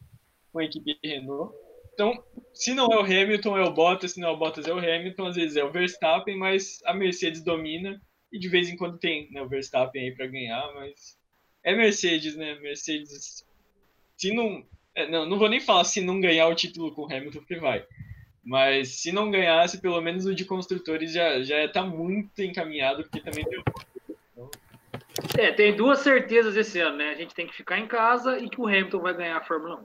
com 0.50 0.58
a 0.58 0.64
equipe 0.64 0.98
Renault. 1.04 1.54
Então, 1.92 2.22
se 2.54 2.72
não 2.74 2.86
é 2.86 2.96
o 2.96 3.04
Hamilton, 3.04 3.56
é 3.56 3.64
o 3.64 3.72
Bottas, 3.72 4.12
se 4.12 4.20
não 4.20 4.28
é 4.28 4.32
o 4.32 4.36
Bottas, 4.36 4.66
é 4.66 4.72
o 4.72 4.78
Hamilton, 4.78 5.26
às 5.26 5.36
vezes 5.36 5.56
é 5.56 5.64
o 5.64 5.70
Verstappen, 5.70 6.36
mas 6.38 6.80
a 6.84 6.94
Mercedes 6.94 7.42
domina 7.42 8.00
e 8.30 8.38
de 8.38 8.48
vez 8.48 8.68
em 8.68 8.76
quando 8.76 8.98
tem 8.98 9.30
né, 9.30 9.42
o 9.42 9.48
Verstappen 9.48 10.02
aí 10.02 10.14
para 10.14 10.26
ganhar, 10.26 10.72
mas 10.74 11.18
é 11.62 11.74
Mercedes, 11.74 12.36
né? 12.36 12.54
Mercedes, 12.60 13.46
se 14.16 14.34
não, 14.34 14.64
é, 14.94 15.08
não, 15.08 15.26
não 15.26 15.38
vou 15.38 15.48
nem 15.48 15.60
falar 15.60 15.84
se 15.84 16.00
não 16.00 16.20
ganhar 16.20 16.48
o 16.48 16.54
título 16.54 16.92
com 16.92 17.02
o 17.02 17.06
Hamilton, 17.06 17.38
porque 17.38 17.56
vai. 17.56 17.84
Mas 18.44 19.00
se 19.00 19.12
não 19.12 19.30
ganhasse, 19.30 19.80
pelo 19.80 20.00
menos 20.00 20.26
o 20.26 20.34
de 20.34 20.44
construtores 20.44 21.12
já, 21.12 21.42
já 21.42 21.64
está 21.64 21.82
muito 21.82 22.42
encaminhado, 22.42 23.04
porque 23.04 23.20
também 23.20 23.44
deu. 23.44 23.62
É, 25.38 25.52
tem 25.52 25.76
duas 25.76 26.00
certezas 26.00 26.56
esse 26.56 26.80
ano, 26.80 26.96
né? 26.96 27.10
A 27.10 27.14
gente 27.14 27.34
tem 27.34 27.46
que 27.46 27.54
ficar 27.54 27.78
em 27.78 27.86
casa 27.86 28.38
e 28.38 28.48
que 28.48 28.60
o 28.60 28.66
Hamilton 28.66 28.98
vai 28.98 29.14
ganhar 29.14 29.36
a 29.36 29.44
Fórmula 29.44 29.76
1. 29.76 29.84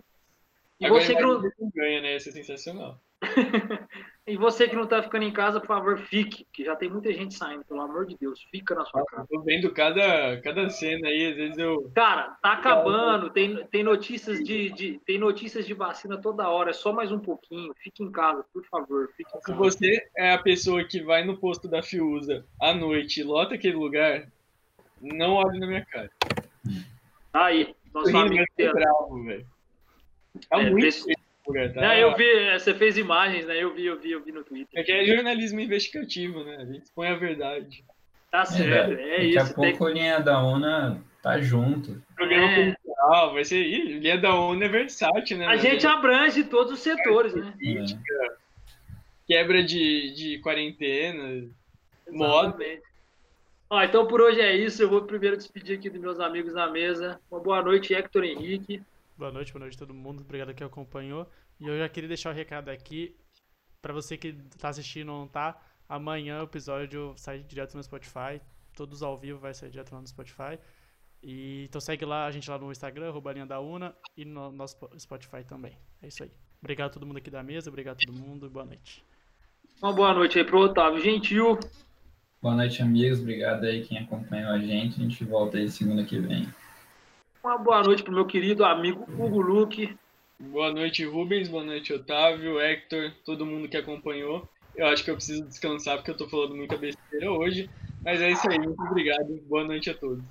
E 0.80 0.86
Agora 0.86 1.04
você 1.04 1.16
que 1.16 1.72
ganha, 1.76 2.02
né? 2.02 2.16
Isso 2.16 2.30
é 2.30 2.32
sensacional. 2.32 3.00
e 4.28 4.36
você 4.36 4.68
que 4.68 4.76
não 4.76 4.86
tá 4.86 5.02
ficando 5.02 5.24
em 5.24 5.32
casa, 5.32 5.58
por 5.60 5.68
favor, 5.68 5.98
fique, 5.98 6.46
que 6.52 6.66
já 6.66 6.76
tem 6.76 6.90
muita 6.90 7.14
gente 7.14 7.34
saindo, 7.34 7.64
pelo 7.64 7.80
amor 7.80 8.06
de 8.06 8.18
Deus, 8.18 8.46
fica 8.52 8.76
na 8.76 8.84
sua 8.84 9.06
casa. 9.06 9.26
Tô 9.30 9.40
vendo 9.42 9.72
cada, 9.72 10.42
cada 10.42 10.70
cena 10.70 11.08
aí, 11.08 11.30
às 11.30 11.36
vezes 11.38 11.58
eu. 11.58 11.90
Cara, 11.96 12.38
tá 12.42 12.52
acabando, 12.52 13.30
tem, 13.30 13.66
tem 13.68 13.84
notícias 13.84 14.44
de, 14.44 14.70
de, 14.72 15.00
tem 15.06 15.18
notícias 15.18 15.66
de 15.66 15.74
vacina 15.74 16.18
toda 16.18 16.50
hora, 16.50 16.72
é 16.72 16.74
só 16.74 16.92
mais 16.92 17.10
um 17.10 17.20
pouquinho, 17.20 17.74
fique 17.82 18.04
em 18.04 18.12
casa, 18.12 18.44
por 18.54 18.66
favor, 18.66 19.08
fique 19.16 19.30
em 19.30 19.40
casa. 19.40 19.46
Se 19.46 19.54
você 19.54 20.10
é 20.18 20.34
a 20.34 20.38
pessoa 20.38 20.84
que 20.84 21.02
vai 21.02 21.24
no 21.24 21.38
posto 21.38 21.70
da 21.70 21.82
Fiuza 21.82 22.46
à 22.62 22.74
noite 22.74 23.22
e 23.22 23.24
lota 23.24 23.56
aquele 23.56 23.78
lugar, 23.78 24.28
não 25.02 25.36
olhe 25.36 25.58
na 25.58 25.68
minha 25.68 25.86
cara. 25.86 26.12
Aí, 27.32 27.74
nosso 27.94 28.18
amigo. 28.18 28.44
Bravo, 28.58 29.24
velho. 29.24 29.48
Tá 30.50 30.60
é, 30.60 30.70
muito 30.70 30.84
desse... 30.84 31.27
tá? 31.74 31.82
Não, 31.82 31.94
eu 31.94 32.16
vi, 32.16 32.54
você 32.54 32.74
fez 32.74 32.98
imagens, 32.98 33.46
né? 33.46 33.62
Eu 33.62 33.74
vi, 33.74 33.86
eu 33.86 34.00
vi, 34.00 34.12
eu 34.12 34.24
vi 34.24 34.32
no 34.32 34.44
Twitter. 34.44 34.80
É 34.80 34.84
que 34.84 34.92
é 34.92 35.06
jornalismo 35.06 35.60
investigativo, 35.60 36.44
né? 36.44 36.58
A 36.60 36.66
gente 36.66 36.92
põe 36.94 37.08
a 37.08 37.16
verdade. 37.16 37.84
Tá 38.32 38.46
certo, 38.46 38.94
é, 38.94 39.18
é 39.18 39.24
isso. 39.24 39.38
Daqui 39.38 39.52
a 39.52 39.56
pouco 39.56 39.86
tem... 39.86 39.94
linha 39.96 40.20
da 40.20 40.44
ONA 40.44 41.02
tá 41.24 41.40
junto. 41.40 42.02
Programa 42.16 42.52
é. 42.52 42.76
cultural, 42.76 43.34
vai 43.34 43.46
ser. 43.46 43.62
Ih, 43.62 44.00
linha 44.00 44.18
da 44.18 44.36
ONA 44.36 44.66
é 44.66 44.70
versátil, 44.70 45.38
né? 45.38 45.48
A 45.48 45.56
gente 45.56 45.86
é... 45.86 45.90
abrange 45.90 46.44
todos 46.44 46.74
os 46.74 46.80
setores, 46.80 47.34
né? 47.34 47.54
Política, 47.58 48.38
quebra 49.26 49.64
de, 49.64 50.14
de 50.14 50.40
quarentena, 50.40 51.48
moda. 52.10 52.58
Ó, 53.70 53.84
então 53.84 54.08
por 54.08 54.22
hoje 54.22 54.40
é 54.40 54.56
isso. 54.56 54.82
Eu 54.82 54.90
vou 54.90 55.02
primeiro 55.02 55.38
despedir 55.38 55.78
aqui 55.78 55.90
dos 55.90 56.00
meus 56.00 56.20
amigos 56.20 56.54
na 56.54 56.70
mesa. 56.70 57.20
Uma 57.30 57.40
boa 57.40 57.62
noite, 57.62 57.94
Hector 57.94 58.24
Henrique. 58.24 58.82
Boa 59.18 59.32
noite, 59.32 59.52
boa 59.52 59.62
noite 59.62 59.76
a 59.76 59.80
todo 59.80 59.96
mundo. 59.96 60.22
Obrigado 60.22 60.54
que 60.54 60.64
acompanhou. 60.64 61.28
E 61.60 61.66
eu 61.66 61.76
já 61.76 61.90
queria 61.90 62.08
deixar 62.08 62.30
o 62.30 62.34
um 62.34 62.36
recado 62.36 62.70
aqui 62.70 63.18
para 63.82 63.92
você 63.92 64.16
que 64.16 64.34
tá 64.60 64.70
assistindo 64.70 65.12
ou 65.12 65.22
não 65.22 65.28
tá. 65.28 65.60
Amanhã 65.90 66.42
o 66.42 66.44
episódio 66.44 67.16
sai 67.18 67.40
direto 67.40 67.76
no 67.76 67.84
Spotify. 67.84 68.40
Todos 68.76 69.02
ao 69.02 69.18
vivo 69.18 69.40
vai 69.40 69.56
sair 69.56 69.72
direto 69.72 69.92
lá 69.92 70.02
no 70.02 70.08
Spotify. 70.08 70.60
E, 71.24 71.64
então 71.64 71.82
segue 71.82 72.06
lá 72.06 72.28
a 72.28 72.32
gente 72.32 72.48
lá 72.48 72.60
no 72.60 72.72
Instagram, 72.72 73.12
Linha 73.34 73.46
da 73.48 73.60
Una, 73.60 73.96
e 74.16 74.24
no 74.24 74.52
nosso 74.52 74.78
Spotify 75.00 75.44
também. 75.44 75.76
É 76.00 76.10
isso 76.10 76.22
aí. 76.22 76.32
Obrigado 76.62 76.90
a 76.90 76.94
todo 76.94 77.08
mundo 77.08 77.18
aqui 77.18 77.32
da 77.32 77.42
mesa, 77.42 77.72
obrigado 77.72 77.96
a 77.96 78.06
todo 78.06 78.14
mundo, 78.14 78.48
boa 78.52 78.66
noite. 78.66 79.04
Uma 79.82 79.94
boa 79.94 80.14
noite 80.14 80.38
aí 80.38 80.46
pro 80.46 80.60
Otávio 80.60 81.02
Gentil. 81.02 81.60
Boa 82.40 82.56
noite, 82.56 82.84
amigos. 82.84 83.20
Obrigado 83.20 83.64
aí 83.64 83.84
quem 83.84 83.98
acompanhou 83.98 84.52
a 84.52 84.60
gente. 84.60 85.00
A 85.00 85.04
gente 85.04 85.24
volta 85.24 85.58
aí 85.58 85.68
segunda 85.70 86.04
que 86.04 86.20
vem. 86.20 86.48
Uma 87.48 87.58
boa 87.58 87.82
noite 87.82 88.04
para 88.04 88.12
o 88.12 88.14
meu 88.14 88.26
querido 88.26 88.66
amigo 88.66 89.08
Hugo 89.18 89.40
Luque. 89.40 89.98
Boa 90.38 90.70
noite, 90.70 91.06
Rubens. 91.06 91.48
Boa 91.48 91.64
noite, 91.64 91.94
Otávio, 91.94 92.60
Hector, 92.60 93.14
todo 93.24 93.46
mundo 93.46 93.70
que 93.70 93.78
acompanhou. 93.78 94.46
Eu 94.76 94.86
acho 94.88 95.02
que 95.02 95.10
eu 95.10 95.16
preciso 95.16 95.46
descansar 95.46 95.96
porque 95.96 96.12
eu 96.12 96.16
estou 96.16 96.28
falando 96.28 96.58
muita 96.58 96.76
besteira 96.76 97.32
hoje. 97.32 97.70
Mas 98.04 98.20
é 98.20 98.32
isso 98.32 98.50
aí, 98.50 98.60
muito 98.60 98.84
obrigado. 98.84 99.42
Boa 99.48 99.64
noite 99.64 99.90
a 99.90 99.94
todos. 99.94 100.22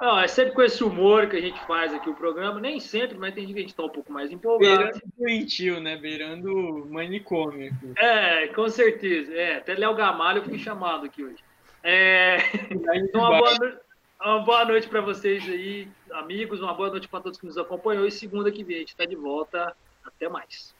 Não, 0.00 0.18
é 0.18 0.26
sempre 0.26 0.54
com 0.54 0.62
esse 0.62 0.82
humor 0.82 1.28
que 1.28 1.36
a 1.36 1.42
gente 1.42 1.60
faz 1.66 1.92
aqui 1.92 2.08
o 2.08 2.14
programa. 2.14 2.58
Nem 2.58 2.80
sempre, 2.80 3.18
mas 3.18 3.34
tem 3.34 3.44
dia 3.44 3.52
que 3.52 3.60
a 3.60 3.64
gente 3.64 3.72
está 3.72 3.84
um 3.84 3.90
pouco 3.90 4.10
mais 4.10 4.32
empolgado. 4.32 4.76
Beirando 4.78 5.00
doentio, 5.18 5.78
né? 5.78 5.98
Beirando 5.98 6.86
manicômio. 6.90 7.70
Aqui. 7.70 7.92
É, 7.98 8.46
com 8.46 8.66
certeza. 8.70 9.30
É, 9.34 9.56
até 9.56 9.74
Léo 9.74 9.94
Gamalho 9.94 10.38
eu 10.38 10.44
fui 10.44 10.58
chamado 10.58 11.04
aqui 11.04 11.22
hoje. 11.22 11.44
É... 11.82 12.38
Então, 12.72 13.20
uma 13.20 13.38
boa 13.38 13.58
noite. 13.58 13.91
Uma 14.24 14.38
boa 14.38 14.64
noite 14.64 14.88
para 14.88 15.00
vocês 15.00 15.42
aí, 15.48 15.88
amigos. 16.12 16.60
Uma 16.60 16.72
boa 16.72 16.90
noite 16.90 17.08
para 17.08 17.20
todos 17.20 17.40
que 17.40 17.44
nos 17.44 17.58
acompanhou. 17.58 18.06
E 18.06 18.10
segunda 18.12 18.52
que 18.52 18.62
vem 18.62 18.76
a 18.76 18.78
gente 18.78 18.90
está 18.90 19.04
de 19.04 19.16
volta. 19.16 19.76
Até 20.04 20.28
mais. 20.28 20.72